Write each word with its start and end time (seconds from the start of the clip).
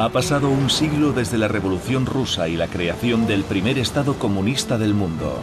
Ha 0.00 0.08
pasado 0.08 0.48
un 0.48 0.70
siglo 0.70 1.12
desde 1.12 1.36
la 1.36 1.46
Revolución 1.46 2.06
Rusa 2.06 2.48
y 2.48 2.56
la 2.56 2.68
creación 2.68 3.26
del 3.26 3.44
primer 3.44 3.78
Estado 3.78 4.14
comunista 4.14 4.78
del 4.78 4.94
mundo. 4.94 5.42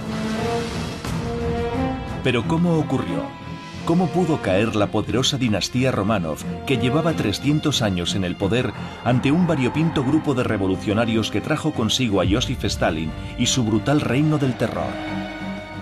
Pero 2.23 2.47
¿cómo 2.47 2.79
ocurrió? 2.79 3.21
¿Cómo 3.85 4.07
pudo 4.07 4.41
caer 4.41 4.75
la 4.75 4.88
poderosa 4.88 5.38
dinastía 5.38 5.92
Romanov, 5.92 6.39
que 6.65 6.78
llevaba 6.78 7.13
300 7.13 7.83
años 7.83 8.15
en 8.15 8.24
el 8.24 8.35
poder, 8.35 8.74
ante 9.06 9.31
un 9.31 9.46
variopinto 9.46 10.03
grupo 10.03 10.33
de 10.33 10.42
revolucionarios 10.42 11.29
que 11.29 11.39
trajo 11.39 11.71
consigo 11.71 12.19
a 12.19 12.26
Joseph 12.28 12.65
Stalin 12.65 13.12
y 13.37 13.46
su 13.46 13.63
brutal 13.63 14.01
reino 14.01 14.39
del 14.39 14.58
terror? 14.58 14.92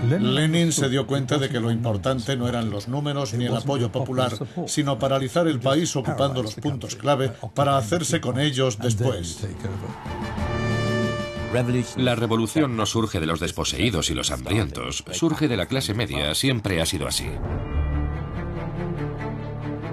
Lenin 0.09 0.71
se 0.71 0.89
dio 0.89 1.07
cuenta 1.07 1.37
de 1.37 1.49
que 1.49 1.59
lo 1.59 1.71
importante 1.71 2.35
no 2.35 2.47
eran 2.47 2.69
los 2.69 2.87
números 2.87 3.33
ni 3.33 3.45
el 3.45 3.55
apoyo 3.55 3.91
popular, 3.91 4.31
sino 4.67 4.99
paralizar 4.99 5.47
el 5.47 5.59
país 5.59 5.95
ocupando 5.95 6.43
los 6.43 6.55
puntos 6.55 6.95
clave 6.95 7.31
para 7.53 7.77
hacerse 7.77 8.21
con 8.21 8.39
ellos 8.39 8.77
después. 8.79 9.45
La 11.95 12.15
revolución 12.15 12.75
no 12.75 12.85
surge 12.85 13.19
de 13.19 13.25
los 13.25 13.39
desposeídos 13.39 14.09
y 14.09 14.13
los 14.13 14.31
hambrientos, 14.31 15.05
surge 15.11 15.47
de 15.47 15.55
la 15.55 15.67
clase 15.67 15.93
media, 15.93 16.35
siempre 16.35 16.81
ha 16.81 16.85
sido 16.85 17.07
así. 17.07 17.29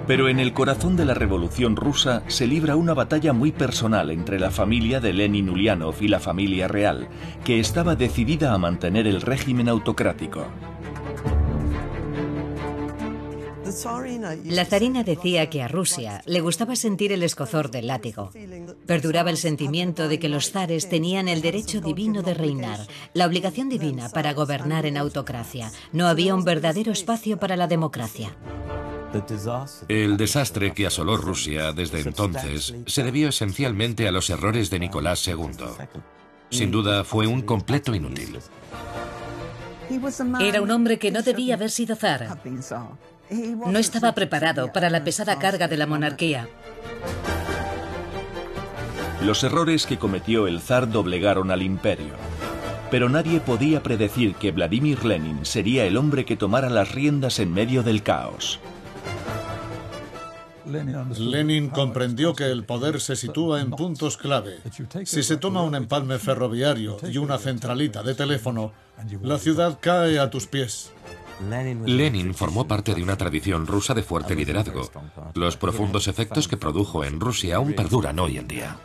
Pero 0.05 0.27
en 0.27 0.39
el 0.39 0.53
corazón 0.53 0.97
de 0.97 1.05
la 1.05 1.13
revolución 1.13 1.75
rusa 1.75 2.23
se 2.27 2.45
libra 2.45 2.75
una 2.75 2.93
batalla 2.93 3.31
muy 3.31 3.51
personal 3.51 4.11
entre 4.11 4.39
la 4.39 4.51
familia 4.51 4.99
de 4.99 5.13
Lenin 5.13 5.49
Ulyanov 5.49 5.95
y 6.01 6.09
la 6.09 6.19
familia 6.19 6.67
real, 6.67 7.07
que 7.45 7.59
estaba 7.59 7.95
decidida 7.95 8.53
a 8.53 8.57
mantener 8.57 9.07
el 9.07 9.21
régimen 9.21 9.69
autocrático. 9.69 10.45
La 14.45 14.65
zarina 14.65 15.03
decía 15.03 15.49
que 15.49 15.63
a 15.63 15.67
Rusia 15.67 16.21
le 16.25 16.41
gustaba 16.41 16.75
sentir 16.75 17.11
el 17.11 17.23
escozor 17.23 17.71
del 17.71 17.87
látigo. 17.87 18.29
Perduraba 18.85 19.31
el 19.31 19.37
sentimiento 19.37 20.07
de 20.07 20.19
que 20.19 20.29
los 20.29 20.51
zares 20.51 20.89
tenían 20.89 21.27
el 21.27 21.41
derecho 21.41 21.81
divino 21.81 22.21
de 22.21 22.35
reinar, 22.35 22.79
la 23.13 23.25
obligación 23.25 23.69
divina 23.69 24.09
para 24.09 24.33
gobernar 24.33 24.85
en 24.85 24.97
autocracia. 24.97 25.71
No 25.91 26.07
había 26.07 26.35
un 26.35 26.43
verdadero 26.43 26.91
espacio 26.91 27.37
para 27.37 27.57
la 27.57 27.67
democracia. 27.67 28.35
El 29.87 30.17
desastre 30.17 30.73
que 30.73 30.87
asoló 30.87 31.17
Rusia 31.17 31.73
desde 31.73 32.01
entonces 32.01 32.73
se 32.85 33.03
debió 33.03 33.29
esencialmente 33.29 34.07
a 34.07 34.11
los 34.11 34.29
errores 34.29 34.69
de 34.69 34.79
Nicolás 34.79 35.27
II. 35.27 35.37
Sin 36.49 36.71
duda 36.71 37.03
fue 37.03 37.27
un 37.27 37.41
completo 37.41 37.95
inútil. 37.95 38.39
Era 40.39 40.61
un 40.61 40.71
hombre 40.71 40.99
que 40.99 41.11
no 41.11 41.21
debía 41.21 41.55
haber 41.55 41.71
sido 41.71 41.95
zar. 41.95 42.37
No 43.65 43.79
estaba 43.79 44.13
preparado 44.13 44.71
para 44.71 44.89
la 44.89 45.03
pesada 45.03 45.39
carga 45.39 45.67
de 45.67 45.77
la 45.77 45.87
monarquía. 45.87 46.47
Los 49.21 49.43
errores 49.43 49.85
que 49.85 49.97
cometió 49.97 50.47
el 50.47 50.59
zar 50.61 50.91
doblegaron 50.91 51.49
al 51.51 51.61
imperio. 51.61 52.13
Pero 52.91 53.09
nadie 53.09 53.39
podía 53.39 53.81
predecir 53.81 54.35
que 54.35 54.51
Vladimir 54.51 55.05
Lenin 55.05 55.45
sería 55.45 55.85
el 55.85 55.97
hombre 55.97 56.25
que 56.25 56.35
tomara 56.35 56.69
las 56.69 56.91
riendas 56.91 57.39
en 57.39 57.51
medio 57.51 57.81
del 57.83 58.03
caos. 58.03 58.59
Lenin 60.65 61.69
comprendió 61.69 62.33
que 62.33 62.45
el 62.45 62.63
poder 62.63 63.01
se 63.01 63.15
sitúa 63.15 63.61
en 63.61 63.71
puntos 63.71 64.17
clave. 64.17 64.59
Si 65.05 65.23
se 65.23 65.37
toma 65.37 65.61
un 65.61 65.75
empalme 65.75 66.19
ferroviario 66.19 66.97
y 67.09 67.17
una 67.17 67.37
centralita 67.37 68.03
de 68.03 68.15
teléfono, 68.15 68.71
la 69.21 69.39
ciudad 69.39 69.79
cae 69.81 70.19
a 70.19 70.29
tus 70.29 70.47
pies. 70.47 70.91
Lenin 71.85 72.33
formó 72.33 72.67
parte 72.67 72.93
de 72.93 73.03
una 73.03 73.17
tradición 73.17 73.67
rusa 73.67 73.93
de 73.93 74.03
fuerte 74.03 74.35
liderazgo. 74.35 74.89
Los 75.33 75.57
profundos 75.57 76.07
efectos 76.07 76.47
que 76.47 76.57
produjo 76.57 77.03
en 77.03 77.19
Rusia 77.19 77.57
aún 77.57 77.73
perduran 77.73 78.19
hoy 78.19 78.37
en 78.37 78.47
día. 78.47 78.77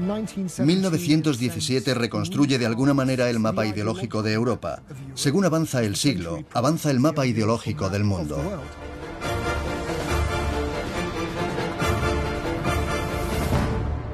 1917 0.00 1.94
reconstruye 1.94 2.58
de 2.58 2.66
alguna 2.66 2.94
manera 2.94 3.28
el 3.28 3.38
mapa 3.38 3.66
ideológico 3.66 4.22
de 4.22 4.32
Europa. 4.32 4.82
Según 5.14 5.44
avanza 5.44 5.82
el 5.82 5.96
siglo, 5.96 6.42
avanza 6.54 6.90
el 6.90 7.00
mapa 7.00 7.26
ideológico 7.26 7.90
del 7.90 8.04
mundo. 8.04 8.38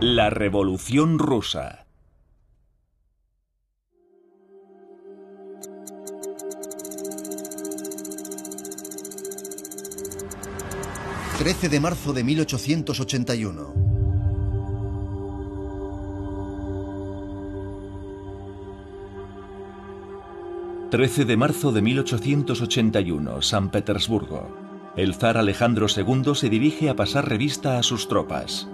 La 0.01 0.29
Revolución 0.29 1.19
Rusa. 1.19 1.87
...13 11.39 11.71
de 11.71 11.81
marzo 11.81 12.13
de 12.13 12.25
1881... 12.25 13.73
13 20.91 21.25
de 21.25 21.37
marzo 21.39 21.73
de 21.73 21.81
1881, 21.81 23.41
San 23.41 23.71
Petersburgo. 23.71 24.67
El 24.95 25.15
zar 25.15 25.39
Alejandro 25.39 25.87
II 25.89 26.35
se 26.35 26.51
dirige 26.51 26.91
a 26.91 26.97
pasar 26.97 27.27
revista 27.27 27.79
a 27.79 27.83
sus 27.83 28.09
tropas. 28.09 28.69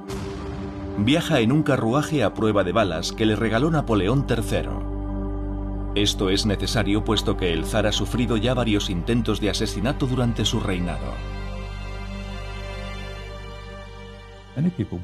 Viaja 0.99 1.41
en 1.41 1.53
un 1.53 1.63
carruaje 1.63 2.23
a 2.23 2.35
prueba 2.35 2.65
de 2.65 2.73
balas 2.73 3.13
que 3.13 3.25
le 3.25 3.35
regaló 3.35 3.71
Napoleón 3.71 4.27
III. 4.29 6.01
Esto 6.01 6.31
es 6.31 6.47
necesario 6.47 7.05
puesto 7.05 7.37
que 7.37 7.53
el 7.53 7.65
zar 7.65 7.87
ha 7.87 7.93
sufrido 7.93 8.37
ya 8.37 8.55
varios 8.55 8.91
intentos 8.91 9.41
de 9.41 9.51
asesinato 9.51 10.07
durante 10.07 10.45
su 10.45 10.61
reinado. 10.61 11.13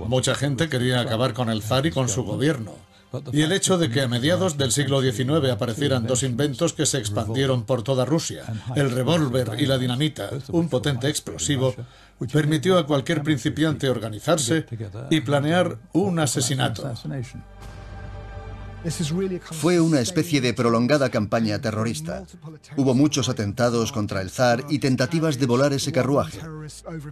Mucha 0.06 0.34
gente 0.34 0.68
quería 0.68 1.00
acabar 1.00 1.32
con 1.32 1.48
el 1.48 1.62
zar 1.62 1.86
y 1.86 1.90
con 1.90 2.08
su 2.08 2.22
gobierno. 2.22 2.72
Y 3.32 3.40
el 3.40 3.52
hecho 3.52 3.78
de 3.78 3.88
que 3.88 4.02
a 4.02 4.08
mediados 4.08 4.58
del 4.58 4.70
siglo 4.70 5.00
XIX 5.00 5.50
aparecieran 5.50 6.06
dos 6.06 6.22
inventos 6.22 6.74
que 6.74 6.84
se 6.84 6.98
expandieron 6.98 7.64
por 7.64 7.82
toda 7.82 8.04
Rusia, 8.04 8.44
el 8.76 8.90
revólver 8.90 9.52
y 9.58 9.64
la 9.64 9.78
dinamita, 9.78 10.28
un 10.48 10.68
potente 10.68 11.08
explosivo, 11.08 11.74
permitió 12.26 12.78
a 12.78 12.86
cualquier 12.86 13.22
principiante 13.22 13.88
organizarse 13.88 14.66
y 15.10 15.20
planear 15.20 15.78
un 15.92 16.18
asesinato. 16.18 16.92
Fue 19.50 19.80
una 19.80 20.00
especie 20.00 20.40
de 20.40 20.54
prolongada 20.54 21.10
campaña 21.10 21.60
terrorista. 21.60 22.24
Hubo 22.76 22.94
muchos 22.94 23.28
atentados 23.28 23.90
contra 23.90 24.22
el 24.22 24.30
zar 24.30 24.64
y 24.68 24.78
tentativas 24.78 25.38
de 25.38 25.46
volar 25.46 25.72
ese 25.72 25.90
carruaje. 25.90 26.38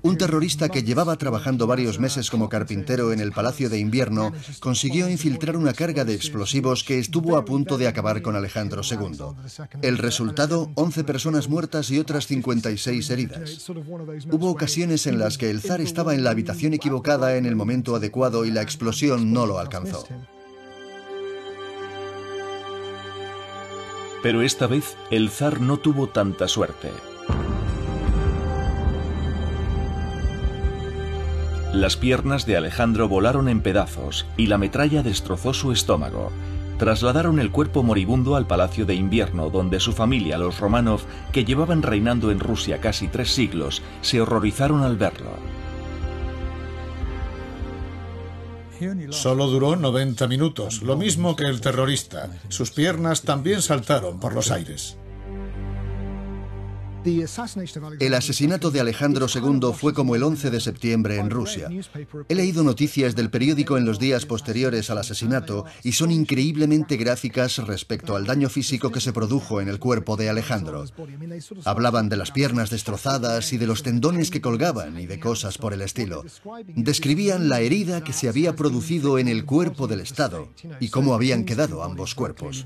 Un 0.02 0.16
terrorista 0.16 0.68
que 0.68 0.84
llevaba 0.84 1.16
trabajando 1.16 1.66
varios 1.66 1.98
meses 1.98 2.30
como 2.30 2.48
carpintero 2.48 3.12
en 3.12 3.20
el 3.20 3.32
Palacio 3.32 3.68
de 3.68 3.78
Invierno 3.78 4.32
consiguió 4.60 5.08
infiltrar 5.08 5.56
una 5.56 5.72
carga 5.72 6.04
de 6.04 6.14
explosivos 6.14 6.84
que 6.84 6.98
estuvo 6.98 7.36
a 7.36 7.44
punto 7.44 7.78
de 7.78 7.88
acabar 7.88 8.22
con 8.22 8.36
Alejandro 8.36 8.82
II. 8.88 9.34
El 9.82 9.98
resultado, 9.98 10.70
11 10.74 11.04
personas 11.04 11.48
muertas 11.48 11.90
y 11.90 11.98
otras 11.98 12.26
56 12.26 13.10
heridas. 13.10 13.68
Hubo 13.68 14.50
ocasiones 14.50 15.06
en 15.06 15.18
las 15.18 15.36
que 15.36 15.50
el 15.50 15.60
zar 15.60 15.80
estaba 15.80 16.14
en 16.14 16.22
la 16.22 16.30
habitación 16.30 16.74
equivocada 16.74 17.36
en 17.36 17.46
el 17.46 17.56
momento 17.56 17.96
adecuado 17.96 18.44
y 18.44 18.50
la 18.50 18.62
explosión 18.62 19.32
no 19.32 19.46
lo 19.46 19.58
alcanzó. 19.58 20.06
Pero 24.22 24.42
esta 24.42 24.66
vez 24.66 24.96
el 25.10 25.30
zar 25.30 25.60
no 25.60 25.76
tuvo 25.76 26.08
tanta 26.08 26.48
suerte. 26.48 26.90
Las 31.72 31.96
piernas 31.96 32.46
de 32.46 32.56
Alejandro 32.56 33.06
volaron 33.06 33.48
en 33.50 33.60
pedazos 33.60 34.24
y 34.38 34.46
la 34.46 34.56
metralla 34.56 35.02
destrozó 35.02 35.52
su 35.52 35.72
estómago. 35.72 36.32
Trasladaron 36.78 37.38
el 37.38 37.50
cuerpo 37.50 37.82
moribundo 37.82 38.34
al 38.34 38.46
Palacio 38.46 38.86
de 38.86 38.94
Invierno, 38.94 39.50
donde 39.50 39.78
su 39.78 39.92
familia, 39.92 40.38
los 40.38 40.58
Romanov, 40.58 41.00
que 41.32 41.44
llevaban 41.44 41.82
reinando 41.82 42.30
en 42.30 42.40
Rusia 42.40 42.80
casi 42.80 43.08
tres 43.08 43.30
siglos, 43.30 43.82
se 44.00 44.20
horrorizaron 44.22 44.82
al 44.82 44.96
verlo. 44.96 45.32
Solo 49.10 49.46
duró 49.46 49.76
90 49.76 50.26
minutos, 50.28 50.82
lo 50.82 50.96
mismo 50.96 51.36
que 51.36 51.44
el 51.44 51.60
terrorista. 51.60 52.30
Sus 52.48 52.70
piernas 52.70 53.22
también 53.22 53.62
saltaron 53.62 54.20
por 54.20 54.34
los 54.34 54.50
aires. 54.50 54.96
El 58.00 58.14
asesinato 58.14 58.70
de 58.70 58.80
Alejandro 58.80 59.26
II 59.32 59.72
fue 59.74 59.94
como 59.94 60.16
el 60.16 60.22
11 60.22 60.50
de 60.50 60.60
septiembre 60.60 61.18
en 61.18 61.30
Rusia. 61.30 61.68
He 62.28 62.34
leído 62.34 62.64
noticias 62.64 63.14
del 63.14 63.30
periódico 63.30 63.78
en 63.78 63.84
los 63.84 63.98
días 63.98 64.26
posteriores 64.26 64.90
al 64.90 64.98
asesinato 64.98 65.64
y 65.84 65.92
son 65.92 66.10
increíblemente 66.10 66.96
gráficas 66.96 67.58
respecto 67.58 68.16
al 68.16 68.26
daño 68.26 68.48
físico 68.48 68.90
que 68.90 69.00
se 69.00 69.12
produjo 69.12 69.60
en 69.60 69.68
el 69.68 69.78
cuerpo 69.78 70.16
de 70.16 70.28
Alejandro. 70.30 70.84
Hablaban 71.64 72.08
de 72.08 72.16
las 72.16 72.32
piernas 72.32 72.70
destrozadas 72.70 73.52
y 73.52 73.58
de 73.58 73.66
los 73.66 73.82
tendones 73.82 74.30
que 74.30 74.40
colgaban 74.40 74.98
y 74.98 75.06
de 75.06 75.20
cosas 75.20 75.58
por 75.58 75.72
el 75.72 75.82
estilo. 75.82 76.24
Describían 76.74 77.48
la 77.48 77.60
herida 77.60 78.02
que 78.02 78.12
se 78.12 78.28
había 78.28 78.56
producido 78.56 79.18
en 79.18 79.28
el 79.28 79.44
cuerpo 79.44 79.86
del 79.86 80.00
Estado 80.00 80.48
y 80.80 80.88
cómo 80.88 81.14
habían 81.14 81.44
quedado 81.44 81.84
ambos 81.84 82.14
cuerpos. 82.14 82.64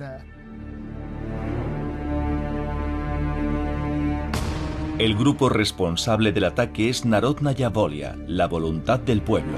El 5.01 5.17
grupo 5.17 5.49
responsable 5.49 6.31
del 6.31 6.45
ataque 6.45 6.91
es 6.91 7.07
Narodnaya 7.07 7.71
Volia, 7.71 8.19
la 8.27 8.47
voluntad 8.47 9.01
del 9.01 9.23
pueblo. 9.23 9.57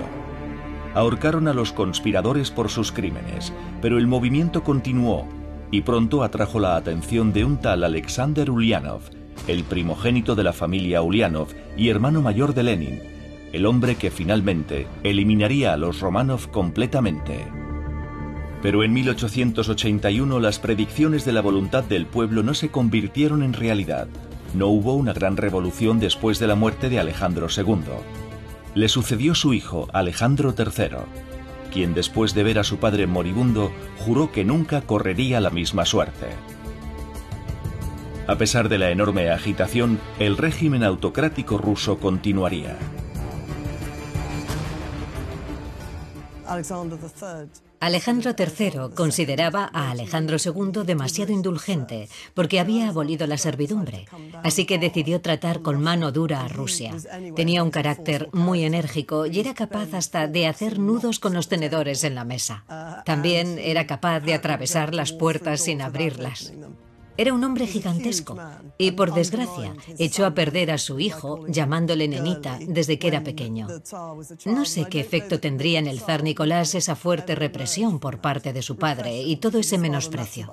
ahorcaron 0.95 1.49
a 1.49 1.53
los 1.53 1.73
conspiradores 1.73 2.53
por 2.53 2.71
sus 2.71 2.93
crímenes, 2.93 3.53
pero 3.81 3.99
el 3.99 4.07
movimiento 4.07 4.63
continuó 4.63 5.27
y 5.73 5.81
pronto 5.81 6.23
atrajo 6.23 6.61
la 6.61 6.77
atención 6.77 7.33
de 7.33 7.45
un 7.45 7.57
tal 7.57 7.83
Alexander 7.83 8.53
Ulyanov, 8.53 9.01
el 9.49 9.65
primogénito 9.65 10.37
de 10.37 10.45
la 10.45 10.53
familia 10.53 11.03
Ulyanov 11.03 11.49
y 11.77 11.89
hermano 11.89 12.23
mayor 12.23 12.55
de 12.55 12.63
Lenin, 12.63 13.03
el 13.53 13.67
hombre 13.67 13.97
que 13.97 14.13
finalmente 14.13 14.87
eliminaría 15.03 15.73
a 15.73 15.77
los 15.77 15.99
Romanov 15.99 16.53
completamente. 16.53 17.49
Pero 18.63 18.85
en 18.85 18.93
1881 18.93 20.39
las 20.39 20.61
predicciones 20.61 21.25
de 21.25 21.33
la 21.33 21.41
voluntad 21.41 21.83
del 21.83 22.07
pueblo 22.07 22.45
no 22.45 22.55
se 22.55 22.71
convirtieron 22.71 23.43
en 23.43 23.55
realidad. 23.55 24.07
No 24.55 24.69
hubo 24.69 24.95
una 24.95 25.13
gran 25.13 25.37
revolución 25.37 25.99
después 25.99 26.39
de 26.39 26.47
la 26.47 26.55
muerte 26.55 26.89
de 26.89 27.01
Alejandro 27.01 27.47
II. 27.55 27.85
Le 28.75 28.89
sucedió 28.89 29.35
su 29.35 29.55
hijo, 29.55 29.89
Alejandro 29.93 30.55
III, 30.57 30.99
quien 31.73 31.95
después 31.95 32.35
de 32.35 32.43
ver 32.43 32.59
a 32.59 32.65
su 32.65 32.79
padre 32.79 33.07
moribundo 33.07 33.73
juró 33.99 34.31
que 34.31 34.45
nunca 34.45 34.83
correría 34.83 35.41
la 35.41 35.51
misma 35.51 35.87
suerte. 35.87 36.29
A 38.27 38.37
pesar 38.37 38.69
de 38.69 38.79
la 38.79 38.91
enorme 38.91 39.31
agitación, 39.31 39.99
el 40.19 40.37
régimen 40.37 40.85
autocrático 40.85 41.59
ruso 41.59 41.99
continuaría. 41.99 42.79
Alejandro 47.83 48.31
III 48.39 48.95
consideraba 48.95 49.69
a 49.73 49.91
Alejandro 49.91 50.37
II 50.39 50.85
demasiado 50.87 51.33
indulgente 51.33 52.09
porque 52.33 52.61
había 52.61 52.89
abolido 52.89 53.27
la 53.27 53.37
servidumbre, 53.37 54.07
así 54.45 54.67
que 54.67 54.79
decidió 54.79 55.21
tratar 55.21 55.63
con 55.63 55.83
mano 55.83 56.13
dura 56.13 56.45
a 56.45 56.49
Rusia. 56.49 56.95
Tenía 57.35 57.65
un 57.65 57.73
carácter 57.73 58.29
muy 58.33 58.63
enérgico 58.63 59.27
y 59.27 59.41
era 59.41 59.55
capaz 59.55 59.95
hasta 59.95 60.29
de 60.29 60.47
hacer 60.47 60.79
nudos 60.79 61.19
con 61.19 61.35
los 61.35 61.49
tenedores 61.49 62.05
en 62.05 62.15
la 62.15 62.25
mesa. 62.25 62.65
También 63.05 63.59
era 63.59 63.85
capaz 63.89 64.21
de 64.21 64.35
atravesar 64.35 64.95
las 64.95 65.13
puertas 65.13 65.63
sin 65.63 65.83
abrirlas. 65.83 66.53
Era 67.17 67.35
un 67.35 67.45
hombre 67.45 67.67
gigantesco 67.67 68.39
y, 68.79 68.93
por 68.93 69.13
desgracia, 69.13 69.75
echó 69.99 70.25
a 70.25 70.35
perder 70.35 70.71
a 70.71 70.79
su 70.79 70.99
hijo 70.99 71.47
llamándole 71.47 72.09
nenita 72.09 72.59
desde 72.67 72.99
que 72.99 73.09
era 73.09 73.23
pequeño. 73.23 73.69
No 74.47 74.65
sé 74.65 74.87
qué 74.89 75.01
efecto 75.01 75.39
tendría 75.39 75.79
en 75.79 75.87
el 75.87 76.01
zar 76.01 76.23
Nicolás 76.23 76.75
esa 76.75 76.97
fuerte 76.97 77.35
represión 77.35 78.01
por 78.01 78.21
parte 78.21 78.53
de 78.53 78.63
su 78.63 78.77
padre 78.77 79.23
y 79.23 79.37
todo 79.37 79.59
ese 79.59 79.79
menosprecio. 79.79 80.51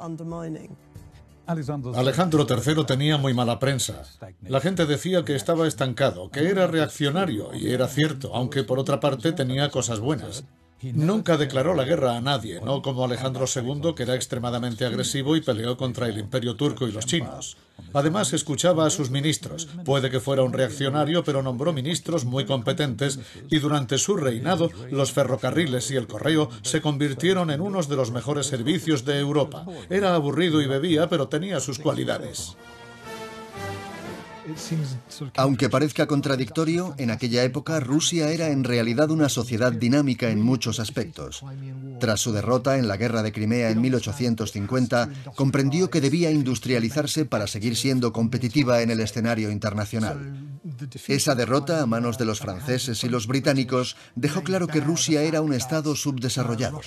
Alejandro 1.95 2.45
III 2.47 2.85
tenía 2.85 3.17
muy 3.17 3.33
mala 3.33 3.57
prensa. 3.57 4.03
La 4.43 4.59
gente 4.59 4.85
decía 4.85 5.25
que 5.25 5.35
estaba 5.35 5.67
estancado, 5.67 6.29
que 6.29 6.47
era 6.47 6.67
reaccionario, 6.67 7.55
y 7.55 7.71
era 7.71 7.87
cierto, 7.87 8.35
aunque 8.35 8.63
por 8.63 8.77
otra 8.77 8.99
parte 8.99 9.31
tenía 9.31 9.69
cosas 9.69 9.99
buenas. 9.99 10.43
Nunca 10.81 11.35
declaró 11.35 11.73
la 11.73 11.83
guerra 11.83 12.15
a 12.15 12.21
nadie, 12.21 12.61
no 12.61 12.81
como 12.81 13.03
Alejandro 13.03 13.45
II, 13.53 13.93
que 13.95 14.03
era 14.03 14.15
extremadamente 14.15 14.85
agresivo 14.85 15.35
y 15.35 15.41
peleó 15.41 15.75
contra 15.75 16.07
el 16.07 16.17
imperio 16.17 16.55
turco 16.55 16.87
y 16.87 16.91
los 16.91 17.05
chinos. 17.05 17.57
Además, 17.93 18.31
escuchaba 18.33 18.85
a 18.85 18.89
sus 18.89 19.09
ministros. 19.09 19.67
Puede 19.83 20.09
que 20.09 20.19
fuera 20.19 20.43
un 20.43 20.53
reaccionario, 20.53 21.23
pero 21.23 21.43
nombró 21.43 21.73
ministros 21.73 22.23
muy 22.23 22.45
competentes 22.45 23.19
y 23.49 23.59
durante 23.59 23.97
su 23.97 24.15
reinado 24.15 24.69
los 24.89 25.11
ferrocarriles 25.11 25.91
y 25.91 25.95
el 25.95 26.07
correo 26.07 26.49
se 26.61 26.81
convirtieron 26.81 27.51
en 27.51 27.61
unos 27.61 27.89
de 27.89 27.95
los 27.95 28.11
mejores 28.11 28.47
servicios 28.47 29.03
de 29.05 29.19
Europa. 29.19 29.65
Era 29.89 30.15
aburrido 30.15 30.61
y 30.61 30.67
bebía, 30.67 31.09
pero 31.09 31.27
tenía 31.27 31.59
sus 31.59 31.79
cualidades. 31.79 32.55
Aunque 35.35 35.69
parezca 35.69 36.07
contradictorio, 36.07 36.95
en 36.97 37.11
aquella 37.11 37.43
época 37.43 37.79
Rusia 37.79 38.31
era 38.31 38.49
en 38.49 38.63
realidad 38.63 39.11
una 39.11 39.29
sociedad 39.29 39.71
dinámica 39.71 40.29
en 40.29 40.41
muchos 40.41 40.79
aspectos. 40.79 41.43
Tras 41.99 42.21
su 42.21 42.31
derrota 42.31 42.77
en 42.77 42.87
la 42.87 42.97
Guerra 42.97 43.23
de 43.23 43.31
Crimea 43.31 43.69
en 43.69 43.81
1850, 43.81 45.09
comprendió 45.35 45.89
que 45.89 46.01
debía 46.01 46.31
industrializarse 46.31 47.25
para 47.25 47.47
seguir 47.47 47.75
siendo 47.75 48.13
competitiva 48.13 48.81
en 48.81 48.91
el 48.91 48.99
escenario 48.99 49.51
internacional. 49.51 50.59
Esa 51.07 51.35
derrota 51.35 51.81
a 51.81 51.85
manos 51.85 52.17
de 52.17 52.25
los 52.25 52.39
franceses 52.39 53.03
y 53.03 53.09
los 53.09 53.27
británicos 53.27 53.97
dejó 54.15 54.43
claro 54.43 54.67
que 54.67 54.81
Rusia 54.81 55.23
era 55.23 55.41
un 55.41 55.53
estado 55.53 55.95
subdesarrollado. 55.95 56.81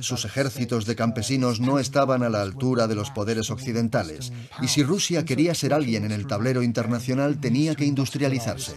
Sus 0.00 0.24
ejércitos 0.24 0.84
de 0.86 0.96
campesinos 0.96 1.60
no 1.60 1.78
estaban 1.78 2.22
a 2.22 2.28
la 2.28 2.42
altura 2.42 2.86
de 2.86 2.94
los 2.94 3.10
poderes 3.10 3.50
occidentales, 3.50 4.32
y 4.60 4.68
si 4.68 4.82
Rusia 4.82 5.24
quería 5.24 5.54
ser 5.54 5.72
alguien 5.72 6.04
en 6.04 6.12
el 6.12 6.26
tablero 6.26 6.62
internacional 6.62 6.77
tenía 7.40 7.74
que 7.74 7.84
industrializarse. 7.84 8.74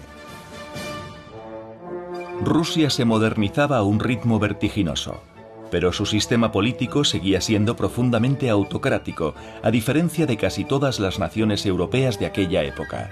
Rusia 2.44 2.90
se 2.90 3.06
modernizaba 3.06 3.78
a 3.78 3.84
un 3.84 4.00
ritmo 4.00 4.40
vertiginoso, 4.40 5.22
pero 5.70 5.94
su 5.94 6.06
sistema 6.06 6.52
político 6.52 7.04
seguía 7.04 7.40
siendo 7.40 7.76
profundamente 7.76 8.50
autocrático, 8.50 9.36
a 9.62 9.70
diferencia 9.70 10.26
de 10.26 10.38
casi 10.38 10.66
todas 10.66 11.00
las 11.00 11.20
naciones 11.20 11.66
europeas 11.66 12.20
de 12.20 12.26
aquella 12.26 12.64
época. 12.64 13.10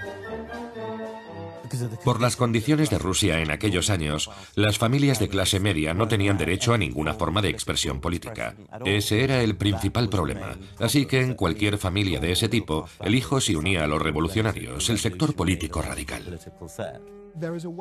Por 2.04 2.20
las 2.20 2.36
condiciones 2.36 2.90
de 2.90 2.98
Rusia 2.98 3.40
en 3.40 3.50
aquellos 3.50 3.90
años, 3.90 4.30
las 4.54 4.78
familias 4.78 5.18
de 5.18 5.28
clase 5.28 5.60
media 5.60 5.94
no 5.94 6.08
tenían 6.08 6.38
derecho 6.38 6.72
a 6.72 6.78
ninguna 6.78 7.14
forma 7.14 7.42
de 7.42 7.50
expresión 7.50 8.00
política. 8.00 8.54
Ese 8.84 9.24
era 9.24 9.42
el 9.42 9.56
principal 9.56 10.08
problema. 10.08 10.56
Así 10.78 11.06
que 11.06 11.20
en 11.20 11.34
cualquier 11.34 11.78
familia 11.78 12.20
de 12.20 12.32
ese 12.32 12.48
tipo, 12.48 12.88
el 13.00 13.14
hijo 13.14 13.40
se 13.40 13.56
unía 13.56 13.84
a 13.84 13.86
los 13.86 14.02
revolucionarios, 14.02 14.88
el 14.90 14.98
sector 14.98 15.34
político 15.34 15.82
radical. 15.82 16.38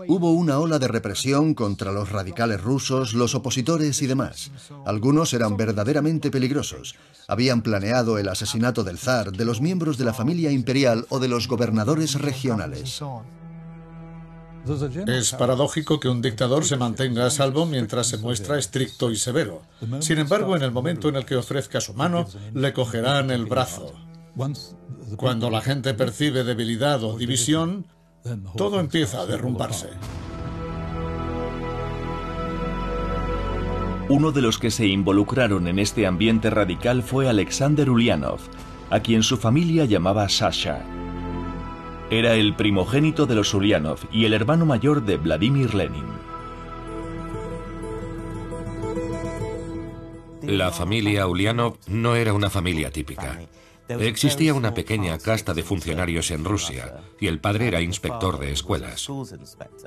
Hubo 0.08 0.32
una 0.32 0.60
ola 0.60 0.80
de 0.80 0.88
represión 0.88 1.54
contra 1.54 1.92
los 1.92 2.12
radicales 2.12 2.62
rusos, 2.62 3.14
los 3.14 3.36
opositores 3.36 4.02
y 4.02 4.08
demás. 4.08 4.52
Algunos 4.86 5.34
eran 5.34 5.58
verdaderamente 5.58 6.30
peligrosos. 6.30 6.96
Habían 7.28 7.62
planeado 7.62 8.18
el 8.18 8.30
asesinato 8.30 8.84
del 8.84 8.98
zar, 8.98 9.32
de 9.32 9.46
los 9.46 9.62
miembros 9.62 9.98
de 9.98 10.06
la 10.06 10.14
familia 10.14 10.52
imperial 10.52 11.06
o 11.10 11.20
de 11.20 11.28
los 11.28 11.48
gobernadores 11.48 12.16
regionales. 12.16 13.02
Es 15.08 15.34
paradójico 15.34 16.00
que 16.00 16.10
un 16.10 16.22
dictador 16.22 16.66
se 16.66 16.78
mantenga 16.78 17.26
a 17.26 17.30
salvo 17.30 17.66
mientras 17.66 18.08
se 18.08 18.18
muestra 18.18 18.58
estricto 18.58 19.12
y 19.12 19.16
severo. 19.16 19.62
Sin 20.00 20.20
embargo, 20.20 20.56
en 20.56 20.64
el 20.64 20.72
momento 20.72 21.10
en 21.10 21.16
el 21.16 21.26
que 21.26 21.36
ofrezca 21.36 21.82
su 21.82 21.94
mano, 21.94 22.26
le 22.54 22.74
cogerán 22.74 23.32
el 23.32 23.46
brazo. 23.46 23.94
Cuando 25.18 25.50
la 25.50 25.62
gente 25.62 25.94
percibe 25.94 26.44
debilidad 26.44 27.04
o 27.04 27.18
división, 27.18 27.86
todo 28.56 28.80
empieza 28.80 29.22
a 29.22 29.26
derrumbarse. 29.26 29.90
Uno 34.10 34.32
de 34.32 34.42
los 34.42 34.58
que 34.58 34.72
se 34.72 34.88
involucraron 34.88 35.68
en 35.68 35.78
este 35.78 36.08
ambiente 36.08 36.50
radical 36.50 37.04
fue 37.04 37.30
Alexander 37.30 37.90
Ulyanov, 37.90 38.40
a 38.90 39.02
quien 39.02 39.22
su 39.22 39.38
familia 39.38 39.86
llamaba 39.86 40.28
Sasha. 40.30 40.99
Era 42.12 42.34
el 42.34 42.56
primogénito 42.56 43.28
de 43.28 43.36
los 43.36 43.54
Ulyanov 43.54 44.00
y 44.12 44.26
el 44.26 44.34
hermano 44.34 44.66
mayor 44.66 45.04
de 45.06 45.18
Vladimir 45.18 45.76
Lenin. 45.76 46.06
La 50.42 50.72
familia 50.72 51.28
Ulyanov 51.28 51.78
no 51.88 52.16
era 52.16 52.34
una 52.34 52.50
familia 52.50 52.90
típica. 52.90 53.40
Existía 53.88 54.56
una 54.56 54.74
pequeña 54.74 55.20
casta 55.20 55.54
de 55.54 55.62
funcionarios 55.62 56.32
en 56.32 56.46
Rusia 56.46 57.02
y 57.20 57.28
el 57.28 57.40
padre 57.40 57.68
era 57.68 57.82
inspector 57.82 58.40
de 58.40 58.52
escuelas. 58.52 59.08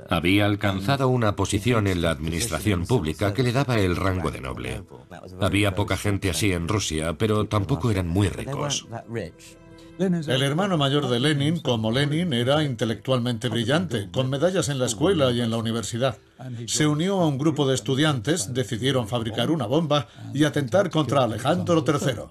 Había 0.09 0.45
alcanzado 0.45 1.09
una 1.09 1.35
posición 1.35 1.87
en 1.87 2.01
la 2.01 2.11
administración 2.11 2.85
pública 2.85 3.33
que 3.33 3.43
le 3.43 3.51
daba 3.51 3.79
el 3.79 3.97
rango 3.97 4.31
de 4.31 4.39
noble. 4.39 4.83
Había 5.41 5.75
poca 5.75 5.97
gente 5.97 6.29
así 6.29 6.53
en 6.53 6.69
Rusia, 6.69 7.17
pero 7.17 7.45
tampoco 7.45 7.91
eran 7.91 8.07
muy 8.07 8.29
ricos. 8.29 8.87
El 9.99 10.41
hermano 10.41 10.77
mayor 10.77 11.07
de 11.07 11.19
Lenin, 11.19 11.59
como 11.59 11.91
Lenin, 11.91 12.33
era 12.33 12.63
intelectualmente 12.63 13.47
brillante, 13.47 14.09
con 14.11 14.29
medallas 14.29 14.69
en 14.69 14.79
la 14.79 14.87
escuela 14.87 15.31
y 15.31 15.41
en 15.41 15.51
la 15.51 15.57
universidad. 15.57 16.17
Se 16.65 16.87
unió 16.87 17.21
a 17.21 17.27
un 17.27 17.37
grupo 17.37 17.67
de 17.67 17.75
estudiantes, 17.75 18.53
decidieron 18.53 19.07
fabricar 19.07 19.51
una 19.51 19.67
bomba 19.67 20.07
y 20.33 20.45
atentar 20.45 20.89
contra 20.89 21.23
Alejandro 21.23 21.85
III. 21.87 22.23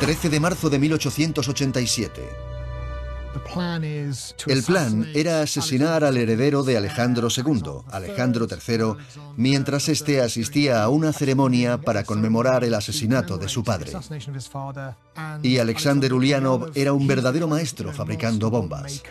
13 0.00 0.28
de 0.28 0.40
marzo 0.40 0.70
de 0.70 0.78
1887. 0.78 2.39
El 4.46 4.62
plan 4.62 5.06
era 5.14 5.42
asesinar 5.42 6.04
al 6.04 6.16
heredero 6.16 6.62
de 6.62 6.76
Alejandro 6.76 7.28
II, 7.34 7.84
Alejandro 7.90 8.46
III, 8.50 8.94
mientras 9.36 9.88
éste 9.88 10.20
asistía 10.20 10.82
a 10.82 10.88
una 10.88 11.12
ceremonia 11.12 11.78
para 11.78 12.04
conmemorar 12.04 12.64
el 12.64 12.74
asesinato 12.74 13.38
de 13.38 13.48
su 13.48 13.62
padre. 13.62 13.92
Y 15.42 15.58
Alexander 15.58 16.12
Ulyanov 16.12 16.70
era 16.74 16.92
un 16.92 17.06
verdadero 17.06 17.48
maestro 17.48 17.92
fabricando 17.92 18.50
bombas. 18.50 19.02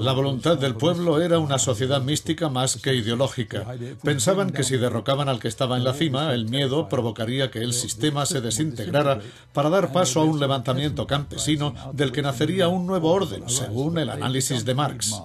La 0.00 0.12
voluntad 0.12 0.58
del 0.58 0.74
pueblo 0.74 1.20
era 1.20 1.38
una 1.38 1.58
sociedad 1.58 2.02
mística 2.02 2.48
más 2.48 2.76
que 2.76 2.94
ideológica. 2.94 3.66
Pensaban 4.02 4.50
que 4.50 4.64
si 4.64 4.76
derrocaban 4.76 5.28
al 5.28 5.40
que 5.40 5.48
estaba 5.48 5.76
en 5.76 5.84
la 5.84 5.94
cima, 5.94 6.32
el 6.34 6.48
miedo 6.48 6.88
provocaría 6.88 7.50
que 7.50 7.60
el 7.60 7.72
sistema 7.72 8.26
se 8.26 8.40
desintegrara 8.40 9.20
para 9.52 9.70
dar 9.70 9.92
paso 9.92 10.20
a 10.20 10.24
un 10.24 10.40
levantamiento 10.40 11.06
campesino 11.06 11.74
del 11.92 12.12
que 12.12 12.22
nacería 12.22 12.68
un 12.68 12.86
nuevo 12.86 13.10
orden, 13.10 13.48
según 13.48 13.98
el 13.98 14.10
análisis 14.10 14.64
de 14.64 14.74
Marx. 14.74 15.22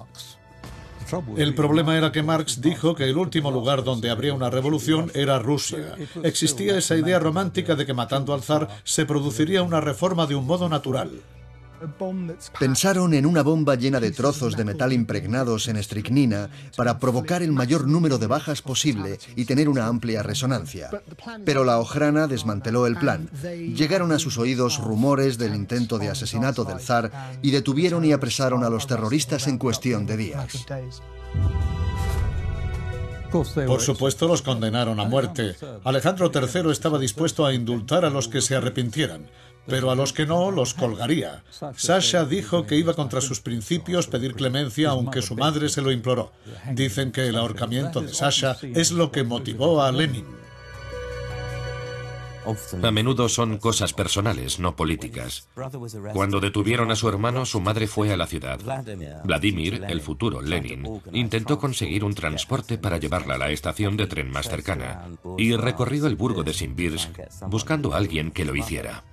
El 1.36 1.54
problema 1.54 1.96
era 1.96 2.12
que 2.12 2.22
Marx 2.22 2.60
dijo 2.60 2.94
que 2.94 3.04
el 3.04 3.18
último 3.18 3.50
lugar 3.50 3.84
donde 3.84 4.10
habría 4.10 4.34
una 4.34 4.50
revolución 4.50 5.10
era 5.14 5.38
Rusia. 5.38 5.96
Existía 6.22 6.78
esa 6.78 6.96
idea 6.96 7.18
romántica 7.18 7.74
de 7.74 7.86
que 7.86 7.94
matando 7.94 8.32
al 8.32 8.42
zar 8.42 8.68
se 8.84 9.06
produciría 9.06 9.62
una 9.62 9.80
reforma 9.80 10.26
de 10.26 10.34
un 10.34 10.46
modo 10.46 10.68
natural. 10.68 11.10
Pensaron 12.58 13.14
en 13.14 13.26
una 13.26 13.42
bomba 13.42 13.74
llena 13.74 14.00
de 14.00 14.10
trozos 14.10 14.56
de 14.56 14.64
metal 14.64 14.92
impregnados 14.92 15.68
en 15.68 15.76
estricnina 15.76 16.50
para 16.76 16.98
provocar 16.98 17.42
el 17.42 17.52
mayor 17.52 17.86
número 17.86 18.18
de 18.18 18.26
bajas 18.26 18.62
posible 18.62 19.18
y 19.36 19.44
tener 19.44 19.68
una 19.68 19.86
amplia 19.86 20.22
resonancia. 20.22 20.90
Pero 21.44 21.64
la 21.64 21.78
Ojrana 21.78 22.26
desmanteló 22.26 22.86
el 22.86 22.96
plan. 22.96 23.28
Llegaron 23.42 24.12
a 24.12 24.18
sus 24.18 24.38
oídos 24.38 24.78
rumores 24.78 25.38
del 25.38 25.54
intento 25.54 25.98
de 25.98 26.10
asesinato 26.10 26.64
del 26.64 26.80
zar 26.80 27.38
y 27.42 27.50
detuvieron 27.50 28.04
y 28.04 28.12
apresaron 28.12 28.64
a 28.64 28.70
los 28.70 28.86
terroristas 28.86 29.46
en 29.46 29.58
cuestión 29.58 30.06
de 30.06 30.16
días. 30.16 30.66
Por 33.32 33.80
supuesto, 33.80 34.28
los 34.28 34.42
condenaron 34.42 35.00
a 35.00 35.04
muerte. 35.06 35.56
Alejandro 35.82 36.30
III 36.32 36.70
estaba 36.70 37.00
dispuesto 37.00 37.44
a 37.44 37.52
indultar 37.52 38.04
a 38.04 38.10
los 38.10 38.28
que 38.28 38.40
se 38.40 38.54
arrepintieran 38.54 39.26
pero 39.66 39.90
a 39.90 39.94
los 39.94 40.12
que 40.12 40.26
no 40.26 40.50
los 40.50 40.74
colgaría. 40.74 41.42
Sasha 41.76 42.24
dijo 42.24 42.66
que 42.66 42.76
iba 42.76 42.94
contra 42.94 43.20
sus 43.20 43.40
principios 43.40 44.06
pedir 44.06 44.34
clemencia 44.34 44.90
aunque 44.90 45.22
su 45.22 45.36
madre 45.36 45.68
se 45.68 45.82
lo 45.82 45.92
imploró. 45.92 46.32
Dicen 46.72 47.12
que 47.12 47.28
el 47.28 47.36
ahorcamiento 47.36 48.00
de 48.00 48.12
Sasha 48.12 48.56
es 48.62 48.92
lo 48.92 49.10
que 49.10 49.24
motivó 49.24 49.82
a 49.82 49.92
Lenin. 49.92 50.26
A 52.82 52.90
menudo 52.90 53.28
son 53.28 53.56
cosas 53.58 53.94
personales, 53.94 54.58
no 54.58 54.76
políticas. 54.76 55.48
Cuando 56.12 56.40
detuvieron 56.40 56.90
a 56.90 56.96
su 56.96 57.08
hermano, 57.08 57.46
su 57.46 57.60
madre 57.60 57.86
fue 57.86 58.12
a 58.12 58.16
la 58.16 58.26
ciudad. 58.26 58.60
Vladimir, 59.24 59.84
el 59.88 60.00
futuro 60.00 60.42
Lenin, 60.42 61.00
intentó 61.12 61.58
conseguir 61.58 62.04
un 62.04 62.14
transporte 62.14 62.76
para 62.76 62.98
llevarla 62.98 63.36
a 63.36 63.38
la 63.38 63.50
estación 63.50 63.96
de 63.96 64.06
tren 64.06 64.30
más 64.30 64.48
cercana 64.48 65.08
y 65.38 65.56
recorrió 65.56 66.06
el 66.06 66.16
burgo 66.16 66.42
de 66.42 66.52
Simbirsk 66.52 67.18
buscando 67.48 67.94
a 67.94 67.96
alguien 67.96 68.30
que 68.30 68.44
lo 68.44 68.54
hiciera. 68.54 69.04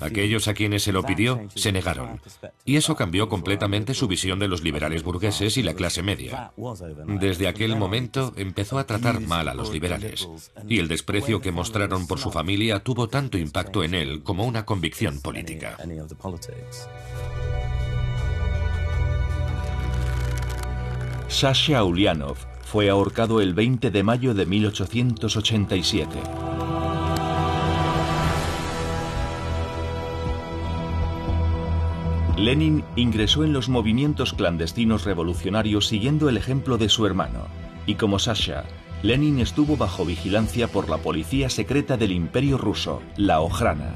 Aquellos 0.00 0.48
a 0.48 0.54
quienes 0.54 0.84
se 0.84 0.92
lo 0.92 1.02
pidió 1.02 1.40
se 1.54 1.72
negaron. 1.72 2.20
Y 2.64 2.76
eso 2.76 2.94
cambió 2.94 3.28
completamente 3.28 3.92
su 3.92 4.06
visión 4.06 4.38
de 4.38 4.48
los 4.48 4.62
liberales 4.62 5.02
burgueses 5.02 5.56
y 5.56 5.62
la 5.62 5.74
clase 5.74 6.02
media. 6.02 6.52
Desde 7.06 7.48
aquel 7.48 7.76
momento 7.76 8.32
empezó 8.36 8.78
a 8.78 8.86
tratar 8.86 9.20
mal 9.20 9.48
a 9.48 9.54
los 9.54 9.72
liberales. 9.72 10.28
Y 10.68 10.78
el 10.78 10.88
desprecio 10.88 11.40
que 11.40 11.52
mostraron 11.52 12.06
por 12.06 12.18
su 12.18 12.30
familia 12.30 12.80
tuvo 12.80 13.08
tanto 13.08 13.36
impacto 13.36 13.82
en 13.82 13.94
él 13.94 14.22
como 14.22 14.44
una 14.44 14.64
convicción 14.64 15.20
política. 15.20 15.76
Sasha 21.28 21.82
Ulyanov 21.82 22.36
fue 22.62 22.90
ahorcado 22.90 23.40
el 23.40 23.54
20 23.54 23.90
de 23.90 24.02
mayo 24.02 24.34
de 24.34 24.46
1887. 24.46 26.53
Lenin 32.36 32.84
ingresó 32.96 33.44
en 33.44 33.52
los 33.52 33.68
movimientos 33.68 34.32
clandestinos 34.32 35.04
revolucionarios 35.04 35.86
siguiendo 35.86 36.28
el 36.28 36.36
ejemplo 36.36 36.78
de 36.78 36.88
su 36.88 37.06
hermano, 37.06 37.46
y 37.86 37.94
como 37.94 38.18
Sasha, 38.18 38.64
Lenin 39.02 39.38
estuvo 39.38 39.76
bajo 39.76 40.04
vigilancia 40.04 40.66
por 40.66 40.88
la 40.88 40.98
policía 40.98 41.48
secreta 41.48 41.96
del 41.96 42.10
Imperio 42.10 42.58
ruso, 42.58 43.02
la 43.16 43.40
Ojrana. 43.40 43.94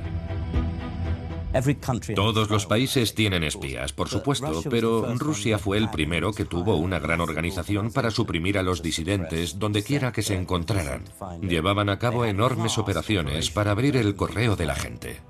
Todos 2.14 2.50
los 2.50 2.66
países 2.66 3.14
tienen 3.14 3.42
espías, 3.42 3.92
por 3.92 4.08
supuesto, 4.08 4.62
pero 4.70 5.14
Rusia 5.16 5.58
fue 5.58 5.78
el 5.78 5.90
primero 5.90 6.32
que 6.32 6.44
tuvo 6.44 6.76
una 6.76 7.00
gran 7.00 7.20
organización 7.20 7.90
para 7.90 8.10
suprimir 8.10 8.58
a 8.58 8.62
los 8.62 8.82
disidentes 8.82 9.58
donde 9.58 9.82
quiera 9.82 10.12
que 10.12 10.22
se 10.22 10.36
encontraran. 10.36 11.04
Llevaban 11.40 11.88
a 11.88 11.98
cabo 11.98 12.24
enormes 12.24 12.78
operaciones 12.78 13.50
para 13.50 13.72
abrir 13.72 13.96
el 13.96 14.14
correo 14.14 14.54
de 14.54 14.66
la 14.66 14.76
gente. 14.76 15.20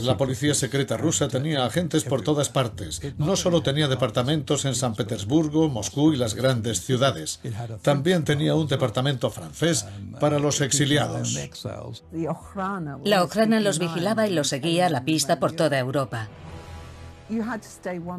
La 0.00 0.16
policía 0.16 0.54
secreta 0.54 0.96
rusa 0.96 1.28
tenía 1.28 1.64
agentes 1.64 2.04
por 2.04 2.22
todas 2.22 2.48
partes. 2.48 3.02
No 3.18 3.36
solo 3.36 3.62
tenía 3.62 3.86
departamentos 3.86 4.64
en 4.64 4.74
San 4.74 4.94
Petersburgo, 4.94 5.68
Moscú 5.68 6.12
y 6.12 6.16
las 6.16 6.34
grandes 6.34 6.80
ciudades. 6.80 7.40
También 7.82 8.24
tenía 8.24 8.54
un 8.54 8.66
departamento 8.66 9.30
francés 9.30 9.86
para 10.20 10.38
los 10.38 10.60
exiliados. 10.60 11.36
La 13.04 13.22
Ojrana 13.22 13.60
los 13.60 13.78
vigilaba 13.78 14.26
y 14.26 14.32
los 14.32 14.48
seguía 14.48 14.86
a 14.86 14.90
la 14.90 15.04
pista 15.04 15.38
por 15.38 15.52
toda 15.52 15.78
Europa. 15.78 16.28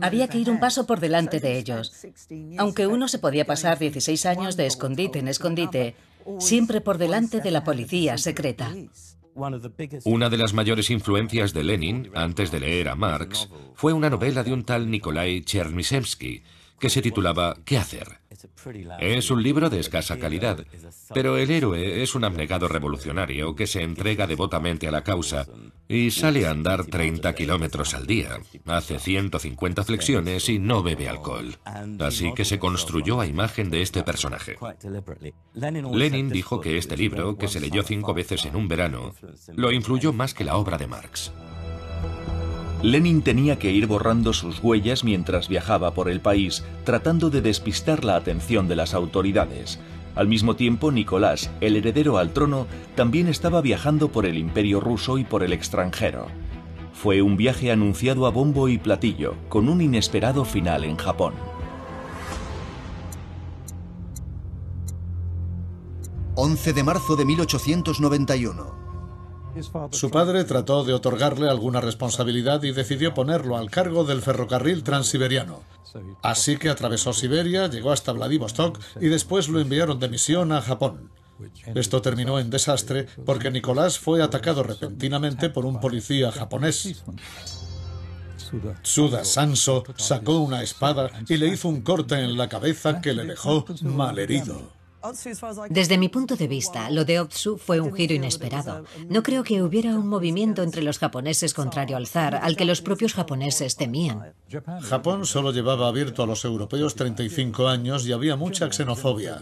Había 0.01 0.27
que 0.27 0.37
ir 0.37 0.51
un 0.51 0.59
paso 0.59 0.85
por 0.85 0.99
delante 0.99 1.39
de 1.39 1.57
ellos. 1.57 1.91
Aunque 2.57 2.85
uno 2.85 3.07
se 3.07 3.17
podía 3.17 3.45
pasar 3.45 3.79
16 3.79 4.25
años 4.27 4.55
de 4.55 4.67
escondite 4.67 5.19
en 5.19 5.27
escondite, 5.27 5.95
siempre 6.39 6.79
por 6.79 6.99
delante 6.99 7.41
de 7.41 7.51
la 7.51 7.63
policía 7.63 8.17
secreta. 8.17 8.71
Una 10.05 10.29
de 10.29 10.37
las 10.37 10.53
mayores 10.53 10.89
influencias 10.89 11.53
de 11.53 11.63
Lenin, 11.63 12.11
antes 12.13 12.51
de 12.51 12.59
leer 12.59 12.89
a 12.89 12.95
Marx, 12.95 13.49
fue 13.73 13.93
una 13.93 14.09
novela 14.09 14.43
de 14.43 14.53
un 14.53 14.63
tal 14.63 14.91
Nikolai 14.91 15.41
Chernyshevsky, 15.41 16.43
que 16.79 16.89
se 16.89 17.01
titulaba 17.01 17.57
¿Qué 17.65 17.77
hacer? 17.77 18.18
Es 18.99 19.31
un 19.31 19.43
libro 19.43 19.69
de 19.69 19.79
escasa 19.79 20.17
calidad, 20.17 20.65
pero 21.13 21.37
el 21.37 21.51
héroe 21.51 22.01
es 22.03 22.15
un 22.15 22.23
abnegado 22.23 22.67
revolucionario 22.67 23.55
que 23.55 23.67
se 23.67 23.81
entrega 23.81 24.27
devotamente 24.27 24.87
a 24.87 24.91
la 24.91 25.03
causa 25.03 25.45
y 25.87 26.11
sale 26.11 26.45
a 26.45 26.51
andar 26.51 26.85
30 26.85 27.33
kilómetros 27.35 27.93
al 27.93 28.05
día, 28.05 28.39
hace 28.65 28.99
150 28.99 29.83
flexiones 29.83 30.49
y 30.49 30.59
no 30.59 30.83
bebe 30.83 31.09
alcohol. 31.09 31.57
Así 31.99 32.33
que 32.33 32.45
se 32.45 32.59
construyó 32.59 33.19
a 33.19 33.25
imagen 33.25 33.69
de 33.69 33.81
este 33.81 34.03
personaje. 34.03 34.57
Lenin 35.53 36.29
dijo 36.29 36.61
que 36.61 36.77
este 36.77 36.97
libro, 36.97 37.37
que 37.37 37.47
se 37.47 37.59
leyó 37.59 37.83
cinco 37.83 38.13
veces 38.13 38.45
en 38.45 38.55
un 38.55 38.67
verano, 38.67 39.13
lo 39.55 39.71
influyó 39.71 40.13
más 40.13 40.33
que 40.33 40.43
la 40.43 40.57
obra 40.57 40.77
de 40.77 40.87
Marx. 40.87 41.31
Lenin 42.81 43.21
tenía 43.21 43.59
que 43.59 43.71
ir 43.71 43.87
borrando 43.87 44.31
sus 44.31 44.63
huellas 44.63 45.03
mientras 45.03 45.49
viajaba 45.49 45.93
por 45.93 46.09
el 46.09 46.21
país, 46.21 46.63
tratando 46.85 47.29
de 47.29 47.41
despistar 47.41 48.05
la 48.05 48.15
atención 48.15 48.69
de 48.69 48.77
las 48.77 48.93
autoridades. 48.93 49.79
Al 50.15 50.29
mismo 50.29 50.55
tiempo, 50.55 50.89
Nicolás, 50.89 51.51
el 51.59 51.75
heredero 51.75 52.17
al 52.17 52.31
trono, 52.31 52.67
también 52.95 53.27
estaba 53.27 53.61
viajando 53.61 54.09
por 54.09 54.25
el 54.25 54.37
imperio 54.37 54.79
ruso 54.79 55.17
y 55.17 55.25
por 55.25 55.43
el 55.43 55.51
extranjero. 55.51 56.27
Fue 56.93 57.21
un 57.21 57.35
viaje 57.35 57.69
anunciado 57.71 58.25
a 58.25 58.29
bombo 58.29 58.69
y 58.69 58.77
platillo, 58.77 59.35
con 59.49 59.67
un 59.67 59.81
inesperado 59.81 60.45
final 60.45 60.83
en 60.83 60.95
Japón. 60.95 61.33
...11 66.35 66.73
de 66.73 66.83
marzo 66.83 67.17
de 67.17 67.25
1891... 67.25 68.88
Su 69.91 70.11
padre 70.11 70.43
trató 70.43 70.83
de 70.83 70.93
otorgarle 70.93 71.49
alguna 71.49 71.81
responsabilidad 71.81 72.63
y 72.63 72.71
decidió 72.71 73.13
ponerlo 73.13 73.57
al 73.57 73.69
cargo 73.69 74.03
del 74.03 74.21
ferrocarril 74.21 74.83
transiberiano. 74.83 75.61
Así 76.21 76.57
que 76.57 76.69
atravesó 76.69 77.13
Siberia, 77.13 77.67
llegó 77.67 77.91
hasta 77.91 78.11
Vladivostok 78.11 78.79
y 78.99 79.07
después 79.07 79.49
lo 79.49 79.59
enviaron 79.59 79.99
de 79.99 80.09
misión 80.09 80.51
a 80.51 80.61
Japón. 80.61 81.11
Esto 81.73 82.01
terminó 82.01 82.39
en 82.39 82.49
desastre 82.49 83.07
porque 83.25 83.51
Nicolás 83.51 83.97
fue 83.97 84.21
atacado 84.21 84.63
repentinamente 84.63 85.49
por 85.49 85.65
un 85.65 85.79
policía 85.79 86.31
japonés. 86.31 87.03
Suda 88.81 89.23
Sanso 89.23 89.83
sacó 89.95 90.39
una 90.39 90.63
espada 90.63 91.09
y 91.27 91.37
le 91.37 91.47
hizo 91.47 91.69
un 91.69 91.81
corte 91.81 92.15
en 92.15 92.37
la 92.37 92.49
cabeza 92.49 92.99
que 92.99 93.13
le 93.13 93.25
dejó 93.25 93.65
malherido. 93.81 94.78
Desde 95.69 95.97
mi 95.97 96.09
punto 96.09 96.35
de 96.35 96.47
vista, 96.47 96.89
lo 96.89 97.05
de 97.05 97.19
Otsu 97.19 97.57
fue 97.57 97.79
un 97.79 97.93
giro 97.93 98.13
inesperado. 98.13 98.83
No 99.07 99.23
creo 99.23 99.43
que 99.43 99.63
hubiera 99.63 99.95
un 99.95 100.07
movimiento 100.07 100.61
entre 100.61 100.81
los 100.81 100.99
japoneses 100.99 101.53
contrario 101.53 101.95
al 101.95 102.07
zar, 102.07 102.35
al 102.35 102.55
que 102.55 102.65
los 102.65 102.81
propios 102.81 103.13
japoneses 103.13 103.77
temían. 103.77 104.33
Japón 104.81 105.25
solo 105.25 105.51
llevaba 105.51 105.87
abierto 105.87 106.23
a 106.23 106.27
los 106.27 106.43
europeos 106.43 106.95
35 106.95 107.67
años 107.67 108.05
y 108.05 108.11
había 108.11 108.35
mucha 108.35 108.71
xenofobia. 108.71 109.39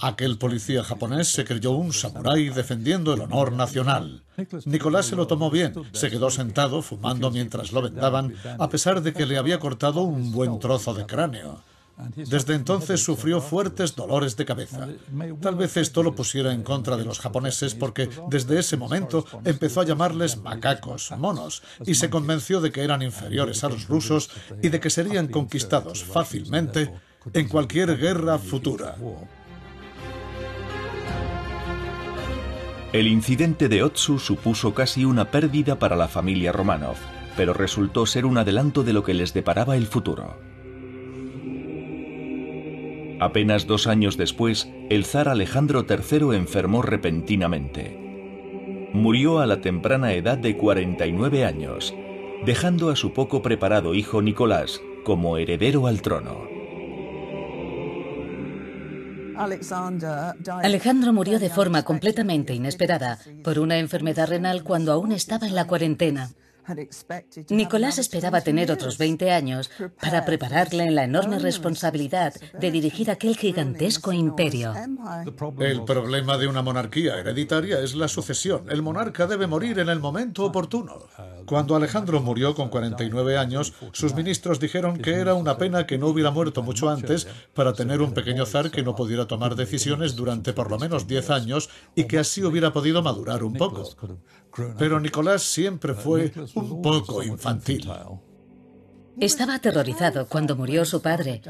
Aquel 0.00 0.38
policía 0.38 0.84
japonés 0.84 1.28
se 1.28 1.44
creyó 1.44 1.72
un 1.72 1.92
samurái 1.92 2.50
defendiendo 2.50 3.14
el 3.14 3.22
honor 3.22 3.52
nacional. 3.52 4.22
Nicolás 4.66 5.06
se 5.06 5.16
lo 5.16 5.26
tomó 5.26 5.50
bien, 5.50 5.72
se 5.92 6.10
quedó 6.10 6.30
sentado 6.30 6.82
fumando 6.82 7.30
mientras 7.30 7.72
lo 7.72 7.80
vendaban, 7.82 8.34
a 8.58 8.68
pesar 8.68 9.00
de 9.02 9.12
que 9.12 9.26
le 9.26 9.38
había 9.38 9.58
cortado 9.60 10.02
un 10.02 10.32
buen 10.32 10.58
trozo 10.58 10.92
de 10.92 11.06
cráneo. 11.06 11.62
Desde 12.16 12.54
entonces 12.54 13.02
sufrió 13.02 13.40
fuertes 13.40 13.94
dolores 13.94 14.36
de 14.36 14.44
cabeza. 14.44 14.88
Tal 15.40 15.54
vez 15.54 15.76
esto 15.76 16.02
lo 16.02 16.14
pusiera 16.14 16.52
en 16.52 16.62
contra 16.62 16.96
de 16.96 17.04
los 17.04 17.20
japoneses 17.20 17.74
porque 17.74 18.08
desde 18.28 18.58
ese 18.58 18.76
momento 18.76 19.24
empezó 19.44 19.80
a 19.80 19.84
llamarles 19.84 20.38
macacos, 20.38 21.12
monos, 21.16 21.62
y 21.86 21.94
se 21.94 22.10
convenció 22.10 22.60
de 22.60 22.72
que 22.72 22.82
eran 22.82 23.02
inferiores 23.02 23.62
a 23.62 23.68
los 23.68 23.86
rusos 23.86 24.30
y 24.62 24.70
de 24.70 24.80
que 24.80 24.90
serían 24.90 25.28
conquistados 25.28 26.04
fácilmente 26.04 26.92
en 27.32 27.48
cualquier 27.48 27.96
guerra 27.96 28.38
futura. 28.38 28.96
El 32.92 33.08
incidente 33.08 33.68
de 33.68 33.82
Otsu 33.82 34.18
supuso 34.18 34.74
casi 34.74 35.04
una 35.04 35.30
pérdida 35.30 35.78
para 35.78 35.96
la 35.96 36.06
familia 36.06 36.52
Romanov, 36.52 36.96
pero 37.36 37.52
resultó 37.52 38.06
ser 38.06 38.24
un 38.24 38.38
adelanto 38.38 38.84
de 38.84 38.92
lo 38.92 39.02
que 39.02 39.14
les 39.14 39.34
deparaba 39.34 39.76
el 39.76 39.86
futuro. 39.86 40.53
Apenas 43.24 43.66
dos 43.66 43.86
años 43.86 44.18
después, 44.18 44.68
el 44.90 45.06
zar 45.06 45.30
Alejandro 45.30 45.86
III 45.88 46.36
enfermó 46.36 46.82
repentinamente. 46.82 48.90
Murió 48.92 49.38
a 49.38 49.46
la 49.46 49.62
temprana 49.62 50.12
edad 50.12 50.36
de 50.36 50.58
49 50.58 51.46
años, 51.46 51.94
dejando 52.44 52.90
a 52.90 52.96
su 52.96 53.14
poco 53.14 53.40
preparado 53.40 53.94
hijo 53.94 54.20
Nicolás 54.20 54.78
como 55.06 55.38
heredero 55.38 55.86
al 55.86 56.02
trono. 56.02 56.36
Alejandro 60.62 61.14
murió 61.14 61.38
de 61.38 61.48
forma 61.48 61.82
completamente 61.82 62.52
inesperada 62.52 63.20
por 63.42 63.58
una 63.58 63.78
enfermedad 63.78 64.28
renal 64.28 64.62
cuando 64.62 64.92
aún 64.92 65.12
estaba 65.12 65.46
en 65.46 65.54
la 65.54 65.66
cuarentena. 65.66 66.28
Nicolás 67.50 67.98
esperaba 67.98 68.40
tener 68.40 68.72
otros 68.72 68.98
20 68.98 69.30
años 69.30 69.70
para 70.00 70.24
prepararle 70.24 70.84
en 70.84 70.94
la 70.94 71.04
enorme 71.04 71.38
responsabilidad 71.38 72.34
de 72.58 72.70
dirigir 72.70 73.10
aquel 73.10 73.36
gigantesco 73.36 74.12
imperio. 74.12 74.72
El 75.58 75.84
problema 75.84 76.38
de 76.38 76.46
una 76.46 76.62
monarquía 76.62 77.18
hereditaria 77.18 77.80
es 77.80 77.94
la 77.94 78.08
sucesión. 78.08 78.70
El 78.70 78.82
monarca 78.82 79.26
debe 79.26 79.46
morir 79.46 79.78
en 79.78 79.88
el 79.88 80.00
momento 80.00 80.44
oportuno. 80.44 81.08
Cuando 81.46 81.76
Alejandro 81.76 82.20
murió 82.20 82.54
con 82.54 82.68
49 82.68 83.36
años, 83.36 83.74
sus 83.92 84.14
ministros 84.14 84.60
dijeron 84.60 84.98
que 84.98 85.14
era 85.14 85.34
una 85.34 85.58
pena 85.58 85.86
que 85.86 85.98
no 85.98 86.08
hubiera 86.08 86.30
muerto 86.30 86.62
mucho 86.62 86.88
antes 86.88 87.26
para 87.52 87.72
tener 87.74 88.00
un 88.00 88.14
pequeño 88.14 88.46
zar 88.46 88.70
que 88.70 88.82
no 88.82 88.94
pudiera 88.94 89.26
tomar 89.26 89.54
decisiones 89.54 90.16
durante 90.16 90.52
por 90.52 90.70
lo 90.70 90.78
menos 90.78 91.06
10 91.06 91.30
años 91.30 91.68
y 91.94 92.04
que 92.04 92.18
así 92.18 92.42
hubiera 92.42 92.72
podido 92.72 93.02
madurar 93.02 93.44
un 93.44 93.54
poco. 93.54 93.88
Pero 94.78 95.00
Nicolás 95.00 95.42
siempre 95.42 95.94
fue 95.94 96.32
un 96.54 96.82
poco 96.82 97.22
infantil. 97.22 97.90
Estaba 99.20 99.54
aterrorizado 99.54 100.26
cuando 100.28 100.56
murió 100.56 100.84
su 100.84 101.00
padre, 101.00 101.40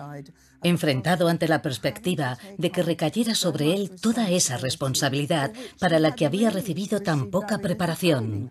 enfrentado 0.62 1.28
ante 1.28 1.48
la 1.48 1.62
perspectiva 1.62 2.38
de 2.58 2.70
que 2.70 2.82
recayera 2.82 3.34
sobre 3.34 3.72
él 3.72 3.90
toda 4.00 4.28
esa 4.30 4.58
responsabilidad 4.58 5.52
para 5.78 5.98
la 5.98 6.14
que 6.14 6.26
había 6.26 6.50
recibido 6.50 7.00
tan 7.00 7.30
poca 7.30 7.58
preparación. 7.58 8.50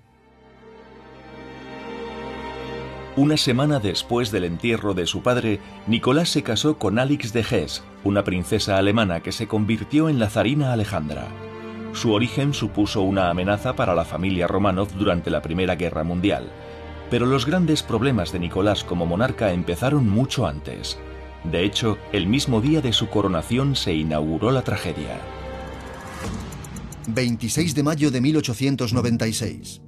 Una 3.16 3.38
semana 3.38 3.80
después 3.80 4.32
del 4.32 4.46
entierro 4.46 4.96
de 4.96 5.06
su 5.06 5.22
padre, 5.22 5.60
Nicolás 5.86 6.30
se 6.30 6.42
casó 6.42 6.80
con 6.80 6.98
Alix 6.98 7.32
de 7.32 7.42
Hesse, 7.42 7.84
una 8.04 8.24
princesa 8.24 8.78
alemana 8.78 9.22
que 9.22 9.32
se 9.32 9.48
convirtió 9.48 10.10
en 10.10 10.18
la 10.18 10.32
zarina 10.32 10.74
Alejandra. 10.74 11.28
Su 11.94 12.12
origen 12.12 12.54
supuso 12.54 13.02
una 13.02 13.30
amenaza 13.30 13.76
para 13.76 13.94
la 13.94 14.04
familia 14.04 14.48
Romanov 14.48 14.92
durante 14.98 15.30
la 15.30 15.42
Primera 15.42 15.76
Guerra 15.76 16.04
Mundial, 16.04 16.50
pero 17.10 17.28
los 17.28 17.46
grandes 17.46 17.84
problemas 17.84 18.32
de 18.32 18.40
Nicolás 18.40 18.84
como 18.84 19.06
monarca 19.06 19.54
empezaron 19.54 20.10
mucho 20.10 20.48
antes. 20.48 20.98
De 21.44 21.64
hecho, 21.64 21.98
el 22.12 22.26
mismo 22.26 22.62
día 22.62 22.82
de 22.82 22.94
su 22.94 23.10
coronación 23.10 23.76
se 23.76 23.94
inauguró 23.94 24.52
la 24.52 24.64
tragedia. 24.64 25.20
26 27.08 27.76
de 27.76 27.84
mayo 27.84 28.10
de 28.10 28.22
1896. 28.22 29.82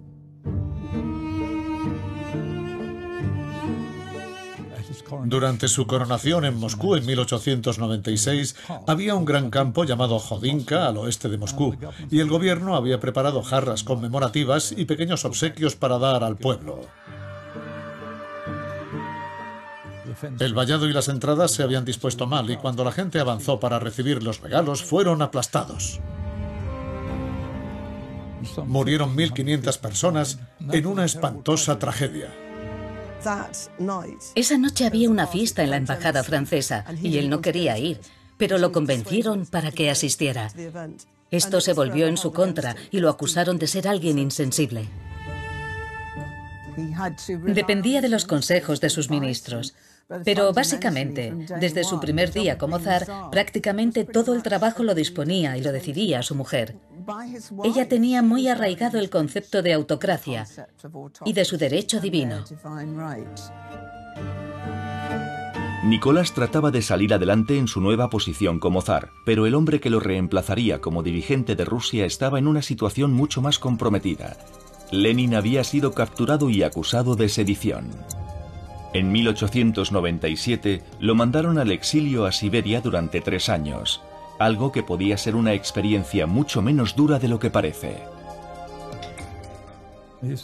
Durante 5.24 5.68
su 5.68 5.88
coronación 5.88 6.46
en 6.46 6.58
Moscú 6.60 6.96
en 6.96 7.06
1896 7.06 8.56
había 8.88 9.16
un 9.16 9.26
gran 9.26 9.50
campo 9.50 9.84
llamado 9.84 10.20
Jodinka 10.20 10.88
al 10.88 10.98
oeste 10.98 11.30
de 11.30 11.38
Moscú 11.38 11.76
y 12.12 12.20
el 12.20 12.30
gobierno 12.30 12.76
había 12.76 13.00
preparado 13.00 13.42
jarras 13.44 13.84
conmemorativas 13.84 14.74
y 14.76 14.86
pequeños 14.86 15.26
obsequios 15.26 15.76
para 15.76 15.98
dar 15.98 16.24
al 16.24 16.38
pueblo. 16.38 16.82
El 20.40 20.54
vallado 20.54 20.88
y 20.88 20.94
las 20.94 21.10
entradas 21.10 21.52
se 21.52 21.64
habían 21.64 21.86
dispuesto 21.86 22.26
mal 22.28 22.50
y 22.50 22.58
cuando 22.58 22.84
la 22.84 22.92
gente 22.92 23.20
avanzó 23.20 23.60
para 23.60 23.80
recibir 23.80 24.24
los 24.24 24.42
regalos 24.42 24.84
fueron 24.84 25.22
aplastados. 25.22 26.00
Murieron 28.66 29.16
1.500 29.16 29.80
personas 29.80 30.40
en 30.72 30.86
una 30.86 31.06
espantosa 31.06 31.80
tragedia. 31.80 32.45
Esa 34.36 34.58
noche 34.58 34.86
había 34.86 35.10
una 35.10 35.28
fiesta 35.28 35.64
en 35.64 35.72
la 35.72 35.78
embajada 35.78 36.24
francesa 36.24 36.86
y 37.02 37.18
él 37.18 37.30
no 37.30 37.42
quería 37.42 37.78
ir, 37.78 38.00
pero 38.38 38.58
lo 38.58 38.72
convencieron 38.72 39.46
para 39.46 39.72
que 39.72 39.90
asistiera. 39.90 40.52
Esto 41.32 41.62
se 41.62 41.74
volvió 41.74 42.08
en 42.08 42.18
su 42.18 42.32
contra 42.32 42.76
y 42.92 43.00
lo 43.00 43.10
acusaron 43.10 43.58
de 43.58 43.68
ser 43.68 43.88
alguien 43.88 44.20
insensible. 44.20 44.88
Dependía 47.44 48.02
de 48.02 48.10
los 48.10 48.26
consejos 48.26 48.82
de 48.82 48.90
sus 48.90 49.10
ministros. 49.10 49.76
Pero 50.24 50.54
básicamente, 50.54 51.34
desde 51.60 51.84
su 51.84 52.00
primer 52.00 52.32
día 52.32 52.60
como 52.60 52.78
zar, 52.78 53.08
prácticamente 53.32 54.04
todo 54.04 54.36
el 54.36 54.44
trabajo 54.44 54.84
lo 54.84 54.94
disponía 54.94 55.58
y 55.58 55.62
lo 55.62 55.72
decidía 55.72 56.22
su 56.22 56.36
mujer. 56.36 56.76
Ella 57.64 57.88
tenía 57.88 58.22
muy 58.22 58.48
arraigado 58.48 59.00
el 59.00 59.10
concepto 59.10 59.62
de 59.62 59.74
autocracia 59.74 60.48
y 61.26 61.34
de 61.34 61.46
su 61.46 61.58
derecho 61.58 62.00
divino. 62.00 62.44
Nicolás 65.84 66.34
trataba 66.34 66.72
de 66.72 66.82
salir 66.82 67.14
adelante 67.14 67.60
en 67.60 67.68
su 67.68 67.80
nueva 67.80 68.10
posición 68.10 68.60
como 68.60 68.82
zar, 68.82 69.12
pero 69.24 69.46
el 69.46 69.54
hombre 69.54 69.80
que 69.80 69.92
lo 69.92 70.00
reemplazaría 70.00 70.82
como 70.82 71.04
dirigente 71.04 71.56
de 71.56 71.64
Rusia 71.64 72.06
estaba 72.06 72.40
en 72.40 72.48
una 72.48 72.64
situación 72.64 73.14
mucho 73.14 73.42
más 73.42 73.60
comprometida. 73.60 74.38
Lenin 74.92 75.36
había 75.36 75.64
sido 75.64 75.94
capturado 75.94 76.50
y 76.50 76.64
acusado 76.64 77.16
de 77.16 77.30
sedición. 77.30 77.92
En 78.94 79.12
1897 79.12 80.82
lo 81.00 81.14
mandaron 81.14 81.60
al 81.60 81.72
exilio 81.72 82.26
a 82.26 82.32
Siberia 82.32 82.82
durante 82.82 83.22
tres 83.22 83.50
años 83.50 84.02
algo 84.40 84.72
que 84.72 84.84
podía 84.84 85.18
ser 85.18 85.36
una 85.36 85.54
experiencia 85.54 86.28
mucho 86.28 86.62
menos 86.62 86.96
dura 86.96 87.20
de 87.20 87.28
lo 87.28 87.40
que 87.40 87.50
parece. 87.50 88.16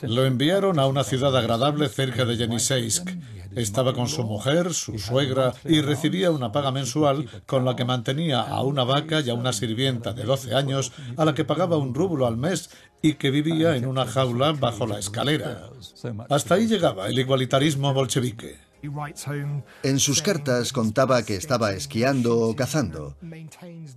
Lo 0.03 0.25
enviaron 0.25 0.79
a 0.79 0.85
una 0.87 1.03
ciudad 1.03 1.35
agradable 1.35 1.89
cerca 1.89 2.25
de 2.25 2.37
Yeniseisk. 2.37 3.09
Estaba 3.55 3.93
con 3.93 4.07
su 4.07 4.23
mujer, 4.23 4.73
su 4.73 4.97
suegra, 4.97 5.53
y 5.65 5.81
recibía 5.81 6.31
una 6.31 6.51
paga 6.51 6.71
mensual 6.71 7.27
con 7.45 7.65
la 7.65 7.75
que 7.75 7.83
mantenía 7.83 8.41
a 8.41 8.61
una 8.61 8.83
vaca 8.83 9.19
y 9.19 9.29
a 9.29 9.33
una 9.33 9.51
sirvienta 9.51 10.13
de 10.13 10.23
12 10.23 10.55
años 10.55 10.93
a 11.17 11.25
la 11.25 11.33
que 11.33 11.43
pagaba 11.43 11.77
un 11.77 11.93
rublo 11.93 12.27
al 12.27 12.37
mes 12.37 12.69
y 13.01 13.15
que 13.15 13.31
vivía 13.31 13.75
en 13.75 13.85
una 13.85 14.05
jaula 14.05 14.53
bajo 14.53 14.87
la 14.87 14.99
escalera. 14.99 15.69
Hasta 16.29 16.55
ahí 16.55 16.67
llegaba 16.67 17.07
el 17.07 17.19
igualitarismo 17.19 17.93
bolchevique. 17.93 18.70
En 19.83 19.99
sus 19.99 20.21
cartas 20.21 20.73
contaba 20.73 21.23
que 21.23 21.35
estaba 21.35 21.73
esquiando 21.73 22.39
o 22.39 22.55
cazando 22.55 23.15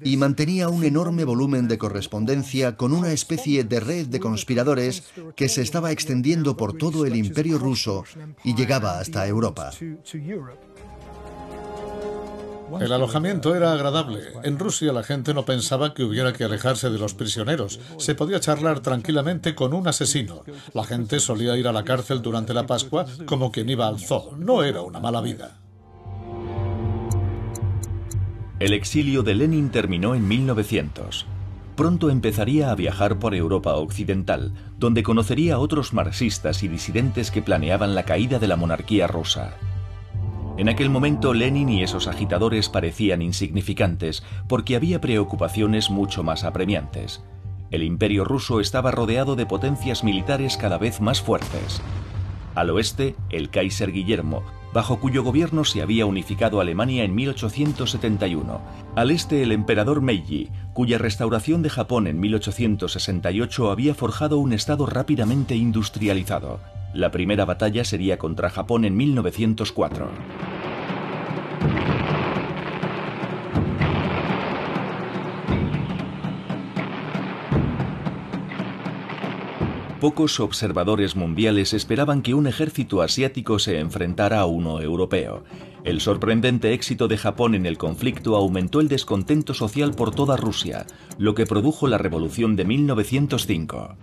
y 0.02 0.16
mantenía 0.16 0.68
un 0.68 0.84
enorme 0.84 1.24
volumen 1.24 1.68
de 1.68 1.78
correspondencia 1.78 2.76
con 2.76 2.92
una 2.92 3.12
especie 3.12 3.64
de 3.64 3.80
red 3.80 4.06
de 4.06 4.20
conspiradores 4.20 5.04
que 5.36 5.48
se 5.48 5.62
estaba 5.62 5.90
extendiendo 5.90 6.56
por 6.56 6.76
todo 6.76 7.06
el 7.06 7.16
imperio 7.16 7.58
ruso 7.58 8.04
y 8.42 8.54
llegaba 8.54 8.98
hasta 8.98 9.26
Europa. 9.26 9.70
El 12.80 12.92
alojamiento 12.92 13.54
era 13.54 13.72
agradable. 13.72 14.20
En 14.42 14.58
Rusia 14.58 14.92
la 14.92 15.02
gente 15.02 15.34
no 15.34 15.44
pensaba 15.44 15.94
que 15.94 16.02
hubiera 16.02 16.32
que 16.32 16.44
alejarse 16.44 16.90
de 16.90 16.98
los 16.98 17.14
prisioneros. 17.14 17.80
Se 17.98 18.14
podía 18.14 18.40
charlar 18.40 18.80
tranquilamente 18.80 19.54
con 19.54 19.74
un 19.74 19.86
asesino. 19.86 20.42
La 20.72 20.84
gente 20.84 21.20
solía 21.20 21.56
ir 21.56 21.68
a 21.68 21.72
la 21.72 21.84
cárcel 21.84 22.22
durante 22.22 22.54
la 22.54 22.66
Pascua 22.66 23.06
como 23.26 23.52
quien 23.52 23.68
iba 23.68 23.86
al 23.86 24.00
zoo. 24.00 24.36
No 24.36 24.62
era 24.62 24.82
una 24.82 25.00
mala 25.00 25.20
vida. 25.20 25.60
El 28.60 28.72
exilio 28.72 29.22
de 29.22 29.34
Lenin 29.34 29.70
terminó 29.70 30.14
en 30.14 30.26
1900. 30.26 31.26
Pronto 31.76 32.08
empezaría 32.08 32.70
a 32.70 32.74
viajar 32.76 33.18
por 33.18 33.34
Europa 33.34 33.74
Occidental, 33.74 34.52
donde 34.78 35.02
conocería 35.02 35.56
a 35.56 35.58
otros 35.58 35.92
marxistas 35.92 36.62
y 36.62 36.68
disidentes 36.68 37.30
que 37.32 37.42
planeaban 37.42 37.96
la 37.96 38.04
caída 38.04 38.38
de 38.38 38.46
la 38.46 38.56
monarquía 38.56 39.08
rusa. 39.08 39.54
En 40.56 40.68
aquel 40.68 40.88
momento 40.88 41.34
Lenin 41.34 41.68
y 41.68 41.82
esos 41.82 42.06
agitadores 42.06 42.68
parecían 42.68 43.22
insignificantes 43.22 44.22
porque 44.48 44.76
había 44.76 45.00
preocupaciones 45.00 45.90
mucho 45.90 46.22
más 46.22 46.44
apremiantes. 46.44 47.24
El 47.72 47.82
imperio 47.82 48.24
ruso 48.24 48.60
estaba 48.60 48.92
rodeado 48.92 49.34
de 49.34 49.46
potencias 49.46 50.04
militares 50.04 50.56
cada 50.56 50.78
vez 50.78 51.00
más 51.00 51.20
fuertes. 51.20 51.82
Al 52.54 52.70
oeste, 52.70 53.16
el 53.30 53.50
Kaiser 53.50 53.90
Guillermo, 53.90 54.44
bajo 54.72 55.00
cuyo 55.00 55.24
gobierno 55.24 55.64
se 55.64 55.82
había 55.82 56.06
unificado 56.06 56.60
Alemania 56.60 57.02
en 57.02 57.16
1871. 57.16 58.60
Al 58.94 59.10
este, 59.10 59.42
el 59.42 59.50
emperador 59.50 60.02
Meiji, 60.02 60.50
cuya 60.72 60.98
restauración 60.98 61.62
de 61.62 61.70
Japón 61.70 62.06
en 62.06 62.20
1868 62.20 63.72
había 63.72 63.94
forjado 63.94 64.38
un 64.38 64.52
estado 64.52 64.86
rápidamente 64.86 65.56
industrializado. 65.56 66.60
La 66.94 67.10
primera 67.10 67.44
batalla 67.44 67.84
sería 67.84 68.18
contra 68.18 68.50
Japón 68.50 68.84
en 68.84 68.96
1904. 68.96 70.08
Pocos 80.00 80.38
observadores 80.38 81.16
mundiales 81.16 81.72
esperaban 81.74 82.22
que 82.22 82.34
un 82.34 82.46
ejército 82.46 83.02
asiático 83.02 83.58
se 83.58 83.80
enfrentara 83.80 84.38
a 84.38 84.46
uno 84.46 84.80
europeo. 84.80 85.42
El 85.82 86.00
sorprendente 86.00 86.74
éxito 86.74 87.08
de 87.08 87.16
Japón 87.16 87.56
en 87.56 87.66
el 87.66 87.76
conflicto 87.76 88.36
aumentó 88.36 88.80
el 88.80 88.86
descontento 88.86 89.52
social 89.52 89.94
por 89.94 90.14
toda 90.14 90.36
Rusia, 90.36 90.86
lo 91.18 91.34
que 91.34 91.44
produjo 91.44 91.88
la 91.88 91.98
Revolución 91.98 92.54
de 92.54 92.64
1905. 92.66 93.96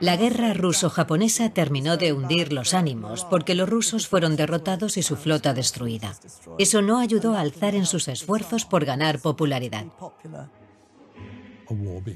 La 0.00 0.16
guerra 0.16 0.54
ruso-japonesa 0.54 1.50
terminó 1.50 1.96
de 1.96 2.12
hundir 2.12 2.52
los 2.52 2.72
ánimos 2.72 3.24
porque 3.24 3.56
los 3.56 3.68
rusos 3.68 4.06
fueron 4.06 4.36
derrotados 4.36 4.96
y 4.96 5.02
su 5.02 5.16
flota 5.16 5.54
destruida. 5.54 6.14
Eso 6.58 6.82
no 6.82 7.00
ayudó 7.00 7.34
a 7.34 7.40
alzar 7.40 7.74
en 7.74 7.84
sus 7.84 8.06
esfuerzos 8.06 8.64
por 8.64 8.84
ganar 8.84 9.18
popularidad. 9.18 9.86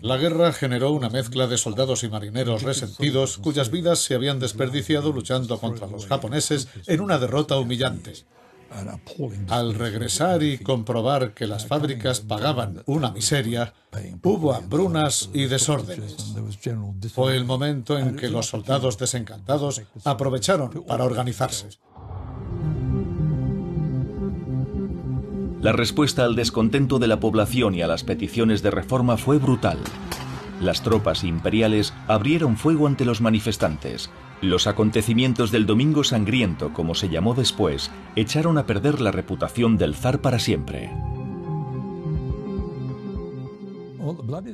La 0.00 0.16
guerra 0.16 0.52
generó 0.52 0.92
una 0.92 1.10
mezcla 1.10 1.46
de 1.48 1.58
soldados 1.58 2.04
y 2.04 2.08
marineros 2.08 2.62
resentidos 2.62 3.36
cuyas 3.38 3.70
vidas 3.70 3.98
se 3.98 4.14
habían 4.14 4.38
desperdiciado 4.38 5.12
luchando 5.12 5.58
contra 5.58 5.88
los 5.88 6.06
japoneses 6.06 6.68
en 6.86 7.00
una 7.00 7.18
derrota 7.18 7.58
humillante. 7.58 8.12
Al 9.48 9.74
regresar 9.74 10.42
y 10.42 10.58
comprobar 10.58 11.34
que 11.34 11.46
las 11.46 11.66
fábricas 11.66 12.20
pagaban 12.20 12.82
una 12.86 13.10
miseria, 13.10 13.74
hubo 14.22 14.54
hambrunas 14.54 15.30
y 15.32 15.46
desórdenes. 15.46 16.34
Fue 17.14 17.36
el 17.36 17.44
momento 17.44 17.98
en 17.98 18.16
que 18.16 18.28
los 18.28 18.46
soldados 18.46 18.98
desencantados 18.98 19.82
aprovecharon 20.04 20.84
para 20.86 21.04
organizarse. 21.04 21.68
La 25.62 25.70
respuesta 25.70 26.24
al 26.24 26.34
descontento 26.34 26.98
de 26.98 27.06
la 27.06 27.20
población 27.20 27.76
y 27.76 27.82
a 27.82 27.86
las 27.86 28.02
peticiones 28.02 28.62
de 28.62 28.72
reforma 28.72 29.16
fue 29.16 29.38
brutal. 29.38 29.78
Las 30.60 30.82
tropas 30.82 31.22
imperiales 31.22 31.94
abrieron 32.08 32.56
fuego 32.56 32.88
ante 32.88 33.04
los 33.04 33.20
manifestantes. 33.20 34.10
Los 34.42 34.66
acontecimientos 34.66 35.52
del 35.52 35.66
Domingo 35.66 36.02
Sangriento, 36.02 36.72
como 36.72 36.96
se 36.96 37.08
llamó 37.08 37.32
después, 37.32 37.92
echaron 38.16 38.58
a 38.58 38.66
perder 38.66 39.00
la 39.00 39.12
reputación 39.12 39.78
del 39.78 39.94
zar 39.94 40.20
para 40.20 40.40
siempre. 40.40 40.90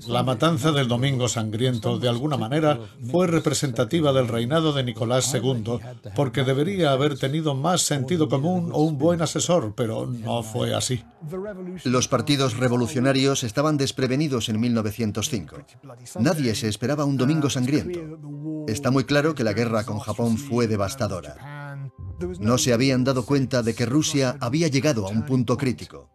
La 0.08 0.22
matanza 0.22 0.72
del 0.72 0.88
Domingo 0.88 1.28
Sangriento, 1.28 1.98
de 1.98 2.08
alguna 2.08 2.36
manera, 2.36 2.78
fue 3.10 3.26
representativa 3.26 4.12
del 4.12 4.28
reinado 4.28 4.72
de 4.72 4.84
Nicolás 4.84 5.32
II, 5.34 5.78
porque 6.14 6.44
debería 6.44 6.92
haber 6.92 7.18
tenido 7.18 7.54
más 7.54 7.82
sentido 7.82 8.28
común 8.28 8.70
o 8.72 8.82
un 8.82 8.98
buen 8.98 9.22
asesor, 9.22 9.74
pero 9.74 10.06
no 10.06 10.42
fue 10.42 10.74
así. 10.74 11.02
Los 11.84 12.08
partidos 12.08 12.58
revolucionarios 12.58 13.42
estaban 13.42 13.76
desprevenidos 13.76 14.48
en 14.48 14.60
1905. 14.60 15.56
Nadie 16.20 16.54
se 16.54 16.68
esperaba 16.68 17.04
un 17.04 17.16
Domingo 17.16 17.48
Sangriento. 17.48 18.00
Está 18.68 18.90
muy 18.90 19.04
claro 19.04 19.34
que 19.34 19.44
la 19.44 19.54
guerra 19.54 19.84
con 19.84 19.98
Japón 19.98 20.36
fue 20.36 20.66
devastadora. 20.66 21.78
No 22.40 22.58
se 22.58 22.72
habían 22.72 23.04
dado 23.04 23.24
cuenta 23.24 23.62
de 23.62 23.74
que 23.74 23.86
Rusia 23.86 24.36
había 24.40 24.68
llegado 24.68 25.06
a 25.06 25.10
un 25.10 25.24
punto 25.24 25.56
crítico. 25.56 26.10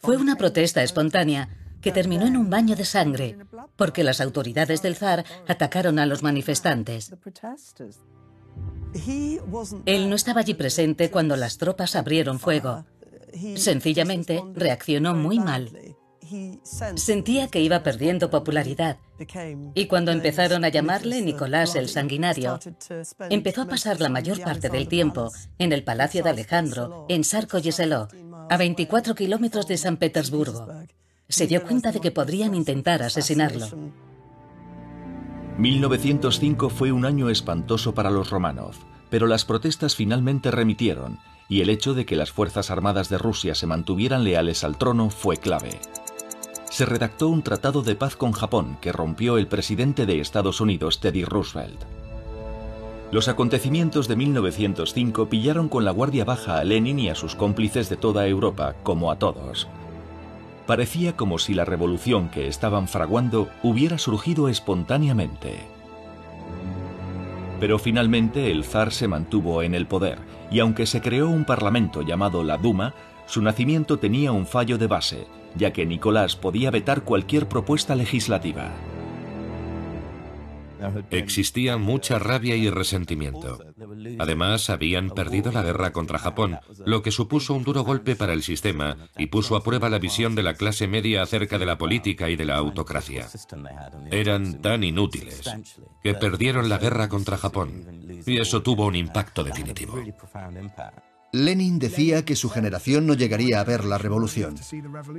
Fue 0.00 0.16
una 0.16 0.36
protesta 0.36 0.84
espontánea 0.84 1.65
que 1.80 1.92
terminó 1.92 2.26
en 2.26 2.36
un 2.36 2.50
baño 2.50 2.76
de 2.76 2.84
sangre, 2.84 3.38
porque 3.76 4.04
las 4.04 4.20
autoridades 4.20 4.82
del 4.82 4.96
zar 4.96 5.24
atacaron 5.46 5.98
a 5.98 6.06
los 6.06 6.22
manifestantes. 6.22 7.12
Él 9.84 10.08
no 10.08 10.16
estaba 10.16 10.40
allí 10.40 10.54
presente 10.54 11.10
cuando 11.10 11.36
las 11.36 11.58
tropas 11.58 11.96
abrieron 11.96 12.38
fuego. 12.38 12.84
Sencillamente 13.56 14.42
reaccionó 14.54 15.14
muy 15.14 15.38
mal. 15.38 15.70
Sentía 16.96 17.48
que 17.48 17.60
iba 17.60 17.82
perdiendo 17.84 18.30
popularidad 18.30 18.98
y 19.74 19.86
cuando 19.86 20.10
empezaron 20.10 20.64
a 20.64 20.68
llamarle 20.68 21.22
Nicolás 21.22 21.76
el 21.76 21.88
Sanguinario, 21.88 22.58
empezó 23.30 23.62
a 23.62 23.68
pasar 23.68 24.00
la 24.00 24.08
mayor 24.08 24.40
parte 24.40 24.68
del 24.68 24.88
tiempo 24.88 25.30
en 25.58 25.72
el 25.72 25.84
Palacio 25.84 26.24
de 26.24 26.30
Alejandro, 26.30 27.06
en 27.08 27.22
Sarko 27.22 27.58
a 28.48 28.56
24 28.56 29.14
kilómetros 29.14 29.68
de 29.68 29.76
San 29.76 29.98
Petersburgo 29.98 30.66
se 31.28 31.46
dio 31.46 31.62
cuenta 31.62 31.92
de 31.92 32.00
que 32.00 32.10
podrían 32.10 32.54
intentar 32.54 33.02
asesinarlo. 33.02 33.66
1905 35.58 36.68
fue 36.68 36.92
un 36.92 37.04
año 37.04 37.30
espantoso 37.30 37.94
para 37.94 38.10
los 38.10 38.30
Romanov, 38.30 38.74
pero 39.10 39.26
las 39.26 39.44
protestas 39.44 39.96
finalmente 39.96 40.50
remitieron 40.50 41.18
y 41.48 41.60
el 41.60 41.70
hecho 41.70 41.94
de 41.94 42.04
que 42.04 42.16
las 42.16 42.32
Fuerzas 42.32 42.70
Armadas 42.70 43.08
de 43.08 43.18
Rusia 43.18 43.54
se 43.54 43.66
mantuvieran 43.66 44.24
leales 44.24 44.64
al 44.64 44.78
trono 44.78 45.10
fue 45.10 45.36
clave. 45.36 45.80
Se 46.70 46.84
redactó 46.84 47.28
un 47.28 47.42
tratado 47.42 47.82
de 47.82 47.94
paz 47.94 48.16
con 48.16 48.32
Japón 48.32 48.76
que 48.80 48.92
rompió 48.92 49.38
el 49.38 49.46
presidente 49.46 50.04
de 50.04 50.20
Estados 50.20 50.60
Unidos, 50.60 51.00
Teddy 51.00 51.24
Roosevelt. 51.24 51.84
Los 53.12 53.28
acontecimientos 53.28 54.08
de 54.08 54.16
1905 54.16 55.28
pillaron 55.28 55.68
con 55.68 55.84
la 55.84 55.92
guardia 55.92 56.24
baja 56.24 56.58
a 56.58 56.64
Lenin 56.64 56.98
y 56.98 57.08
a 57.08 57.14
sus 57.14 57.36
cómplices 57.36 57.88
de 57.88 57.96
toda 57.96 58.26
Europa, 58.26 58.74
como 58.82 59.12
a 59.12 59.18
todos. 59.18 59.68
Parecía 60.66 61.16
como 61.16 61.38
si 61.38 61.54
la 61.54 61.64
revolución 61.64 62.28
que 62.28 62.48
estaban 62.48 62.88
fraguando 62.88 63.48
hubiera 63.62 63.98
surgido 63.98 64.48
espontáneamente. 64.48 65.60
Pero 67.60 67.78
finalmente 67.78 68.50
el 68.50 68.64
zar 68.64 68.92
se 68.92 69.08
mantuvo 69.08 69.62
en 69.62 69.74
el 69.74 69.86
poder, 69.86 70.18
y 70.50 70.58
aunque 70.58 70.86
se 70.86 71.00
creó 71.00 71.28
un 71.28 71.44
parlamento 71.44 72.02
llamado 72.02 72.42
la 72.42 72.58
Duma, 72.58 72.94
su 73.26 73.42
nacimiento 73.42 73.98
tenía 73.98 74.32
un 74.32 74.46
fallo 74.46 74.76
de 74.76 74.86
base, 74.86 75.26
ya 75.54 75.72
que 75.72 75.86
Nicolás 75.86 76.36
podía 76.36 76.70
vetar 76.70 77.02
cualquier 77.02 77.48
propuesta 77.48 77.94
legislativa. 77.94 78.70
Existía 81.10 81.76
mucha 81.76 82.18
rabia 82.18 82.56
y 82.56 82.70
resentimiento. 82.70 83.58
Además, 84.18 84.70
habían 84.70 85.10
perdido 85.10 85.52
la 85.52 85.62
guerra 85.62 85.92
contra 85.92 86.18
Japón, 86.18 86.58
lo 86.84 87.02
que 87.02 87.10
supuso 87.10 87.54
un 87.54 87.64
duro 87.64 87.82
golpe 87.82 88.16
para 88.16 88.32
el 88.32 88.42
sistema 88.42 88.96
y 89.16 89.26
puso 89.26 89.56
a 89.56 89.62
prueba 89.62 89.88
la 89.88 89.98
visión 89.98 90.34
de 90.34 90.42
la 90.42 90.54
clase 90.54 90.86
media 90.86 91.22
acerca 91.22 91.58
de 91.58 91.66
la 91.66 91.78
política 91.78 92.30
y 92.30 92.36
de 92.36 92.44
la 92.44 92.56
autocracia. 92.56 93.26
Eran 94.10 94.60
tan 94.60 94.84
inútiles 94.84 95.42
que 96.02 96.14
perdieron 96.14 96.68
la 96.68 96.78
guerra 96.78 97.08
contra 97.08 97.36
Japón 97.36 98.22
y 98.26 98.40
eso 98.40 98.62
tuvo 98.62 98.86
un 98.86 98.96
impacto 98.96 99.44
definitivo. 99.44 100.00
Lenin 101.32 101.78
decía 101.78 102.24
que 102.24 102.36
su 102.36 102.48
generación 102.48 103.06
no 103.06 103.14
llegaría 103.14 103.60
a 103.60 103.64
ver 103.64 103.84
la 103.84 103.98
revolución. 103.98 104.54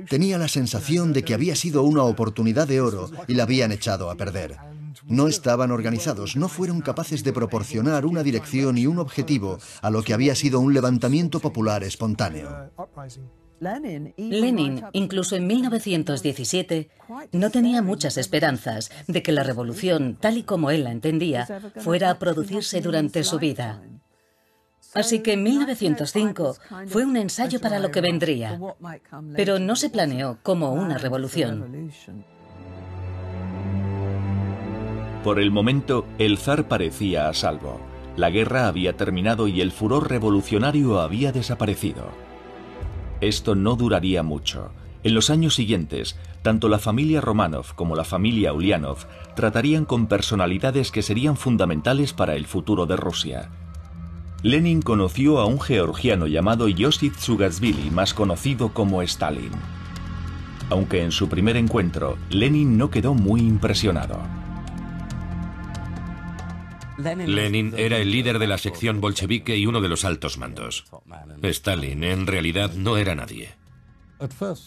Tenía 0.08 0.38
la 0.38 0.48
sensación 0.48 1.12
de 1.12 1.22
que 1.22 1.34
había 1.34 1.54
sido 1.54 1.82
una 1.82 2.02
oportunidad 2.02 2.66
de 2.66 2.80
oro 2.80 3.10
y 3.28 3.34
la 3.34 3.44
habían 3.44 3.72
echado 3.72 4.10
a 4.10 4.16
perder. 4.16 4.56
No 5.06 5.28
estaban 5.28 5.70
organizados, 5.70 6.36
no 6.36 6.48
fueron 6.48 6.80
capaces 6.80 7.24
de 7.24 7.32
proporcionar 7.32 8.06
una 8.06 8.22
dirección 8.22 8.78
y 8.78 8.86
un 8.86 8.98
objetivo 8.98 9.58
a 9.82 9.90
lo 9.90 10.02
que 10.02 10.14
había 10.14 10.34
sido 10.34 10.60
un 10.60 10.74
levantamiento 10.74 11.40
popular 11.40 11.84
espontáneo. 11.84 12.70
Lenin, 13.60 14.84
incluso 14.92 15.34
en 15.36 15.46
1917, 15.46 16.90
no 17.32 17.50
tenía 17.50 17.82
muchas 17.82 18.16
esperanzas 18.16 18.90
de 19.06 19.22
que 19.22 19.32
la 19.32 19.42
revolución, 19.42 20.16
tal 20.20 20.38
y 20.38 20.42
como 20.44 20.70
él 20.70 20.84
la 20.84 20.92
entendía, 20.92 21.46
fuera 21.76 22.10
a 22.10 22.18
producirse 22.18 22.80
durante 22.80 23.24
su 23.24 23.38
vida. 23.38 23.82
Así 24.94 25.20
que 25.20 25.34
en 25.34 25.42
1905 25.42 26.56
fue 26.86 27.04
un 27.04 27.16
ensayo 27.16 27.60
para 27.60 27.78
lo 27.78 27.90
que 27.90 28.00
vendría, 28.00 28.58
pero 29.34 29.58
no 29.58 29.76
se 29.76 29.90
planeó 29.90 30.38
como 30.42 30.72
una 30.72 30.98
revolución. 30.98 31.90
Por 35.24 35.40
el 35.40 35.50
momento, 35.50 36.06
el 36.18 36.38
zar 36.38 36.68
parecía 36.68 37.28
a 37.28 37.34
salvo. 37.34 37.80
La 38.16 38.30
guerra 38.30 38.68
había 38.68 38.96
terminado 38.96 39.48
y 39.48 39.60
el 39.60 39.72
furor 39.72 40.08
revolucionario 40.08 41.00
había 41.00 41.32
desaparecido. 41.32 42.08
Esto 43.20 43.54
no 43.54 43.74
duraría 43.74 44.22
mucho. 44.22 44.70
En 45.02 45.14
los 45.14 45.30
años 45.30 45.54
siguientes, 45.54 46.16
tanto 46.42 46.68
la 46.68 46.78
familia 46.78 47.20
Romanov 47.20 47.74
como 47.74 47.96
la 47.96 48.04
familia 48.04 48.52
Ulyanov 48.52 49.06
tratarían 49.34 49.84
con 49.84 50.06
personalidades 50.06 50.90
que 50.90 51.02
serían 51.02 51.36
fundamentales 51.36 52.12
para 52.12 52.34
el 52.34 52.46
futuro 52.46 52.86
de 52.86 52.96
Rusia. 52.96 53.50
Lenin 54.42 54.82
conoció 54.82 55.40
a 55.40 55.46
un 55.46 55.60
georgiano 55.60 56.28
llamado 56.28 56.68
Yosif 56.68 57.16
Tsugatsvili, 57.16 57.90
más 57.90 58.14
conocido 58.14 58.72
como 58.72 59.02
Stalin. 59.02 59.50
Aunque 60.70 61.02
en 61.02 61.10
su 61.10 61.28
primer 61.28 61.56
encuentro, 61.56 62.18
Lenin 62.30 62.78
no 62.78 62.90
quedó 62.90 63.14
muy 63.14 63.40
impresionado. 63.40 64.37
Lenin 66.98 67.74
era 67.76 67.98
el 67.98 68.10
líder 68.10 68.38
de 68.38 68.48
la 68.48 68.58
sección 68.58 69.00
bolchevique 69.00 69.56
y 69.56 69.66
uno 69.66 69.80
de 69.80 69.88
los 69.88 70.04
altos 70.04 70.36
mandos. 70.36 70.84
Stalin 71.42 72.02
en 72.02 72.26
realidad 72.26 72.72
no 72.72 72.96
era 72.96 73.14
nadie. 73.14 73.50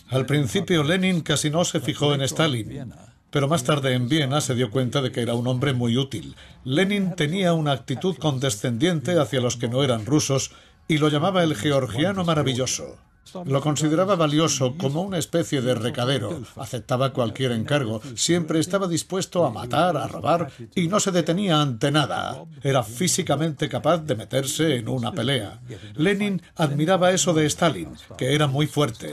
Al 0.09 0.25
principio 0.25 0.83
Lenin 0.83 1.21
casi 1.21 1.49
no 1.49 1.65
se 1.65 1.81
fijó 1.81 2.13
en 2.13 2.21
Stalin, 2.21 2.93
pero 3.31 3.49
más 3.49 3.65
tarde 3.65 3.93
en 3.93 4.07
Viena 4.07 4.39
se 4.39 4.55
dio 4.55 4.71
cuenta 4.71 5.01
de 5.01 5.11
que 5.11 5.21
era 5.21 5.33
un 5.33 5.47
hombre 5.47 5.73
muy 5.73 5.97
útil. 5.97 6.35
Lenin 6.63 7.15
tenía 7.15 7.53
una 7.53 7.73
actitud 7.73 8.15
condescendiente 8.17 9.19
hacia 9.19 9.41
los 9.41 9.57
que 9.57 9.67
no 9.67 9.83
eran 9.83 10.05
rusos 10.05 10.51
y 10.87 10.99
lo 10.99 11.09
llamaba 11.09 11.43
el 11.43 11.55
georgiano 11.55 12.23
maravilloso. 12.23 12.97
Lo 13.45 13.61
consideraba 13.61 14.15
valioso 14.15 14.75
como 14.77 15.01
una 15.01 15.17
especie 15.17 15.61
de 15.61 15.75
recadero. 15.75 16.41
Aceptaba 16.55 17.13
cualquier 17.13 17.51
encargo. 17.51 18.01
Siempre 18.15 18.59
estaba 18.59 18.87
dispuesto 18.87 19.45
a 19.45 19.51
matar, 19.51 19.97
a 19.97 20.07
robar 20.07 20.51
y 20.75 20.87
no 20.87 20.99
se 20.99 21.11
detenía 21.11 21.61
ante 21.61 21.91
nada. 21.91 22.43
Era 22.61 22.83
físicamente 22.83 23.69
capaz 23.69 23.99
de 23.99 24.15
meterse 24.15 24.75
en 24.75 24.87
una 24.87 25.11
pelea. 25.11 25.59
Lenin 25.95 26.41
admiraba 26.55 27.11
eso 27.11 27.33
de 27.33 27.45
Stalin, 27.45 27.89
que 28.17 28.33
era 28.33 28.47
muy 28.47 28.67
fuerte. 28.67 29.11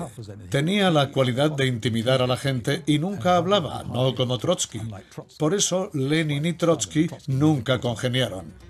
Tenía 0.50 0.90
la 0.90 1.10
cualidad 1.10 1.50
de 1.50 1.66
intimidar 1.66 2.22
a 2.22 2.26
la 2.26 2.36
gente 2.36 2.82
y 2.86 2.98
nunca 2.98 3.36
hablaba, 3.36 3.84
no 3.84 4.14
como 4.14 4.38
Trotsky. 4.38 4.80
Por 5.38 5.54
eso 5.54 5.90
Lenin 5.92 6.46
y 6.46 6.52
Trotsky 6.54 7.08
nunca 7.26 7.80
congeniaron. 7.80 8.67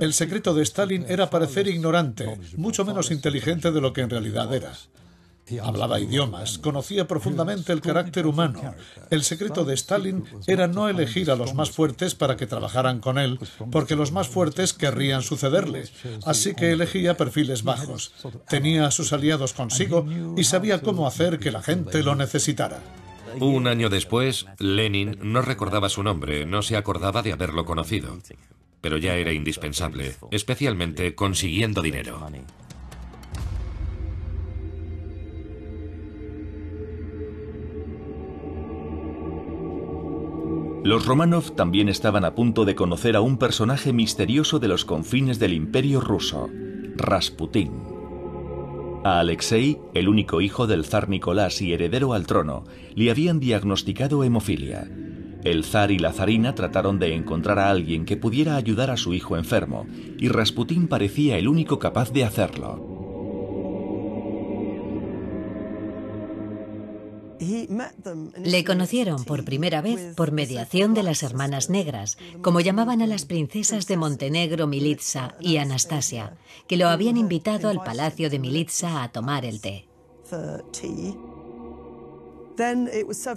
El 0.00 0.12
secreto 0.12 0.54
de 0.54 0.62
Stalin 0.62 1.06
era 1.08 1.30
parecer 1.30 1.68
ignorante, 1.68 2.38
mucho 2.56 2.84
menos 2.84 3.10
inteligente 3.10 3.70
de 3.72 3.80
lo 3.80 3.92
que 3.92 4.02
en 4.02 4.10
realidad 4.10 4.52
era. 4.54 4.72
Hablaba 5.62 6.00
idiomas, 6.00 6.58
conocía 6.58 7.06
profundamente 7.06 7.72
el 7.72 7.80
carácter 7.80 8.26
humano. 8.26 8.74
El 9.10 9.22
secreto 9.22 9.64
de 9.64 9.74
Stalin 9.74 10.24
era 10.48 10.66
no 10.66 10.88
elegir 10.88 11.30
a 11.30 11.36
los 11.36 11.54
más 11.54 11.70
fuertes 11.70 12.16
para 12.16 12.36
que 12.36 12.48
trabajaran 12.48 12.98
con 12.98 13.16
él, 13.16 13.38
porque 13.70 13.94
los 13.94 14.10
más 14.10 14.26
fuertes 14.26 14.72
querrían 14.72 15.22
sucederle. 15.22 15.84
Así 16.24 16.54
que 16.54 16.72
elegía 16.72 17.16
perfiles 17.16 17.62
bajos. 17.62 18.12
Tenía 18.48 18.86
a 18.86 18.90
sus 18.90 19.12
aliados 19.12 19.52
consigo 19.52 20.04
y 20.36 20.42
sabía 20.42 20.82
cómo 20.82 21.06
hacer 21.06 21.38
que 21.38 21.52
la 21.52 21.62
gente 21.62 22.02
lo 22.02 22.16
necesitara. 22.16 22.80
Un 23.38 23.68
año 23.68 23.88
después, 23.88 24.46
Lenin 24.58 25.18
no 25.22 25.42
recordaba 25.42 25.88
su 25.88 26.02
nombre, 26.02 26.44
no 26.46 26.62
se 26.62 26.76
acordaba 26.76 27.22
de 27.22 27.32
haberlo 27.32 27.64
conocido. 27.64 28.18
Pero 28.80 28.98
ya 28.98 29.16
era 29.16 29.32
indispensable, 29.32 30.14
especialmente 30.30 31.14
consiguiendo 31.14 31.82
dinero. 31.82 32.20
Los 40.86 41.04
Romanov 41.04 41.56
también 41.56 41.88
estaban 41.88 42.24
a 42.24 42.36
punto 42.36 42.64
de 42.64 42.76
conocer 42.76 43.16
a 43.16 43.20
un 43.20 43.38
personaje 43.38 43.92
misterioso 43.92 44.60
de 44.60 44.68
los 44.68 44.84
confines 44.84 45.40
del 45.40 45.52
imperio 45.52 46.00
ruso, 46.00 46.48
Rasputín. 46.94 47.72
A 49.02 49.18
Alexei, 49.18 49.78
el 49.94 50.08
único 50.08 50.40
hijo 50.40 50.68
del 50.68 50.84
zar 50.84 51.08
Nicolás 51.08 51.60
y 51.60 51.72
heredero 51.72 52.12
al 52.12 52.28
trono, 52.28 52.62
le 52.94 53.10
habían 53.10 53.40
diagnosticado 53.40 54.22
hemofilia. 54.22 54.88
El 55.46 55.62
zar 55.62 55.92
y 55.92 55.98
la 56.00 56.12
zarina 56.12 56.56
trataron 56.56 56.98
de 56.98 57.14
encontrar 57.14 57.60
a 57.60 57.70
alguien 57.70 58.04
que 58.04 58.16
pudiera 58.16 58.56
ayudar 58.56 58.90
a 58.90 58.96
su 58.96 59.14
hijo 59.14 59.36
enfermo, 59.36 59.86
y 60.18 60.26
Rasputín 60.26 60.88
parecía 60.88 61.38
el 61.38 61.46
único 61.46 61.78
capaz 61.78 62.12
de 62.12 62.24
hacerlo. 62.24 62.96
Le 68.42 68.64
conocieron 68.64 69.24
por 69.24 69.44
primera 69.44 69.82
vez 69.82 70.16
por 70.16 70.32
mediación 70.32 70.94
de 70.94 71.04
las 71.04 71.22
hermanas 71.22 71.70
negras, 71.70 72.18
como 72.42 72.58
llamaban 72.58 73.00
a 73.00 73.06
las 73.06 73.24
princesas 73.24 73.86
de 73.86 73.96
Montenegro 73.96 74.66
Militsa 74.66 75.36
y 75.40 75.58
Anastasia, 75.58 76.36
que 76.66 76.76
lo 76.76 76.88
habían 76.88 77.16
invitado 77.16 77.68
al 77.68 77.84
palacio 77.84 78.30
de 78.30 78.40
Militsa 78.40 79.04
a 79.04 79.12
tomar 79.12 79.44
el 79.44 79.60
té. 79.60 79.86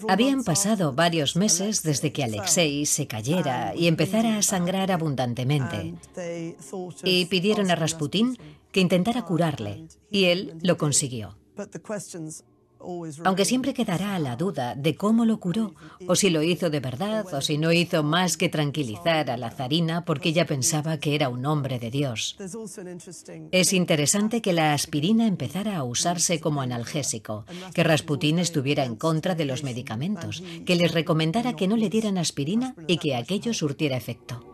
Habían 0.07 0.43
pasado 0.43 0.93
varios 0.93 1.35
meses 1.35 1.83
desde 1.83 2.11
que 2.11 2.23
Alexei 2.23 2.85
se 2.85 3.07
cayera 3.07 3.73
y 3.75 3.87
empezara 3.87 4.37
a 4.37 4.41
sangrar 4.41 4.91
abundantemente. 4.91 5.95
Y 7.03 7.25
pidieron 7.25 7.71
a 7.71 7.75
Rasputín 7.75 8.37
que 8.71 8.81
intentara 8.81 9.25
curarle, 9.25 9.87
y 10.11 10.25
él 10.25 10.53
lo 10.61 10.77
consiguió 10.77 11.37
aunque 13.23 13.45
siempre 13.45 13.73
quedará 13.73 14.17
la 14.19 14.35
duda 14.35 14.75
de 14.75 14.95
cómo 14.95 15.25
lo 15.25 15.39
curó, 15.39 15.75
o 16.07 16.15
si 16.15 16.29
lo 16.29 16.41
hizo 16.43 16.69
de 16.69 16.79
verdad, 16.79 17.25
o 17.33 17.41
si 17.41 17.57
no 17.57 17.71
hizo 17.71 18.03
más 18.03 18.37
que 18.37 18.49
tranquilizar 18.49 19.29
a 19.29 19.37
la 19.37 19.51
zarina 19.51 20.05
porque 20.05 20.29
ella 20.29 20.45
pensaba 20.45 20.97
que 20.97 21.15
era 21.15 21.29
un 21.29 21.45
hombre 21.45 21.79
de 21.79 21.91
Dios. 21.91 22.37
Es 23.51 23.73
interesante 23.73 24.41
que 24.41 24.53
la 24.53 24.73
aspirina 24.73 25.27
empezara 25.27 25.77
a 25.77 25.83
usarse 25.83 26.39
como 26.39 26.61
analgésico, 26.61 27.45
que 27.73 27.83
Rasputín 27.83 28.39
estuviera 28.39 28.85
en 28.85 28.95
contra 28.95 29.35
de 29.35 29.45
los 29.45 29.63
medicamentos, 29.63 30.43
que 30.65 30.75
les 30.75 30.93
recomendara 30.93 31.53
que 31.53 31.67
no 31.67 31.75
le 31.75 31.89
dieran 31.89 32.17
aspirina 32.17 32.75
y 32.87 32.97
que 32.97 33.15
aquello 33.15 33.53
surtiera 33.53 33.97
efecto. 33.97 34.48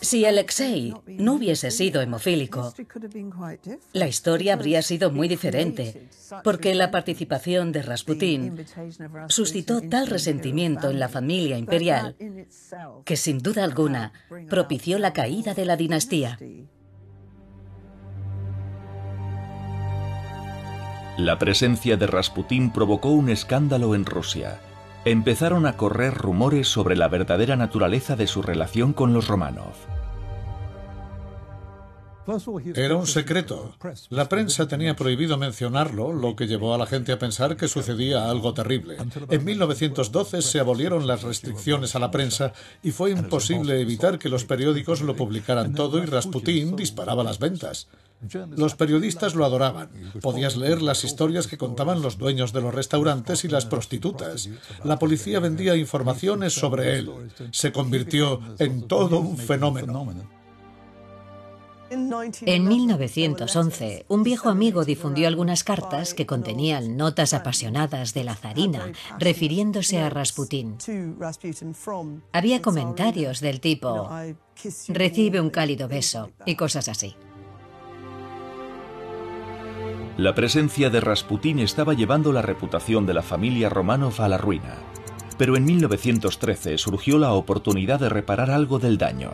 Si 0.00 0.26
Alexei 0.26 0.94
no 1.06 1.34
hubiese 1.34 1.70
sido 1.70 2.00
hemofílico, 2.02 2.74
la 3.92 4.06
historia 4.06 4.54
habría 4.54 4.82
sido 4.82 5.10
muy 5.10 5.28
diferente, 5.28 6.08
porque 6.44 6.74
la 6.74 6.90
participación 6.90 7.72
de 7.72 7.82
Rasputín 7.82 8.64
suscitó 9.28 9.80
tal 9.80 10.08
resentimiento 10.08 10.90
en 10.90 11.00
la 11.00 11.08
familia 11.08 11.58
imperial 11.58 12.16
que 13.04 13.16
sin 13.16 13.38
duda 13.38 13.64
alguna 13.64 14.12
propició 14.48 14.98
la 14.98 15.12
caída 15.12 15.54
de 15.54 15.64
la 15.64 15.76
dinastía. 15.76 16.38
La 21.18 21.38
presencia 21.38 21.96
de 21.96 22.06
Rasputín 22.06 22.72
provocó 22.72 23.10
un 23.10 23.28
escándalo 23.28 23.94
en 23.94 24.06
Rusia 24.06 24.60
empezaron 25.04 25.66
a 25.66 25.76
correr 25.76 26.14
rumores 26.14 26.68
sobre 26.68 26.94
la 26.94 27.08
verdadera 27.08 27.56
naturaleza 27.56 28.14
de 28.14 28.26
su 28.26 28.42
relación 28.42 28.92
con 28.92 29.12
los 29.12 29.26
Romanov. 29.26 29.74
Era 32.74 32.96
un 32.96 33.06
secreto. 33.06 33.74
La 34.10 34.28
prensa 34.28 34.68
tenía 34.68 34.94
prohibido 34.94 35.36
mencionarlo, 35.36 36.12
lo 36.12 36.36
que 36.36 36.46
llevó 36.46 36.74
a 36.74 36.78
la 36.78 36.86
gente 36.86 37.12
a 37.12 37.18
pensar 37.18 37.56
que 37.56 37.68
sucedía 37.68 38.30
algo 38.30 38.54
terrible. 38.54 38.96
En 39.28 39.44
1912 39.44 40.42
se 40.42 40.60
abolieron 40.60 41.06
las 41.06 41.22
restricciones 41.22 41.96
a 41.96 41.98
la 41.98 42.10
prensa 42.10 42.52
y 42.82 42.90
fue 42.92 43.10
imposible 43.10 43.80
evitar 43.80 44.18
que 44.18 44.28
los 44.28 44.44
periódicos 44.44 45.02
lo 45.02 45.16
publicaran 45.16 45.74
todo 45.74 45.98
y 45.98 46.06
Rasputín 46.06 46.76
disparaba 46.76 47.24
las 47.24 47.38
ventas. 47.38 47.88
Los 48.56 48.76
periodistas 48.76 49.34
lo 49.34 49.44
adoraban. 49.44 49.90
Podías 50.20 50.56
leer 50.56 50.80
las 50.80 51.02
historias 51.04 51.48
que 51.48 51.58
contaban 51.58 52.02
los 52.02 52.18
dueños 52.18 52.52
de 52.52 52.60
los 52.60 52.72
restaurantes 52.72 53.44
y 53.44 53.48
las 53.48 53.66
prostitutas. 53.66 54.48
La 54.84 54.98
policía 54.98 55.40
vendía 55.40 55.74
informaciones 55.74 56.52
sobre 56.52 56.98
él. 56.98 57.10
Se 57.50 57.72
convirtió 57.72 58.40
en 58.58 58.86
todo 58.86 59.18
un 59.18 59.36
fenómeno. 59.36 60.31
En 62.46 62.68
1911, 62.68 64.06
un 64.08 64.22
viejo 64.22 64.48
amigo 64.48 64.84
difundió 64.84 65.28
algunas 65.28 65.62
cartas 65.62 66.14
que 66.14 66.26
contenían 66.26 66.96
notas 66.96 67.34
apasionadas 67.34 68.14
de 68.14 68.24
la 68.24 68.34
zarina, 68.34 68.92
refiriéndose 69.18 70.00
a 70.00 70.08
Rasputín. 70.08 70.76
Había 72.32 72.62
comentarios 72.62 73.40
del 73.40 73.60
tipo, 73.60 74.10
recibe 74.88 75.40
un 75.40 75.50
cálido 75.50 75.88
beso 75.88 76.30
y 76.46 76.56
cosas 76.56 76.88
así. 76.88 77.14
La 80.16 80.34
presencia 80.34 80.90
de 80.90 81.00
Rasputín 81.00 81.58
estaba 81.58 81.94
llevando 81.94 82.32
la 82.32 82.42
reputación 82.42 83.06
de 83.06 83.14
la 83.14 83.22
familia 83.22 83.68
Romanov 83.68 84.20
a 84.20 84.28
la 84.28 84.38
ruina. 84.38 84.76
Pero 85.38 85.56
en 85.56 85.64
1913 85.64 86.76
surgió 86.76 87.18
la 87.18 87.32
oportunidad 87.32 87.98
de 87.98 88.10
reparar 88.10 88.50
algo 88.50 88.78
del 88.78 88.98
daño. 88.98 89.32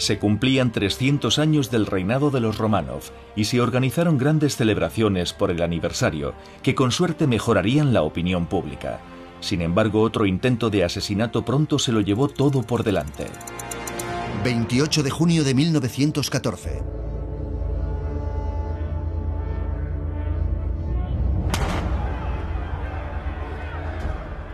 Se 0.00 0.18
cumplían 0.18 0.72
300 0.72 1.38
años 1.38 1.70
del 1.70 1.84
reinado 1.84 2.30
de 2.30 2.40
los 2.40 2.56
Romanov 2.56 3.02
y 3.36 3.44
se 3.44 3.60
organizaron 3.60 4.16
grandes 4.16 4.56
celebraciones 4.56 5.34
por 5.34 5.50
el 5.50 5.60
aniversario 5.60 6.32
que 6.62 6.74
con 6.74 6.90
suerte 6.90 7.26
mejorarían 7.26 7.92
la 7.92 8.00
opinión 8.00 8.46
pública. 8.46 9.00
Sin 9.40 9.60
embargo, 9.60 10.00
otro 10.00 10.24
intento 10.24 10.70
de 10.70 10.84
asesinato 10.84 11.44
pronto 11.44 11.78
se 11.78 11.92
lo 11.92 12.00
llevó 12.00 12.28
todo 12.28 12.62
por 12.62 12.82
delante. 12.82 13.26
28 14.42 15.02
de 15.02 15.10
junio 15.10 15.44
de 15.44 15.54
1914. 15.54 16.82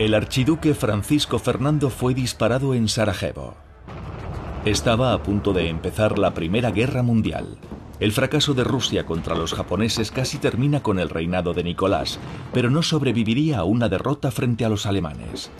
El 0.00 0.12
archiduque 0.14 0.74
Francisco 0.74 1.38
Fernando 1.38 1.88
fue 1.88 2.14
disparado 2.14 2.74
en 2.74 2.88
Sarajevo. 2.88 3.65
Estaba 4.66 5.12
a 5.12 5.22
punto 5.22 5.52
de 5.52 5.68
empezar 5.68 6.18
la 6.18 6.34
Primera 6.34 6.72
Guerra 6.72 7.04
Mundial. 7.04 7.56
El 8.00 8.10
fracaso 8.10 8.52
de 8.52 8.64
Rusia 8.64 9.06
contra 9.06 9.36
los 9.36 9.54
japoneses 9.54 10.10
casi 10.10 10.38
termina 10.38 10.82
con 10.82 10.98
el 10.98 11.08
reinado 11.08 11.54
de 11.54 11.62
Nicolás, 11.62 12.18
pero 12.52 12.68
no 12.68 12.82
sobreviviría 12.82 13.58
a 13.58 13.64
una 13.64 13.88
derrota 13.88 14.32
frente 14.32 14.64
a 14.64 14.68
los 14.68 14.84
alemanes. 14.84 15.52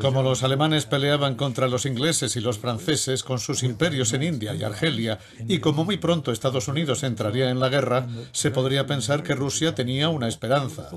Como 0.00 0.22
los 0.22 0.42
alemanes 0.42 0.86
peleaban 0.86 1.34
contra 1.34 1.68
los 1.68 1.86
ingleses 1.86 2.36
y 2.36 2.40
los 2.40 2.58
franceses 2.58 3.22
con 3.22 3.38
sus 3.38 3.62
imperios 3.62 4.12
en 4.12 4.22
India 4.22 4.54
y 4.54 4.62
Argelia, 4.62 5.18
y 5.46 5.58
como 5.58 5.84
muy 5.84 5.98
pronto 5.98 6.32
Estados 6.32 6.68
Unidos 6.68 7.02
entraría 7.02 7.50
en 7.50 7.60
la 7.60 7.68
guerra, 7.68 8.06
se 8.32 8.50
podría 8.50 8.86
pensar 8.86 9.22
que 9.22 9.34
Rusia 9.34 9.74
tenía 9.74 10.08
una 10.08 10.28
esperanza. 10.28 10.88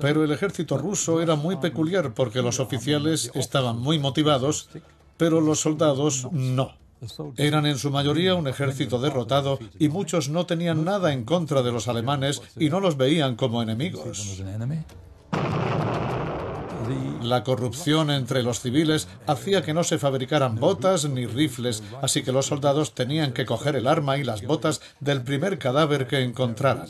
Pero 0.00 0.24
el 0.24 0.32
ejército 0.32 0.78
ruso 0.78 1.20
era 1.20 1.36
muy 1.36 1.56
peculiar 1.56 2.14
porque 2.14 2.42
los 2.42 2.60
oficiales 2.60 3.30
estaban 3.34 3.78
muy 3.78 3.98
motivados, 3.98 4.68
pero 5.16 5.40
los 5.40 5.60
soldados 5.60 6.28
no. 6.32 6.82
Eran 7.36 7.66
en 7.66 7.78
su 7.78 7.90
mayoría 7.90 8.34
un 8.34 8.46
ejército 8.46 9.00
derrotado 9.00 9.58
y 9.78 9.88
muchos 9.88 10.28
no 10.28 10.46
tenían 10.46 10.84
nada 10.84 11.12
en 11.12 11.24
contra 11.24 11.62
de 11.62 11.72
los 11.72 11.88
alemanes 11.88 12.42
y 12.56 12.70
no 12.70 12.80
los 12.80 12.96
veían 12.96 13.34
como 13.34 13.62
enemigos. 13.62 14.40
La 17.22 17.44
corrupción 17.44 18.10
entre 18.10 18.42
los 18.42 18.60
civiles 18.60 19.08
hacía 19.26 19.62
que 19.62 19.74
no 19.74 19.84
se 19.84 19.98
fabricaran 19.98 20.56
botas 20.56 21.08
ni 21.08 21.26
rifles, 21.26 21.82
así 22.02 22.22
que 22.22 22.32
los 22.32 22.46
soldados 22.46 22.94
tenían 22.94 23.32
que 23.32 23.46
coger 23.46 23.76
el 23.76 23.86
arma 23.86 24.18
y 24.18 24.24
las 24.24 24.44
botas 24.44 24.80
del 25.00 25.22
primer 25.22 25.58
cadáver 25.58 26.06
que 26.06 26.22
encontraran. 26.22 26.88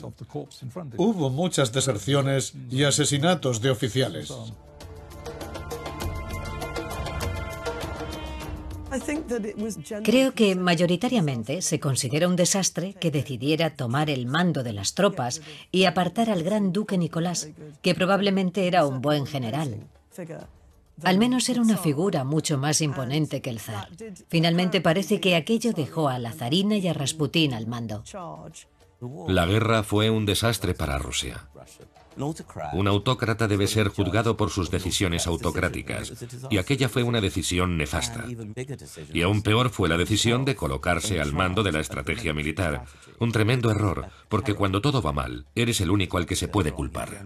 Hubo 0.97 1.29
muchas 1.29 1.71
deserciones 1.71 2.53
y 2.69 2.83
asesinatos 2.83 3.61
de 3.61 3.69
oficiales. 3.69 4.33
Creo 10.03 10.33
que 10.33 10.55
mayoritariamente 10.55 11.61
se 11.61 11.79
considera 11.79 12.27
un 12.27 12.35
desastre 12.35 12.93
que 12.93 13.11
decidiera 13.11 13.75
tomar 13.75 14.09
el 14.09 14.27
mando 14.27 14.63
de 14.63 14.73
las 14.73 14.93
tropas 14.93 15.41
y 15.71 15.85
apartar 15.85 16.29
al 16.29 16.43
gran 16.43 16.71
duque 16.71 16.97
Nicolás, 16.97 17.49
que 17.81 17.95
probablemente 17.95 18.67
era 18.67 18.85
un 18.85 19.01
buen 19.01 19.25
general. 19.25 19.87
Al 21.01 21.17
menos 21.17 21.49
era 21.49 21.61
una 21.61 21.77
figura 21.77 22.23
mucho 22.23 22.57
más 22.57 22.81
imponente 22.81 23.41
que 23.41 23.49
el 23.49 23.59
zar. 23.59 23.89
Finalmente 24.27 24.79
parece 24.79 25.19
que 25.19 25.35
aquello 25.35 25.73
dejó 25.73 26.07
a 26.07 26.19
la 26.19 26.31
zarina 26.31 26.77
y 26.77 26.87
a 26.87 26.93
Rasputín 26.93 27.53
al 27.53 27.67
mando. 27.67 28.03
La 29.27 29.45
guerra 29.45 29.83
fue 29.83 30.09
un 30.09 30.25
desastre 30.25 30.73
para 30.73 30.97
Rusia. 30.97 31.47
Un 32.73 32.87
autócrata 32.87 33.47
debe 33.47 33.67
ser 33.67 33.89
juzgado 33.89 34.37
por 34.37 34.49
sus 34.49 34.69
decisiones 34.69 35.27
autocráticas, 35.27 36.13
y 36.49 36.57
aquella 36.57 36.89
fue 36.89 37.03
una 37.03 37.21
decisión 37.21 37.77
nefasta. 37.77 38.25
Y 39.13 39.21
aún 39.21 39.41
peor 39.41 39.69
fue 39.69 39.89
la 39.89 39.97
decisión 39.97 40.45
de 40.45 40.55
colocarse 40.55 41.19
al 41.19 41.33
mando 41.33 41.63
de 41.63 41.71
la 41.71 41.79
estrategia 41.79 42.33
militar. 42.33 42.85
Un 43.19 43.31
tremendo 43.31 43.71
error, 43.71 44.07
porque 44.29 44.53
cuando 44.53 44.81
todo 44.81 45.01
va 45.01 45.11
mal, 45.11 45.45
eres 45.55 45.81
el 45.81 45.91
único 45.91 46.17
al 46.17 46.25
que 46.25 46.35
se 46.35 46.47
puede 46.47 46.71
culpar. 46.71 47.23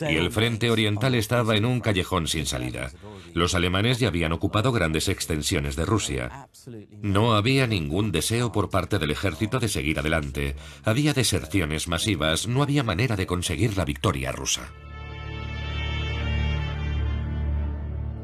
Y 0.00 0.16
el 0.16 0.30
frente 0.30 0.70
oriental 0.70 1.14
estaba 1.14 1.56
en 1.56 1.64
un 1.64 1.80
callejón 1.80 2.28
sin 2.28 2.46
salida. 2.46 2.90
Los 3.34 3.54
alemanes 3.54 3.98
ya 3.98 4.08
habían 4.08 4.32
ocupado 4.32 4.72
grandes 4.72 5.08
extensiones 5.08 5.76
de 5.76 5.84
Rusia. 5.84 6.48
No 7.02 7.34
había 7.34 7.66
ningún 7.66 8.12
deseo 8.12 8.52
por 8.52 8.70
parte 8.70 8.98
del 8.98 9.10
ejército 9.10 9.58
de 9.58 9.68
seguir 9.68 9.98
adelante. 9.98 10.56
Había 10.84 11.12
deserciones 11.12 11.88
masivas, 11.88 12.46
no 12.46 12.62
había 12.70 12.84
manera 12.84 13.16
de 13.16 13.26
conseguir 13.26 13.76
la 13.76 13.84
victoria 13.84 14.30
rusa. 14.30 14.70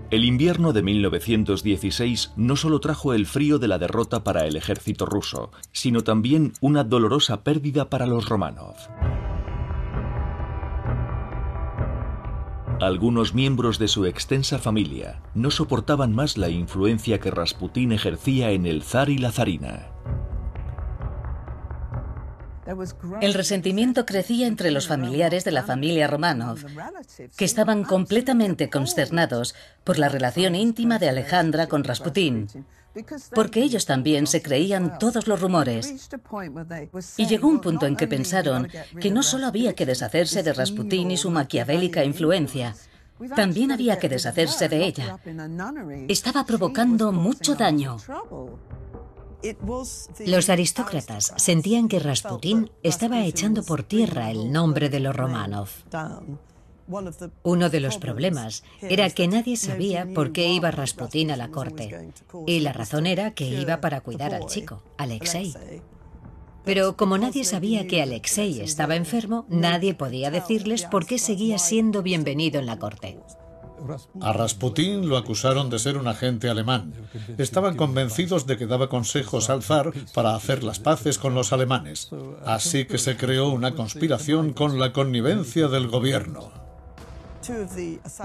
El 0.09 0.25
invierno 0.25 0.73
de 0.73 0.85
1916 0.85 2.35
no 2.37 2.55
solo 2.55 2.79
trajo 2.79 3.13
el 3.13 3.27
frío 3.27 3.59
de 3.59 3.67
la 3.67 3.79
derrota 3.79 4.23
para 4.23 4.47
el 4.47 4.55
ejército 4.55 5.05
ruso, 5.05 5.51
sino 5.73 6.03
también 6.03 6.53
una 6.61 6.85
dolorosa 6.85 7.43
pérdida 7.43 7.91
para 7.91 8.07
los 8.07 8.29
Romanov. 8.29 8.77
Algunos 12.81 13.35
miembros 13.35 13.81
de 13.81 13.89
su 13.89 14.07
extensa 14.07 14.61
familia 14.61 15.23
no 15.35 15.51
soportaban 15.51 16.15
más 16.15 16.39
la 16.39 16.51
influencia 16.51 17.19
que 17.19 17.33
Rasputín 17.33 17.91
ejercía 17.91 18.53
en 18.53 18.65
el 18.67 18.85
zar 18.85 19.11
y 19.11 19.19
la 19.19 19.33
zarina. 19.33 19.96
El 23.21 23.35
resentimiento 23.35 24.05
crecía 24.07 24.47
entre 24.47 24.71
los 24.71 24.89
familiares 24.89 25.45
de 25.45 25.53
la 25.53 25.63
familia 25.63 26.09
Romanov, 26.09 26.59
que 27.37 27.45
estaban 27.45 27.85
completamente 27.85 28.69
consternados 28.69 29.55
por 29.85 29.99
la 29.99 30.09
relación 30.09 30.55
íntima 30.55 30.99
de 30.99 31.09
Alejandra 31.09 31.69
con 31.69 31.85
Rasputín, 31.85 32.49
porque 33.35 33.63
ellos 33.63 33.87
también 33.87 34.27
se 34.27 34.43
creían 34.43 34.99
todos 34.99 35.27
los 35.27 35.41
rumores. 35.41 36.09
Y 37.17 37.27
llegó 37.27 37.49
un 37.49 37.61
punto 37.61 37.87
en 37.87 37.97
que 37.97 38.09
pensaron 38.09 38.69
que 39.01 39.11
no 39.11 39.23
solo 39.23 39.47
había 39.47 39.75
que 39.75 39.87
deshacerse 39.87 40.43
de 40.43 40.53
Rasputín 40.53 41.11
y 41.11 41.17
su 41.17 41.31
maquiavélica 41.31 42.05
influencia, 42.05 42.75
también 43.35 43.73
había 43.73 43.99
que 43.99 44.09
deshacerse 44.09 44.69
de 44.69 44.85
ella. 44.85 45.19
Estaba 46.09 46.45
provocando 46.45 47.13
mucho 47.13 47.55
daño. 47.55 47.97
Los 50.25 50.51
aristócratas 50.51 51.33
sentían 51.37 51.89
que 51.89 51.99
Rasputín 51.99 52.71
estaba 52.83 53.25
echando 53.25 53.63
por 53.63 53.83
tierra 53.83 54.31
el 54.31 54.53
nombre 54.53 54.89
de 54.89 55.01
los 55.01 55.15
Romanov. 55.15 55.69
Uno 57.43 57.69
de 57.69 57.81
los 57.81 57.99
problemas 57.99 58.63
era 58.81 59.11
que 59.11 59.27
nadie 59.27 59.57
sabía 59.57 60.07
por 60.15 60.33
qué 60.33 60.49
iba 60.49 60.71
Rasputín 60.71 61.31
a 61.31 61.37
la 61.37 61.51
corte. 61.51 62.13
Y 62.47 62.61
la 62.61 62.73
razón 62.73 63.07
era 63.07 63.35
que 63.35 63.47
iba 63.47 63.81
para 63.81 64.01
cuidar 64.01 64.35
al 64.35 64.47
chico, 64.47 64.83
Alexei. 64.97 65.55
Pero 66.65 66.97
como 66.97 67.17
nadie 67.17 67.45
sabía 67.45 67.87
que 67.87 68.03
Alexei 68.03 68.61
estaba 68.61 68.97
enfermo, 68.97 69.47
nadie 69.49 69.95
podía 69.95 70.31
decirles 70.31 70.85
por 70.85 71.07
qué 71.07 71.19
seguía 71.19 71.59
siendo 71.59 72.03
bienvenido 72.03 72.59
en 72.59 72.67
la 72.67 72.79
corte. 72.79 73.19
A 74.21 74.33
Rasputín 74.33 75.09
lo 75.09 75.17
acusaron 75.17 75.71
de 75.71 75.79
ser 75.79 75.97
un 75.97 76.09
agente 76.09 76.49
alemán. 76.49 76.93
Estaban 77.39 77.77
convencidos 77.77 78.47
de 78.47 78.57
que 78.57 78.67
daba 78.67 78.89
consejos 78.89 79.51
al 79.51 79.63
zar 79.63 79.93
para 80.15 80.35
hacer 80.35 80.65
las 80.65 80.79
paces 80.79 81.19
con 81.19 81.35
los 81.35 81.53
alemanes. 81.53 82.11
Así 82.45 82.85
que 82.85 82.99
se 82.99 83.17
creó 83.17 83.49
una 83.49 83.73
conspiración 83.73 84.53
con 84.53 84.79
la 84.79 84.93
connivencia 84.93 85.69
del 85.69 85.89
gobierno. 85.89 86.66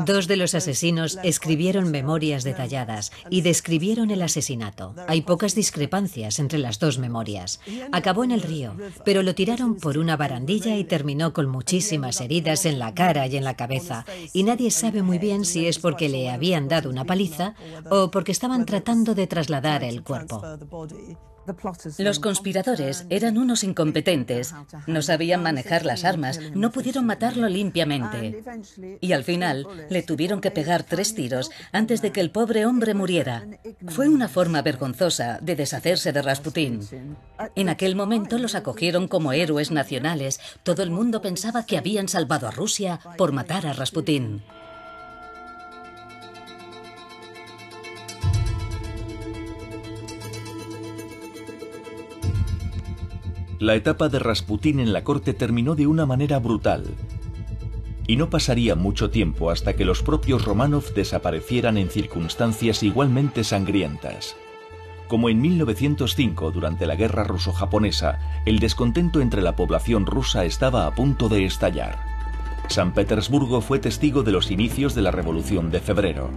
Dos 0.06 0.28
de 0.28 0.38
los 0.38 0.56
asesinos 0.56 1.20
escribieron 1.24 1.92
memorias 1.92 2.44
detalladas 2.44 3.12
y 3.30 3.42
describieron 3.42 4.12
el 4.12 4.22
asesinato. 4.22 4.96
Hay 5.08 5.22
pocas 5.22 5.56
discrepancias 5.56 6.40
entre 6.40 6.60
las 6.60 6.80
dos 6.80 7.00
memorias. 7.00 7.60
Acabó 7.92 8.24
en 8.24 8.32
el 8.32 8.42
río, 8.42 8.76
pero 9.06 9.24
lo 9.24 9.36
tiraron 9.36 9.76
por 9.76 9.98
una 9.98 10.18
barandilla 10.18 10.76
y 10.78 10.84
terminó 10.84 11.34
con 11.34 11.48
muchísimas 11.48 12.22
heridas 12.22 12.66
en 12.66 12.80
la 12.80 12.94
cara 12.94 13.28
y 13.28 13.38
en 13.38 13.44
la 13.44 13.56
cabeza. 13.56 14.06
Y 14.34 14.44
nadie 14.44 14.72
sabe 14.72 15.04
muy 15.04 15.18
bien 15.18 15.46
si 15.46 15.68
es 15.68 15.80
porque 15.80 16.10
le 16.10 16.30
habían 16.30 16.68
dado 16.68 16.90
una 16.90 17.06
paliza 17.06 17.56
o 17.90 18.12
porque 18.12 18.32
estaban 18.32 18.66
tratando 18.66 19.16
de 19.16 19.28
trasladar 19.28 19.84
el 19.84 20.04
cuerpo. 20.04 20.42
Los 21.98 22.20
conspiradores 22.20 23.06
eran 23.10 23.38
unos 23.38 23.64
incompetentes, 23.64 24.54
no 24.88 25.02
sabían 25.02 25.42
manejar 25.42 25.86
las 25.86 26.06
armas, 26.06 26.40
no 26.54 26.72
pudieron 26.72 27.06
matarlo 27.06 27.48
limpiamente. 27.50 28.44
Y 29.02 29.14
al 29.14 29.24
final 29.24 29.68
le 29.90 30.04
tuvieron 30.04 30.42
que 30.42 30.52
pegar 30.52 30.84
tres 30.84 31.16
tiros 31.16 31.50
antes 31.72 32.02
de 32.02 32.12
que 32.12 32.22
el 32.22 32.32
pobre 32.32 32.66
hombre 32.66 32.94
muriera. 32.94 33.46
Fue 33.88 34.08
una 34.08 34.28
forma 34.28 34.62
vergonzosa 34.62 35.40
de 35.42 35.56
deshacerse 35.56 36.12
de 36.12 36.22
Rasputín. 36.22 36.82
En 37.56 37.70
aquel 37.70 37.96
momento 37.96 38.38
los 38.38 38.56
acogieron 38.56 39.08
como 39.08 39.34
héroes 39.34 39.72
nacionales. 39.72 40.40
Todo 40.64 40.84
el 40.84 40.92
mundo 40.92 41.22
pensaba 41.22 41.66
que 41.66 41.78
habían 41.78 42.08
salvado 42.08 42.48
a 42.48 42.52
Rusia 42.52 43.00
por 43.18 43.32
matar 43.32 43.66
a 43.66 43.74
Rasputín. 43.74 44.44
La 53.62 53.76
etapa 53.76 54.10
de 54.10 54.18
Rasputín 54.18 54.80
en 54.80 54.92
la 54.92 55.04
corte 55.04 55.36
terminó 55.36 55.76
de 55.76 55.86
una 55.86 56.08
manera 56.08 56.40
brutal. 56.40 56.84
Y 58.08 58.16
no 58.16 58.28
pasaría 58.32 58.74
mucho 58.74 59.12
tiempo 59.12 59.52
hasta 59.52 59.76
que 59.76 59.86
los 59.86 60.02
propios 60.02 60.46
Romanov 60.46 60.96
desaparecieran 60.96 61.78
en 61.78 61.92
circunstancias 61.92 62.82
igualmente 62.82 63.44
sangrientas. 63.44 64.36
Como 65.08 65.30
en 65.30 65.42
1905, 65.42 66.50
durante 66.50 66.88
la 66.88 66.96
guerra 66.96 67.24
ruso-japonesa, 67.24 68.42
el 68.48 68.58
descontento 68.58 69.22
entre 69.22 69.44
la 69.44 69.56
población 69.56 70.08
rusa 70.08 70.44
estaba 70.44 70.88
a 70.88 70.96
punto 70.96 71.30
de 71.30 71.46
estallar. 71.46 72.00
San 72.68 72.96
Petersburgo 72.96 73.62
fue 73.62 73.78
testigo 73.78 74.24
de 74.24 74.32
los 74.32 74.50
inicios 74.50 74.96
de 74.96 75.04
la 75.04 75.12
Revolución 75.12 75.70
de 75.70 75.82
Febrero. 75.82 76.32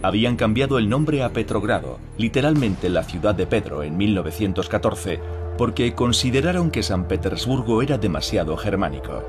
Habían 0.00 0.36
cambiado 0.36 0.78
el 0.78 0.88
nombre 0.88 1.22
a 1.22 1.34
Petrogrado, 1.34 1.98
literalmente 2.16 2.88
la 2.88 3.02
ciudad 3.02 3.34
de 3.34 3.46
Pedro, 3.46 3.82
en 3.82 3.98
1914, 3.98 5.20
porque 5.56 5.94
consideraron 5.94 6.70
que 6.70 6.82
San 6.82 7.08
Petersburgo 7.08 7.82
era 7.82 7.98
demasiado 7.98 8.56
germánico. 8.56 9.22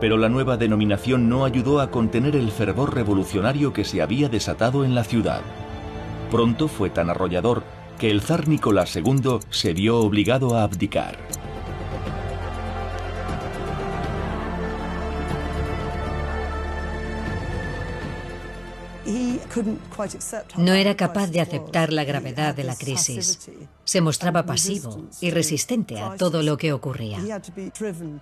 Pero 0.00 0.16
la 0.16 0.28
nueva 0.28 0.56
denominación 0.56 1.28
no 1.28 1.44
ayudó 1.44 1.80
a 1.80 1.90
contener 1.90 2.34
el 2.36 2.50
fervor 2.50 2.94
revolucionario 2.94 3.72
que 3.72 3.84
se 3.84 4.00
había 4.00 4.28
desatado 4.28 4.84
en 4.84 4.94
la 4.94 5.04
ciudad. 5.04 5.42
Pronto 6.30 6.68
fue 6.68 6.90
tan 6.90 7.10
arrollador 7.10 7.62
que 7.98 8.10
el 8.10 8.22
zar 8.22 8.48
Nicolás 8.48 8.96
II 8.96 9.40
se 9.50 9.74
vio 9.74 9.98
obligado 9.98 10.56
a 10.56 10.62
abdicar. 10.62 11.18
No 20.56 20.74
era 20.74 20.96
capaz 20.96 21.28
de 21.28 21.40
aceptar 21.40 21.92
la 21.92 22.04
gravedad 22.04 22.54
de 22.54 22.64
la 22.64 22.76
crisis. 22.76 23.50
Se 23.84 24.00
mostraba 24.00 24.46
pasivo 24.46 25.08
y 25.20 25.30
resistente 25.30 26.00
a 26.00 26.16
todo 26.16 26.42
lo 26.42 26.56
que 26.56 26.72
ocurría. 26.72 27.18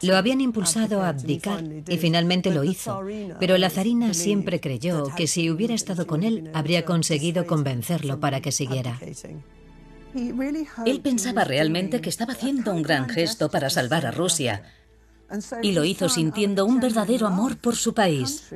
Lo 0.02 0.16
habían 0.16 0.40
impulsado 0.40 1.02
a 1.02 1.08
abdicar 1.08 1.62
y 1.86 1.98
finalmente 1.98 2.50
lo 2.50 2.64
hizo, 2.64 3.00
pero 3.38 3.58
la 3.58 3.70
zarina 3.70 4.14
siempre 4.14 4.60
creyó 4.60 5.08
que 5.16 5.26
si 5.26 5.50
hubiera 5.50 5.74
estado 5.74 6.06
con 6.06 6.22
él 6.22 6.50
habría 6.54 6.84
conseguido 6.84 7.46
convencerlo 7.46 8.20
para 8.20 8.40
que 8.40 8.52
siguiera. 8.52 8.98
Él 10.86 11.00
pensaba 11.02 11.44
realmente 11.44 12.00
que 12.00 12.08
estaba 12.08 12.32
haciendo 12.32 12.72
un 12.72 12.82
gran 12.82 13.08
gesto 13.08 13.50
para 13.50 13.68
salvar 13.68 14.06
a 14.06 14.10
Rusia 14.10 14.62
y 15.62 15.72
lo 15.72 15.84
hizo 15.84 16.08
sintiendo 16.08 16.64
un 16.64 16.80
verdadero 16.80 17.26
amor 17.26 17.58
por 17.58 17.76
su 17.76 17.92
país. 17.92 18.48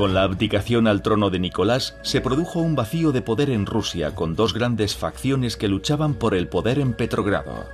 Con 0.00 0.14
la 0.14 0.22
abdicación 0.22 0.86
al 0.86 1.02
trono 1.02 1.28
de 1.28 1.38
Nicolás 1.38 1.94
se 2.00 2.22
produjo 2.22 2.60
un 2.60 2.74
vacío 2.74 3.12
de 3.12 3.20
poder 3.20 3.50
en 3.50 3.66
Rusia 3.66 4.14
con 4.14 4.34
dos 4.34 4.54
grandes 4.54 4.96
facciones 4.96 5.58
que 5.58 5.68
luchaban 5.68 6.14
por 6.14 6.34
el 6.34 6.48
poder 6.48 6.78
en 6.78 6.94
Petrogrado. 6.94 7.66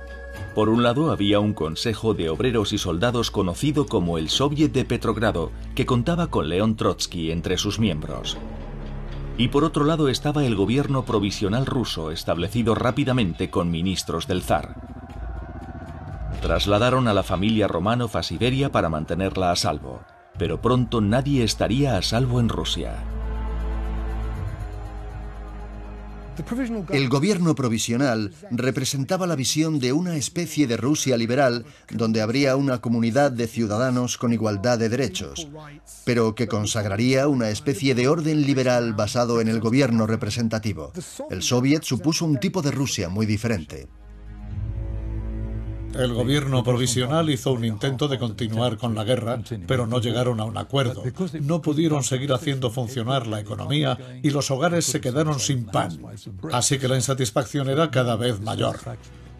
Por 0.53 0.67
un 0.67 0.83
lado 0.83 1.09
había 1.11 1.39
un 1.39 1.53
consejo 1.53 2.13
de 2.13 2.29
obreros 2.29 2.73
y 2.73 2.79
soldados 2.79 3.31
conocido 3.31 3.85
como 3.85 4.17
el 4.17 4.27
Soviet 4.27 4.73
de 4.73 4.83
Petrogrado, 4.83 5.53
que 5.73 5.85
contaba 5.85 6.27
con 6.27 6.49
León 6.49 6.75
Trotsky 6.75 7.31
entre 7.31 7.57
sus 7.57 7.79
miembros. 7.79 8.37
Y 9.37 9.47
por 9.47 9.63
otro 9.63 9.85
lado 9.85 10.09
estaba 10.09 10.43
el 10.43 10.55
gobierno 10.57 11.05
provisional 11.05 11.65
ruso, 11.65 12.11
establecido 12.11 12.75
rápidamente 12.75 13.49
con 13.49 13.71
ministros 13.71 14.27
del 14.27 14.41
zar. 14.41 14.75
Trasladaron 16.41 17.07
a 17.07 17.13
la 17.13 17.23
familia 17.23 17.69
Romanov 17.69 18.17
a 18.17 18.21
Siberia 18.21 18.69
para 18.69 18.89
mantenerla 18.89 19.51
a 19.53 19.55
salvo 19.55 20.01
pero 20.37 20.61
pronto 20.61 21.01
nadie 21.01 21.43
estaría 21.43 21.97
a 21.97 22.01
salvo 22.01 22.39
en 22.39 22.49
Rusia. 22.49 23.03
El 26.91 27.09
gobierno 27.09 27.55
provisional 27.55 28.31
representaba 28.51 29.25
la 29.25 29.35
visión 29.35 29.79
de 29.79 29.91
una 29.91 30.17
especie 30.17 30.67
de 30.67 30.77
Rusia 30.77 31.17
liberal 31.17 31.65
donde 31.89 32.21
habría 32.21 32.55
una 32.55 32.79
comunidad 32.79 33.31
de 33.31 33.47
ciudadanos 33.47 34.17
con 34.17 34.33
igualdad 34.33 34.77
de 34.77 34.89
derechos, 34.89 35.47
pero 36.05 36.35
que 36.35 36.47
consagraría 36.47 37.27
una 37.27 37.49
especie 37.49 37.95
de 37.95 38.07
orden 38.07 38.43
liberal 38.43 38.93
basado 38.93 39.41
en 39.41 39.47
el 39.47 39.59
gobierno 39.59 40.05
representativo. 40.05 40.91
El 41.31 41.41
soviet 41.41 41.83
supuso 41.83 42.25
un 42.25 42.37
tipo 42.39 42.61
de 42.61 42.71
Rusia 42.71 43.09
muy 43.09 43.25
diferente. 43.25 43.87
El 45.97 46.13
gobierno 46.13 46.63
provisional 46.63 47.29
hizo 47.29 47.51
un 47.51 47.65
intento 47.65 48.07
de 48.07 48.19
continuar 48.19 48.77
con 48.77 48.93
la 48.95 49.03
guerra, 49.03 49.39
pero 49.65 49.87
no 49.87 49.99
llegaron 49.99 50.39
a 50.39 50.45
un 50.45 50.57
acuerdo. 50.57 51.03
No 51.41 51.61
pudieron 51.61 52.03
seguir 52.03 52.33
haciendo 52.33 52.69
funcionar 52.69 53.27
la 53.27 53.39
economía 53.39 53.97
y 54.21 54.29
los 54.29 54.51
hogares 54.51 54.85
se 54.85 55.01
quedaron 55.01 55.39
sin 55.39 55.65
pan. 55.65 55.99
Así 56.51 56.77
que 56.77 56.87
la 56.87 56.95
insatisfacción 56.95 57.69
era 57.69 57.89
cada 57.89 58.15
vez 58.15 58.39
mayor. 58.41 58.77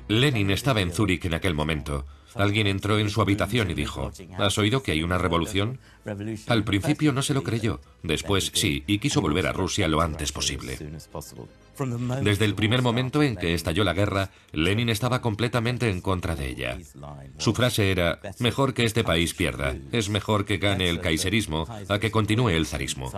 Lenin 0.08 0.51
estaba 0.51 0.82
en 0.82 0.91
Zúrich 0.91 1.26
en 1.26 1.34
aquel 1.34 1.53
momento. 1.53 2.05
Alguien 2.38 2.67
entró 2.67 2.99
en 2.99 3.09
su 3.09 3.21
habitación 3.21 3.71
y 3.71 3.73
dijo, 3.73 4.11
¿has 4.38 4.57
oído 4.57 4.83
que 4.83 4.91
hay 4.91 5.03
una 5.03 5.17
revolución? 5.17 5.79
Al 6.47 6.63
principio 6.63 7.11
no 7.11 7.21
se 7.21 7.33
lo 7.33 7.43
creyó, 7.43 7.81
después 8.03 8.51
sí, 8.53 8.83
y 8.88 8.99
quiso 8.99 9.21
volver 9.21 9.47
a 9.47 9.53
Rusia 9.53 9.88
lo 9.88 10.01
antes 10.01 10.31
posible. 10.31 10.77
Desde 12.23 12.45
el 12.45 12.55
primer 12.55 12.81
momento 12.81 13.21
en 13.21 13.35
que 13.35 13.53
estalló 13.53 13.83
la 13.83 13.93
guerra, 13.93 14.31
Lenin 14.51 14.89
estaba 14.89 15.21
completamente 15.21 15.89
en 15.89 16.01
contra 16.01 16.35
de 16.35 16.49
ella. 16.49 16.77
Su 17.38 17.53
frase 17.53 17.91
era, 17.91 18.19
mejor 18.39 18.73
que 18.73 18.85
este 18.85 19.03
país 19.03 19.33
pierda, 19.33 19.75
es 19.91 20.09
mejor 20.09 20.45
que 20.45 20.57
gane 20.57 20.89
el 20.89 21.01
kaiserismo 21.01 21.67
a 21.88 21.99
que 21.99 22.11
continúe 22.11 22.49
el 22.49 22.65
zarismo. 22.65 23.11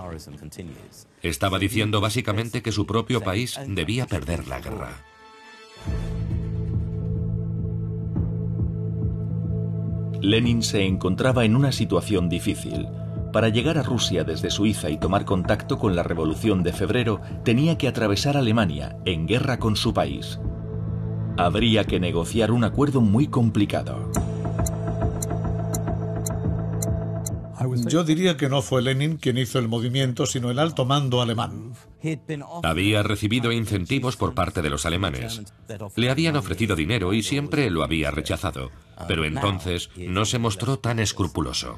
Estaba 1.22 1.60
diciendo 1.60 2.02
básicamente 2.02 2.62
que 2.62 2.72
su 2.72 2.86
propio 2.86 3.22
país 3.22 3.60
debía 3.68 4.08
perder 4.08 4.48
la 4.48 4.60
guerra. 4.60 5.06
Lenin 10.22 10.64
se 10.64 10.86
encontraba 10.86 11.46
en 11.46 11.56
una 11.56 11.72
situación 11.72 12.28
difícil. 12.28 12.88
Para 13.32 13.50
llegar 13.50 13.78
a 13.78 13.84
Rusia 13.84 14.24
desde 14.24 14.50
Suiza 14.50 14.90
y 14.90 14.98
tomar 14.98 15.24
contacto 15.24 15.78
con 15.78 15.96
la 15.96 16.04
Revolución 16.04 16.62
de 16.62 16.74
Febrero, 16.74 17.22
tenía 17.44 17.78
que 17.78 17.88
atravesar 17.88 18.36
Alemania, 18.36 18.98
en 19.06 19.28
guerra 19.28 19.60
con 19.60 19.76
su 19.76 19.94
país. 19.94 20.40
Habría 21.38 21.86
que 21.86 22.02
negociar 22.02 22.52
un 22.52 22.66
acuerdo 22.66 23.00
muy 23.00 23.28
complicado. 23.28 24.12
Yo 27.88 28.04
diría 28.04 28.38
que 28.38 28.50
no 28.50 28.62
fue 28.62 28.82
Lenin 28.82 29.18
quien 29.18 29.38
hizo 29.38 29.60
el 29.60 29.68
movimiento, 29.68 30.26
sino 30.26 30.52
el 30.52 30.60
alto 30.60 30.86
mando 30.86 31.22
alemán. 31.22 31.74
Había 32.64 33.04
recibido 33.04 33.52
incentivos 33.52 34.16
por 34.16 34.34
parte 34.34 34.62
de 34.62 34.70
los 34.70 34.86
alemanes. 34.86 35.42
Le 35.96 36.10
habían 36.10 36.36
ofrecido 36.36 36.76
dinero 36.76 37.14
y 37.14 37.24
siempre 37.24 37.70
lo 37.70 37.84
había 37.84 38.12
rechazado, 38.12 38.72
pero 39.08 39.26
entonces 39.26 39.90
no 39.96 40.26
se 40.26 40.40
mostró 40.40 40.80
tan 40.80 41.00
escrupuloso. 41.00 41.78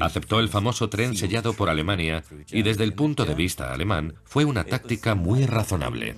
Aceptó 0.00 0.40
el 0.40 0.48
famoso 0.48 0.88
tren 0.88 1.16
sellado 1.16 1.52
por 1.52 1.68
Alemania 1.68 2.24
y 2.50 2.62
desde 2.62 2.84
el 2.84 2.94
punto 2.94 3.24
de 3.24 3.34
vista 3.34 3.72
alemán 3.72 4.14
fue 4.24 4.44
una 4.44 4.64
táctica 4.64 5.14
muy 5.14 5.44
razonable. 5.46 6.14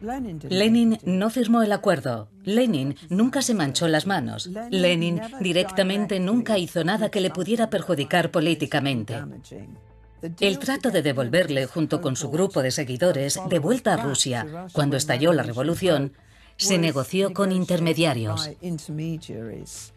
Lenin 0.00 0.98
no 1.04 1.30
firmó 1.30 1.62
el 1.62 1.72
acuerdo. 1.72 2.28
Lenin 2.44 2.96
nunca 3.08 3.42
se 3.42 3.54
manchó 3.54 3.88
las 3.88 4.06
manos. 4.06 4.50
Lenin 4.70 5.20
directamente 5.40 6.20
nunca 6.20 6.58
hizo 6.58 6.84
nada 6.84 7.10
que 7.10 7.20
le 7.20 7.30
pudiera 7.30 7.68
perjudicar 7.70 8.30
políticamente. 8.30 9.16
El 10.40 10.58
trato 10.58 10.90
de 10.90 11.02
devolverle, 11.02 11.66
junto 11.66 12.00
con 12.00 12.16
su 12.16 12.30
grupo 12.30 12.62
de 12.62 12.70
seguidores, 12.70 13.40
de 13.48 13.58
vuelta 13.58 13.94
a 13.94 13.96
Rusia, 13.98 14.66
cuando 14.72 14.96
estalló 14.96 15.32
la 15.32 15.42
revolución, 15.42 16.12
se 16.56 16.76
negoció 16.76 17.32
con 17.32 17.52
intermediarios. 17.52 18.50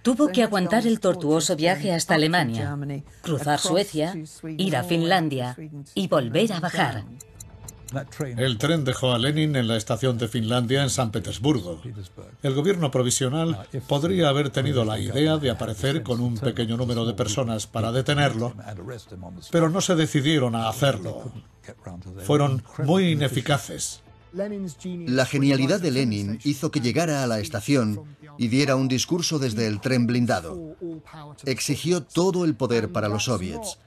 Tuvo 0.03 0.27
que 0.27 0.43
aguantar 0.43 0.85
el 0.85 0.99
tortuoso 0.99 1.55
viaje 1.55 1.91
hasta 1.91 2.15
Alemania, 2.15 2.77
cruzar 3.21 3.59
Suecia, 3.59 4.15
ir 4.57 4.75
a 4.75 4.83
Finlandia 4.83 5.57
y 5.95 6.07
volver 6.07 6.53
a 6.53 6.59
bajar. 6.59 7.03
El 8.37 8.57
tren 8.57 8.83
dejó 8.83 9.13
a 9.13 9.19
Lenin 9.19 9.55
en 9.55 9.67
la 9.67 9.77
estación 9.77 10.17
de 10.17 10.27
Finlandia 10.27 10.83
en 10.83 10.89
San 10.89 11.11
Petersburgo. 11.11 11.81
El 12.41 12.53
gobierno 12.53 12.91
provisional 12.91 13.67
podría 13.87 14.29
haber 14.29 14.49
tenido 14.49 14.85
la 14.85 14.99
idea 14.99 15.37
de 15.37 15.49
aparecer 15.49 16.03
con 16.03 16.21
un 16.21 16.37
pequeño 16.37 16.77
número 16.77 17.05
de 17.05 17.13
personas 17.13 17.67
para 17.67 17.91
detenerlo, 17.91 18.53
pero 19.51 19.69
no 19.69 19.81
se 19.81 19.95
decidieron 19.95 20.55
a 20.55 20.69
hacerlo. 20.69 21.31
Fueron 22.23 22.63
muy 22.83 23.11
ineficaces. 23.11 24.01
La 24.33 25.25
genialidad 25.25 25.81
de 25.81 25.91
Lenin 25.91 26.39
hizo 26.45 26.71
que 26.71 26.79
llegara 26.79 27.23
a 27.23 27.27
la 27.27 27.39
estación 27.39 28.01
y 28.37 28.47
diera 28.47 28.77
un 28.77 28.87
discurso 28.87 29.39
desde 29.39 29.67
el 29.67 29.81
tren 29.81 30.07
blindado. 30.07 30.77
Exigió 31.45 32.03
todo 32.03 32.45
el 32.45 32.55
poder 32.55 32.91
para 32.93 33.09
los 33.09 33.25
soviets 33.25 33.77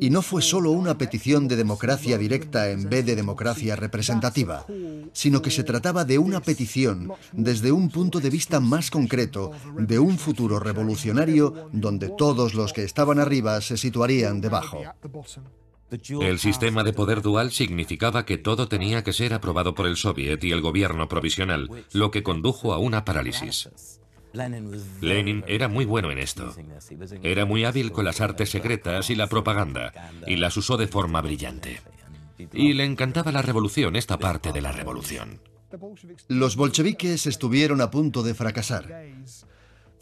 y 0.00 0.10
no 0.10 0.22
fue 0.22 0.42
solo 0.42 0.70
una 0.70 0.96
petición 0.96 1.48
de 1.48 1.56
democracia 1.56 2.18
directa 2.18 2.70
en 2.70 2.88
vez 2.88 3.04
de 3.04 3.16
democracia 3.16 3.76
representativa, 3.76 4.66
sino 5.12 5.42
que 5.42 5.50
se 5.50 5.64
trataba 5.64 6.04
de 6.04 6.18
una 6.18 6.40
petición 6.40 7.12
desde 7.32 7.72
un 7.72 7.90
punto 7.90 8.20
de 8.20 8.30
vista 8.30 8.60
más 8.60 8.90
concreto 8.90 9.52
de 9.76 9.98
un 9.98 10.18
futuro 10.18 10.58
revolucionario 10.58 11.68
donde 11.72 12.08
todos 12.08 12.54
los 12.54 12.72
que 12.72 12.84
estaban 12.84 13.18
arriba 13.18 13.60
se 13.60 13.76
situarían 13.76 14.40
debajo. 14.40 14.80
El 16.20 16.38
sistema 16.38 16.84
de 16.84 16.92
poder 16.92 17.20
dual 17.20 17.50
significaba 17.50 18.24
que 18.24 18.38
todo 18.38 18.68
tenía 18.68 19.02
que 19.02 19.12
ser 19.12 19.34
aprobado 19.34 19.74
por 19.74 19.86
el 19.86 19.96
Soviet 19.96 20.42
y 20.44 20.52
el 20.52 20.60
gobierno 20.60 21.08
provisional, 21.08 21.68
lo 21.92 22.12
que 22.12 22.22
condujo 22.22 22.72
a 22.72 22.78
una 22.78 23.04
parálisis. 23.04 23.99
Lenin 24.32 25.44
era 25.46 25.68
muy 25.68 25.84
bueno 25.84 26.10
en 26.10 26.18
esto. 26.18 26.54
Era 27.22 27.44
muy 27.44 27.64
hábil 27.64 27.92
con 27.92 28.04
las 28.04 28.20
artes 28.20 28.50
secretas 28.50 29.10
y 29.10 29.14
la 29.14 29.26
propaganda, 29.26 29.92
y 30.26 30.36
las 30.36 30.56
usó 30.56 30.76
de 30.76 30.86
forma 30.86 31.20
brillante. 31.20 31.80
Y 32.52 32.72
le 32.72 32.84
encantaba 32.84 33.32
la 33.32 33.42
revolución, 33.42 33.96
esta 33.96 34.18
parte 34.18 34.52
de 34.52 34.60
la 34.60 34.72
revolución. 34.72 35.40
Los 36.28 36.56
bolcheviques 36.56 37.26
estuvieron 37.26 37.80
a 37.80 37.90
punto 37.90 38.22
de 38.22 38.34
fracasar. 38.34 39.04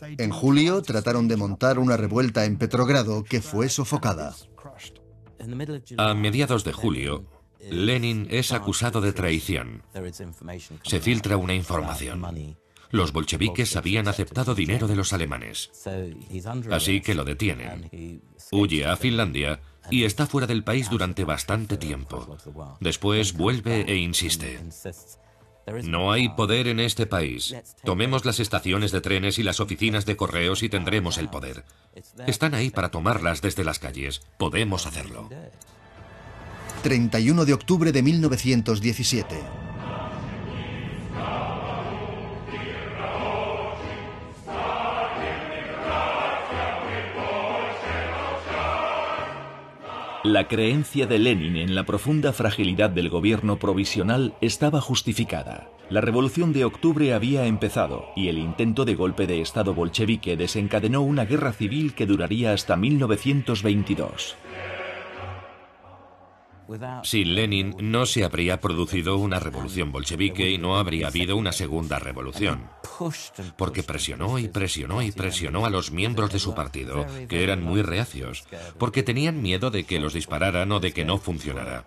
En 0.01 0.31
julio 0.31 0.83
trataron 0.83 1.27
de 1.29 1.37
montar 1.37 1.79
una 1.79 1.97
revuelta 1.97 2.45
en 2.45 2.57
Petrogrado 2.57 3.25
que 3.25 3.43
fue 3.43 3.69
sofocada. 3.69 4.35
A 5.97 6.15
mediados 6.15 6.65
de 6.65 6.73
julio, 6.73 7.25
Lenin 7.61 8.27
es 8.31 8.53
acusado 8.53 9.01
de 9.01 9.13
traición. 9.13 9.83
Se 10.85 11.01
filtra 11.01 11.37
una 11.37 11.55
información. 11.55 12.23
Los 12.91 13.13
bolcheviques 13.13 13.77
habían 13.77 14.09
aceptado 14.09 14.55
dinero 14.55 14.89
de 14.89 14.97
los 14.97 15.13
alemanes. 15.13 15.71
Así 16.71 17.01
que 17.01 17.15
lo 17.15 17.25
detienen. 17.25 18.23
Huye 18.51 18.87
a 18.87 18.97
Finlandia 18.97 19.61
y 19.91 20.05
está 20.05 20.27
fuera 20.27 20.47
del 20.47 20.65
país 20.65 20.91
durante 20.91 21.25
bastante 21.25 21.77
tiempo. 21.77 22.37
Después 22.81 23.35
vuelve 23.35 23.83
e 23.83 23.97
insiste. 23.97 24.61
No 25.85 26.13
hay 26.13 26.31
poder 26.31 26.67
en 26.67 26.81
este 26.81 27.07
país. 27.07 27.55
Tomemos 27.85 28.25
las 28.25 28.41
estaciones 28.41 28.91
de 28.91 29.01
trenes 29.01 29.39
y 29.39 29.43
las 29.43 29.61
oficinas 29.61 30.07
de 30.07 30.17
correos 30.17 30.63
y 30.63 30.69
tendremos 30.69 31.19
el 31.19 31.29
poder. 31.29 31.65
Están 32.27 32.55
ahí 32.55 32.71
para 32.71 32.91
tomarlas 32.91 33.43
desde 33.43 33.65
las 33.65 33.79
calles. 33.79 34.23
Podemos 34.39 34.87
hacerlo. 34.87 35.29
31 36.83 37.45
de 37.45 37.53
octubre 37.53 37.93
de 37.93 38.03
1917. 38.03 39.37
La 50.29 50.47
creencia 50.47 51.07
de 51.07 51.19
Lenin 51.19 51.57
en 51.57 51.75
la 51.75 51.87
profunda 51.87 52.35
fragilidad 52.35 52.91
del 52.91 53.09
gobierno 53.09 53.59
provisional 53.59 54.35
estaba 54.43 54.79
justificada. 54.79 55.71
La 55.89 56.03
revolución 56.03 56.53
de 56.53 56.67
octubre 56.67 57.15
había 57.15 57.47
empezado 57.47 58.11
y 58.15 58.29
el 58.29 58.37
intento 58.37 58.85
de 58.85 58.95
golpe 58.95 59.27
de 59.27 59.41
Estado 59.41 59.73
bolchevique 59.73 60.37
desencadenó 60.37 61.01
una 61.01 61.25
guerra 61.25 61.55
civil 61.55 61.95
que 61.95 62.05
duraría 62.05 62.53
hasta 62.53 62.77
1922. 62.77 64.37
Sin 67.03 67.35
Lenin 67.35 67.75
no 67.81 68.05
se 68.05 68.25
habría 68.25 68.61
producido 68.61 69.17
una 69.17 69.41
revolución 69.41 69.91
bolchevique 69.91 70.51
y 70.51 70.59
no 70.59 70.77
habría 70.77 71.09
habido 71.09 71.37
una 71.37 71.53
segunda 71.53 71.99
revolución. 71.99 72.69
Porque 73.57 73.83
presionó 73.83 74.39
y 74.39 74.49
presionó 74.49 75.03
y 75.03 75.13
presionó 75.13 75.65
a 75.65 75.71
los 75.71 75.91
miembros 75.91 76.33
de 76.33 76.39
su 76.39 76.55
partido, 76.55 77.07
que 77.29 77.43
eran 77.43 77.63
muy 77.63 77.83
reacios, 77.83 78.45
porque 78.79 79.03
tenían 79.03 79.41
miedo 79.41 79.71
de 79.71 79.85
que 79.85 79.99
los 79.99 80.13
dispararan 80.13 80.71
o 80.73 80.81
de 80.81 80.93
que 80.93 81.05
no 81.05 81.19
funcionara. 81.19 81.87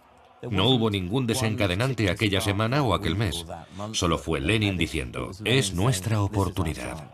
No 0.50 0.68
hubo 0.70 0.90
ningún 0.90 1.28
desencadenante 1.28 2.10
aquella 2.10 2.42
semana 2.42 2.82
o 2.82 2.96
aquel 2.96 3.16
mes. 3.16 3.46
Solo 3.94 4.18
fue 4.18 4.42
Lenin 4.42 4.78
diciendo, 4.78 5.32
es 5.46 5.74
nuestra 5.74 6.22
oportunidad. 6.22 7.12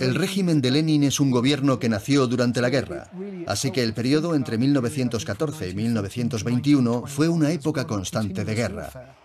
El 0.00 0.14
régimen 0.14 0.60
de 0.60 0.70
Lenin 0.70 1.04
es 1.04 1.18
un 1.18 1.30
gobierno 1.30 1.78
que 1.78 1.88
nació 1.88 2.26
durante 2.26 2.60
la 2.60 2.70
guerra, 2.70 3.10
así 3.46 3.70
que 3.72 3.82
el 3.82 3.94
periodo 3.94 4.34
entre 4.34 4.58
1914 4.58 5.70
y 5.70 5.74
1921 5.74 7.04
fue 7.06 7.28
una 7.28 7.50
época 7.50 7.86
constante 7.86 8.44
de 8.44 8.54
guerra. 8.54 9.16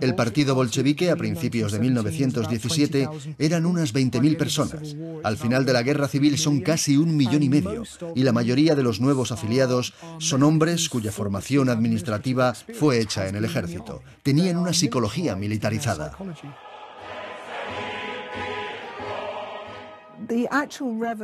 El 0.00 0.14
partido 0.14 0.54
bolchevique 0.54 1.10
a 1.10 1.16
principios 1.16 1.72
de 1.72 1.78
1917 1.78 3.08
eran 3.38 3.66
unas 3.66 3.92
20.000 3.92 4.36
personas. 4.38 4.96
Al 5.22 5.36
final 5.36 5.66
de 5.66 5.74
la 5.74 5.82
guerra 5.82 6.08
civil 6.08 6.38
son 6.38 6.60
casi 6.60 6.96
un 6.96 7.14
millón 7.14 7.42
y 7.42 7.50
medio 7.50 7.84
y 8.14 8.22
la 8.22 8.32
mayoría 8.32 8.74
de 8.74 8.82
los 8.82 9.00
nuevos 9.00 9.32
afiliados 9.32 9.92
son 10.18 10.42
hombres 10.42 10.88
cuya 10.88 11.12
formación 11.12 11.68
administrativa 11.68 12.54
fue 12.54 13.00
hecha 13.00 13.28
en 13.28 13.36
el 13.36 13.44
ejército. 13.44 14.02
Tenían 14.22 14.56
una 14.56 14.72
psicología 14.72 15.36
militarizada. 15.36 16.16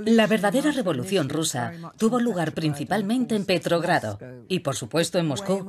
La 0.07 0.27
verdadera 0.27 0.71
revolución 0.71 1.29
rusa 1.29 1.73
tuvo 1.97 2.21
lugar 2.21 2.53
principalmente 2.53 3.37
en 3.37 3.45
Petrogrado 3.45 4.19
y, 4.49 4.61
por 4.61 4.77
supuesto, 4.77 5.19
en 5.19 5.27
Moscú. 5.27 5.67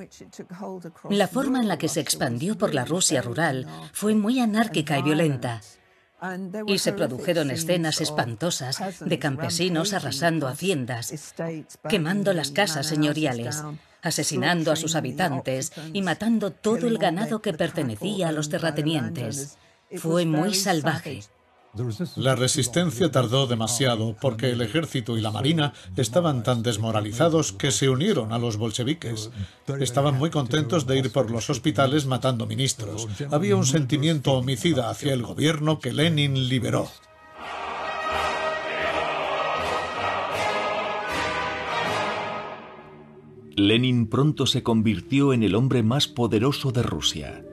La 1.09 1.27
forma 1.27 1.59
en 1.59 1.67
la 1.67 1.77
que 1.77 1.89
se 1.89 1.99
expandió 1.99 2.57
por 2.57 2.73
la 2.73 2.85
Rusia 2.85 3.21
rural 3.21 3.67
fue 3.93 4.15
muy 4.15 4.39
anárquica 4.39 4.97
y 4.97 5.03
violenta. 5.03 5.61
Y 6.67 6.79
se 6.79 6.91
produjeron 6.93 7.49
escenas 7.49 8.01
espantosas 8.01 8.99
de 8.99 9.19
campesinos 9.19 9.93
arrasando 9.93 10.47
haciendas, 10.47 11.33
quemando 11.87 12.33
las 12.33 12.51
casas 12.51 12.87
señoriales, 12.87 13.63
asesinando 14.01 14.71
a 14.71 14.75
sus 14.75 14.95
habitantes 14.95 15.71
y 15.93 16.01
matando 16.01 16.51
todo 16.51 16.87
el 16.87 16.97
ganado 16.97 17.41
que 17.41 17.53
pertenecía 17.53 18.29
a 18.29 18.31
los 18.31 18.49
terratenientes. 18.49 19.57
Fue 19.95 20.25
muy 20.25 20.53
salvaje. 20.53 21.21
La 22.15 22.35
resistencia 22.35 23.11
tardó 23.11 23.45
demasiado 23.45 24.15
porque 24.19 24.49
el 24.49 24.61
ejército 24.61 25.17
y 25.17 25.21
la 25.21 25.31
marina 25.31 25.73
estaban 25.97 26.43
tan 26.43 26.63
desmoralizados 26.63 27.53
que 27.53 27.71
se 27.71 27.89
unieron 27.89 28.33
a 28.33 28.39
los 28.39 28.57
bolcheviques. 28.57 29.29
Estaban 29.79 30.17
muy 30.17 30.31
contentos 30.31 30.87
de 30.87 30.97
ir 30.97 31.11
por 31.11 31.29
los 31.29 31.49
hospitales 31.49 32.05
matando 32.05 32.47
ministros. 32.47 33.07
Había 33.31 33.55
un 33.55 33.65
sentimiento 33.65 34.33
homicida 34.33 34.89
hacia 34.89 35.13
el 35.13 35.21
gobierno 35.21 35.79
que 35.79 35.93
Lenin 35.93 36.49
liberó. 36.49 36.89
Lenin 43.55 44.07
pronto 44.07 44.45
se 44.47 44.63
convirtió 44.63 45.33
en 45.33 45.43
el 45.43 45.53
hombre 45.53 45.83
más 45.83 46.07
poderoso 46.07 46.71
de 46.71 46.81
Rusia 46.81 47.43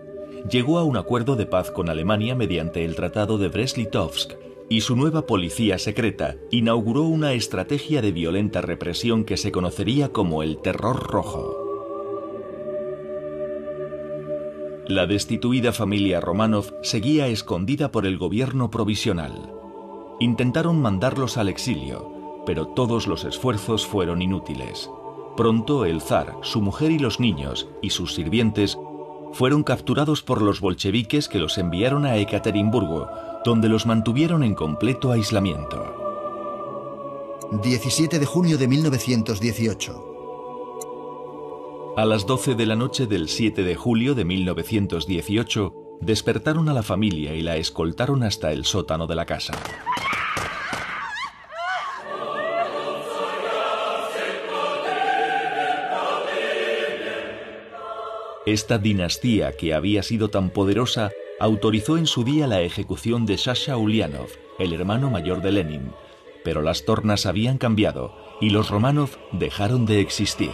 llegó 0.51 0.79
a 0.79 0.85
un 0.85 0.97
acuerdo 0.97 1.37
de 1.37 1.47
paz 1.47 1.71
con 1.71 1.89
Alemania 1.89 2.35
mediante 2.35 2.85
el 2.85 2.95
Tratado 2.95 3.39
de 3.39 3.49
Brest-Litovsk 3.49 4.35
y 4.69 4.81
su 4.81 4.97
nueva 4.97 5.27
policía 5.27 5.79
secreta 5.79 6.37
inauguró 6.51 7.03
una 7.03 7.33
estrategia 7.33 8.03
de 8.03 8.13
violenta 8.13 8.61
represión 8.61 9.25
que 9.25 9.37
se 9.37 9.53
conocería 9.53 10.13
como 10.13 10.43
el 10.43 10.59
Terror 10.59 11.11
Rojo. 11.11 11.63
La 14.89 15.07
destituida 15.07 15.73
familia 15.73 16.21
Romanov 16.21 16.73
seguía 16.83 17.27
escondida 17.27 17.91
por 17.91 18.07
el 18.07 18.19
gobierno 18.19 18.71
provisional. 18.71 19.53
Intentaron 20.21 20.81
mandarlos 20.81 21.39
al 21.39 21.49
exilio, 21.49 22.43
pero 22.47 22.69
todos 22.69 23.09
los 23.09 23.25
esfuerzos 23.25 23.85
fueron 23.85 24.23
inútiles. 24.23 24.91
Pronto 25.37 25.85
el 25.85 26.01
zar, 26.01 26.37
su 26.43 26.63
mujer 26.63 26.93
y 26.93 26.99
los 26.99 27.19
niños, 27.21 27.69
y 27.83 27.91
sus 27.91 28.15
sirvientes 28.15 28.79
fueron 29.33 29.63
capturados 29.63 30.23
por 30.23 30.43
los 30.43 30.61
bolcheviques 30.61 31.29
que 31.29 31.39
los 31.39 31.59
enviaron 31.59 32.07
a 32.07 32.17
Ekaterimburgo, 32.17 33.09
donde 33.45 33.69
los 33.69 33.87
mantuvieron 33.87 34.43
en 34.43 34.55
completo 34.55 35.13
aislamiento. 35.13 36.07
17 37.63 38.19
de 38.19 38.27
junio 38.27 38.59
de 38.59 38.67
1918. 38.67 40.15
A 41.97 42.05
las 42.05 42.27
12 42.27 42.57
de 42.57 42.67
la 42.67 42.77
noche 42.77 43.07
del 43.07 43.29
7 43.29 43.63
de 43.63 43.75
julio 43.75 44.15
de 44.15 44.25
1918, 44.25 45.73
despertaron 46.01 46.69
a 46.69 46.75
la 46.75 46.83
familia 46.83 47.35
y 47.35 47.43
la 47.43 47.57
escoltaron 47.57 48.23
hasta 48.23 48.53
el 48.53 48.65
sótano 48.65 49.07
de 49.07 49.15
la 49.15 49.25
casa. 49.25 49.55
Esta 58.47 58.79
dinastía 58.79 59.57
que 59.57 59.75
había 59.75 60.05
sido 60.05 60.31
tan 60.31 60.51
poderosa 60.51 61.11
autorizó 61.41 61.99
en 61.99 62.07
su 62.07 62.23
día 62.23 62.47
la 62.47 62.61
ejecución 62.61 63.27
de 63.27 63.39
Sasha 63.39 63.77
Ulianov, 63.77 64.29
el 64.61 64.73
hermano 64.73 65.11
mayor 65.11 65.43
de 65.43 65.51
Lenin, 65.51 65.91
pero 66.45 66.63
las 66.63 66.85
tornas 66.85 67.27
habían 67.27 67.59
cambiado 67.59 68.15
y 68.41 68.51
los 68.51 68.71
Romanov 68.71 69.11
dejaron 69.33 69.85
de 69.85 70.01
existir. 70.01 70.53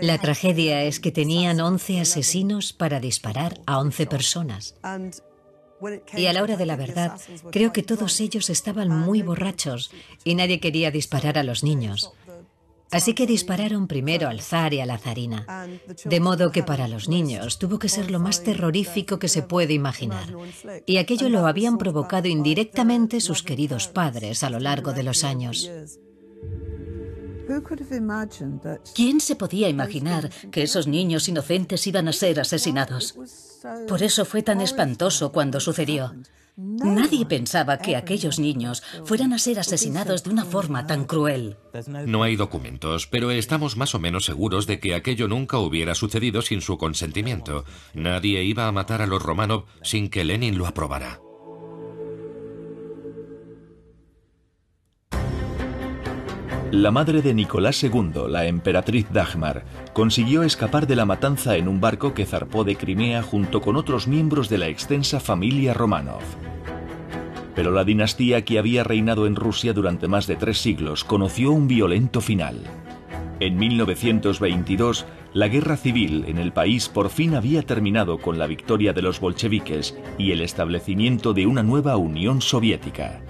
La 0.00 0.18
tragedia 0.18 0.82
es 0.82 0.98
que 0.98 1.12
tenían 1.12 1.60
11 1.60 2.00
asesinos 2.00 2.72
para 2.72 2.98
disparar 2.98 3.60
a 3.66 3.78
11 3.78 4.06
personas. 4.06 4.74
Y 6.16 6.26
a 6.26 6.32
la 6.32 6.42
hora 6.42 6.56
de 6.56 6.66
la 6.66 6.76
verdad, 6.76 7.18
creo 7.50 7.72
que 7.72 7.82
todos 7.82 8.20
ellos 8.20 8.50
estaban 8.50 8.88
muy 8.88 9.22
borrachos 9.22 9.90
y 10.24 10.34
nadie 10.34 10.60
quería 10.60 10.90
disparar 10.90 11.38
a 11.38 11.42
los 11.42 11.64
niños. 11.64 12.12
Así 12.92 13.14
que 13.14 13.26
dispararon 13.26 13.88
primero 13.88 14.28
al 14.28 14.40
zar 14.40 14.74
y 14.74 14.80
a 14.80 14.86
la 14.86 14.98
zarina, 14.98 15.66
de 16.04 16.20
modo 16.20 16.52
que 16.52 16.62
para 16.62 16.88
los 16.88 17.08
niños 17.08 17.58
tuvo 17.58 17.78
que 17.78 17.88
ser 17.88 18.10
lo 18.10 18.20
más 18.20 18.42
terrorífico 18.42 19.18
que 19.18 19.28
se 19.28 19.42
puede 19.42 19.72
imaginar. 19.72 20.28
Y 20.86 20.98
aquello 20.98 21.28
lo 21.30 21.46
habían 21.46 21.78
provocado 21.78 22.28
indirectamente 22.28 23.20
sus 23.20 23.42
queridos 23.42 23.88
padres 23.88 24.42
a 24.42 24.50
lo 24.50 24.60
largo 24.60 24.92
de 24.92 25.02
los 25.02 25.24
años. 25.24 25.70
¿Quién 28.94 29.20
se 29.20 29.36
podía 29.36 29.68
imaginar 29.68 30.30
que 30.50 30.62
esos 30.62 30.86
niños 30.86 31.28
inocentes 31.28 31.86
iban 31.86 32.08
a 32.08 32.12
ser 32.12 32.40
asesinados? 32.40 33.16
Por 33.88 34.02
eso 34.02 34.24
fue 34.24 34.42
tan 34.42 34.60
espantoso 34.60 35.32
cuando 35.32 35.60
sucedió. 35.60 36.14
Nadie 36.56 37.24
pensaba 37.24 37.78
que 37.78 37.96
aquellos 37.96 38.38
niños 38.38 38.82
fueran 39.04 39.32
a 39.32 39.38
ser 39.38 39.58
asesinados 39.58 40.22
de 40.22 40.30
una 40.30 40.44
forma 40.44 40.86
tan 40.86 41.04
cruel. 41.04 41.56
No 42.06 42.22
hay 42.22 42.36
documentos, 42.36 43.06
pero 43.06 43.30
estamos 43.30 43.76
más 43.76 43.94
o 43.94 43.98
menos 43.98 44.26
seguros 44.26 44.66
de 44.66 44.78
que 44.78 44.94
aquello 44.94 45.28
nunca 45.28 45.58
hubiera 45.58 45.94
sucedido 45.94 46.42
sin 46.42 46.60
su 46.60 46.76
consentimiento. 46.76 47.64
Nadie 47.94 48.44
iba 48.44 48.68
a 48.68 48.72
matar 48.72 49.00
a 49.00 49.06
los 49.06 49.22
Romanov 49.22 49.64
sin 49.82 50.10
que 50.10 50.24
Lenin 50.24 50.58
lo 50.58 50.66
aprobara. 50.66 51.20
La 56.72 56.90
madre 56.90 57.20
de 57.20 57.34
Nicolás 57.34 57.84
II, 57.84 58.28
la 58.30 58.46
emperatriz 58.46 59.06
Dagmar, 59.12 59.62
consiguió 59.92 60.42
escapar 60.42 60.86
de 60.86 60.96
la 60.96 61.04
matanza 61.04 61.58
en 61.58 61.68
un 61.68 61.82
barco 61.82 62.14
que 62.14 62.24
zarpó 62.24 62.64
de 62.64 62.76
Crimea 62.76 63.22
junto 63.22 63.60
con 63.60 63.76
otros 63.76 64.08
miembros 64.08 64.48
de 64.48 64.56
la 64.56 64.68
extensa 64.68 65.20
familia 65.20 65.74
Romanov. 65.74 66.22
Pero 67.54 67.72
la 67.72 67.84
dinastía 67.84 68.42
que 68.46 68.58
había 68.58 68.84
reinado 68.84 69.26
en 69.26 69.36
Rusia 69.36 69.74
durante 69.74 70.08
más 70.08 70.26
de 70.26 70.36
tres 70.36 70.62
siglos 70.62 71.04
conoció 71.04 71.52
un 71.52 71.68
violento 71.68 72.22
final. 72.22 72.62
En 73.38 73.58
1922, 73.58 75.04
La 75.34 75.48
guerra 75.48 75.76
civil 75.76 76.24
en 76.26 76.38
el 76.38 76.52
país 76.52 76.88
por 76.88 77.10
fin 77.10 77.34
había 77.34 77.62
terminado 77.64 78.16
con 78.16 78.38
la 78.38 78.46
victoria 78.46 78.94
de 78.94 79.02
los 79.02 79.20
bolcheviques 79.20 79.94
y 80.16 80.30
el 80.30 80.40
establecimiento 80.40 81.34
de 81.34 81.46
una 81.46 81.62
nueva 81.62 81.98
Unión 81.98 82.40
Soviética. 82.40 83.20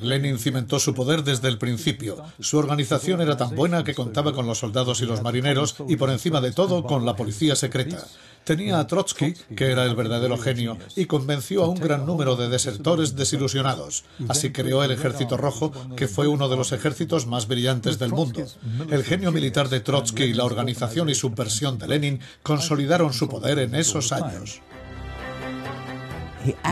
Lenin 0.00 0.38
cimentó 0.38 0.78
su 0.78 0.94
poder 0.94 1.24
desde 1.24 1.48
el 1.48 1.58
principio. 1.58 2.22
Su 2.40 2.58
organización 2.58 3.20
era 3.20 3.36
tan 3.36 3.54
buena 3.54 3.84
que 3.84 3.94
contaba 3.94 4.32
con 4.32 4.46
los 4.46 4.58
soldados 4.58 5.00
y 5.00 5.06
los 5.06 5.22
marineros 5.22 5.76
y 5.88 5.96
por 5.96 6.10
encima 6.10 6.40
de 6.40 6.52
todo 6.52 6.84
con 6.84 7.04
la 7.04 7.16
policía 7.16 7.56
secreta. 7.56 8.06
Tenía 8.44 8.78
a 8.78 8.86
Trotsky, 8.86 9.34
que 9.56 9.72
era 9.72 9.84
el 9.84 9.96
verdadero 9.96 10.38
genio, 10.38 10.78
y 10.94 11.06
convenció 11.06 11.64
a 11.64 11.68
un 11.68 11.80
gran 11.80 12.06
número 12.06 12.36
de 12.36 12.48
desertores 12.48 13.16
desilusionados. 13.16 14.04
Así 14.28 14.52
creó 14.52 14.84
el 14.84 14.92
Ejército 14.92 15.36
Rojo, 15.36 15.72
que 15.96 16.06
fue 16.06 16.28
uno 16.28 16.48
de 16.48 16.56
los 16.56 16.70
ejércitos 16.70 17.26
más 17.26 17.48
brillantes 17.48 17.98
del 17.98 18.12
mundo. 18.12 18.46
El 18.88 19.02
genio 19.02 19.32
militar 19.32 19.68
de 19.68 19.80
Trotsky 19.80 20.24
y 20.24 20.32
la 20.32 20.44
organización 20.44 21.08
y 21.08 21.16
subversión 21.16 21.78
de 21.78 21.88
Lenin 21.88 22.20
consolidaron 22.44 23.12
su 23.12 23.28
poder 23.28 23.58
en 23.58 23.74
esos 23.74 24.12
años. 24.12 24.60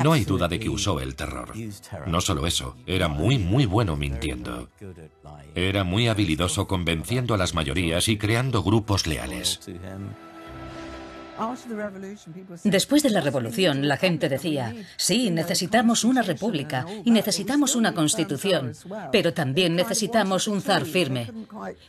No 0.03 0.13
hay 0.13 0.25
duda 0.25 0.49
de 0.49 0.59
que 0.59 0.69
usó 0.69 1.01
el 1.01 1.15
terror. 1.15 1.53
No 2.07 2.21
solo 2.21 2.47
eso, 2.47 2.77
era 2.87 3.09
muy, 3.09 3.39
muy 3.39 3.67
bueno 3.67 3.97
mintiendo. 3.97 4.69
Era 5.55 5.85
muy 5.85 6.09
habilidoso 6.09 6.67
convenciendo 6.67 7.35
a 7.35 7.39
las 7.39 7.55
mayorías 7.55 8.09
y 8.09 8.19
creando 8.19 8.63
grupos 8.63 9.07
leales. 9.07 9.61
Después 12.65 13.03
de 13.03 13.11
la 13.11 13.21
revolución, 13.21 13.89
la 13.89 13.97
gente 13.97 14.29
decía, 14.29 14.75
sí, 14.97 15.31
necesitamos 15.31 16.05
una 16.05 16.23
república 16.23 16.87
y 17.05 17.11
necesitamos 17.11 17.75
una 17.75 17.93
constitución, 17.93 18.73
pero 19.11 19.35
también 19.35 19.75
necesitamos 19.75 20.49
un 20.49 20.63
zar 20.63 20.85
firme. 20.85 21.31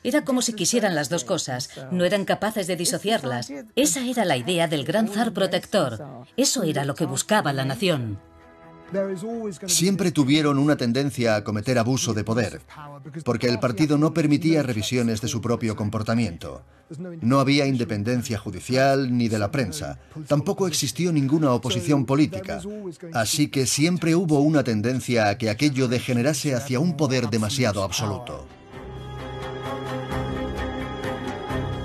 Era 0.04 0.24
como 0.24 0.41
si 0.41 0.54
quisieran 0.54 0.96
las 0.96 1.10
dos 1.10 1.24
cosas, 1.24 1.70
no 1.91 2.06
eran 2.06 2.26
capaces 2.26 2.68
de 2.68 2.76
disociarlas. 2.76 3.52
Esa 3.76 4.06
era 4.06 4.26
la 4.26 4.38
idea 4.38 4.68
del 4.68 4.84
gran 4.84 5.08
zar 5.08 5.32
protector. 5.32 6.26
Eso 6.38 6.64
era 6.64 6.86
lo 6.86 6.96
que 6.96 7.06
buscaba 7.06 7.54
la 7.54 7.66
nación. 7.66 8.20
Siempre 9.67 10.11
tuvieron 10.11 10.59
una 10.59 10.77
tendencia 10.77 11.36
a 11.36 11.43
cometer 11.43 11.79
abuso 11.79 12.13
de 12.13 12.23
poder, 12.23 12.61
porque 13.23 13.47
el 13.47 13.59
partido 13.59 13.97
no 13.97 14.13
permitía 14.13 14.63
revisiones 14.63 15.21
de 15.21 15.27
su 15.27 15.41
propio 15.41 15.75
comportamiento. 15.75 16.61
No 17.21 17.39
había 17.39 17.65
independencia 17.65 18.38
judicial 18.38 19.15
ni 19.17 19.27
de 19.27 19.39
la 19.39 19.51
prensa. 19.51 19.99
Tampoco 20.27 20.67
existió 20.67 21.11
ninguna 21.11 21.51
oposición 21.51 22.05
política. 22.05 22.61
Así 23.13 23.47
que 23.47 23.65
siempre 23.65 24.15
hubo 24.15 24.39
una 24.39 24.63
tendencia 24.63 25.29
a 25.29 25.38
que 25.38 25.49
aquello 25.49 25.88
degenerase 25.88 26.53
hacia 26.53 26.79
un 26.79 26.95
poder 26.95 27.29
demasiado 27.29 27.83
absoluto. 27.83 28.45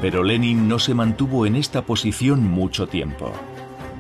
Pero 0.03 0.23
Lenin 0.23 0.69
no 0.69 0.79
se 0.79 0.95
mantuvo 0.95 1.45
en 1.47 1.57
esta 1.57 1.85
posición 1.85 2.43
mucho 2.43 2.87
tiempo. 2.87 3.33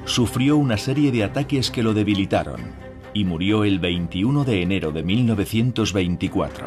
Sufrió 0.06 0.56
una 0.56 0.78
serie 0.78 1.12
de 1.12 1.24
ataques 1.24 1.70
que 1.70 1.82
lo 1.82 1.92
debilitaron 1.92 2.89
y 3.14 3.24
murió 3.24 3.64
el 3.64 3.78
21 3.78 4.44
de 4.44 4.62
enero 4.62 4.92
de 4.92 5.02
1924. 5.02 6.66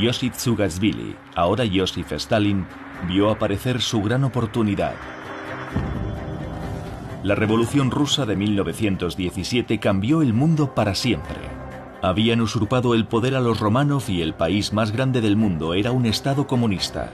Yosif 0.00 0.34
Zugasvili, 0.36 1.16
ahora 1.34 1.64
Joseph 1.72 2.12
Stalin, 2.12 2.66
vio 3.08 3.30
aparecer 3.30 3.80
su 3.80 4.02
gran 4.02 4.24
oportunidad. 4.24 4.94
La 7.22 7.34
Revolución 7.34 7.90
Rusa 7.90 8.26
de 8.26 8.36
1917 8.36 9.78
cambió 9.80 10.22
el 10.22 10.32
mundo 10.32 10.74
para 10.74 10.94
siempre. 10.94 11.38
Habían 12.02 12.40
usurpado 12.40 12.94
el 12.94 13.06
poder 13.06 13.34
a 13.34 13.40
los 13.40 13.58
Romanov 13.58 14.04
y 14.08 14.20
el 14.20 14.34
país 14.34 14.72
más 14.72 14.92
grande 14.92 15.20
del 15.20 15.36
mundo 15.36 15.74
era 15.74 15.92
un 15.92 16.06
Estado 16.06 16.46
comunista. 16.46 17.10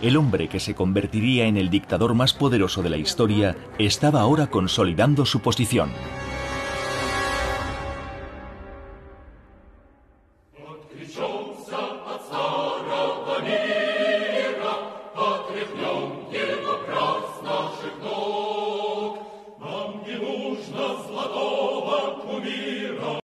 El 0.00 0.16
hombre 0.16 0.48
que 0.48 0.60
se 0.60 0.74
convertiría 0.74 1.44
en 1.46 1.58
el 1.58 1.68
dictador 1.68 2.14
más 2.14 2.32
poderoso 2.32 2.82
de 2.82 2.88
la 2.88 2.96
historia 2.96 3.54
estaba 3.78 4.20
ahora 4.20 4.46
consolidando 4.46 5.26
su 5.26 5.40
posición. 5.40 5.90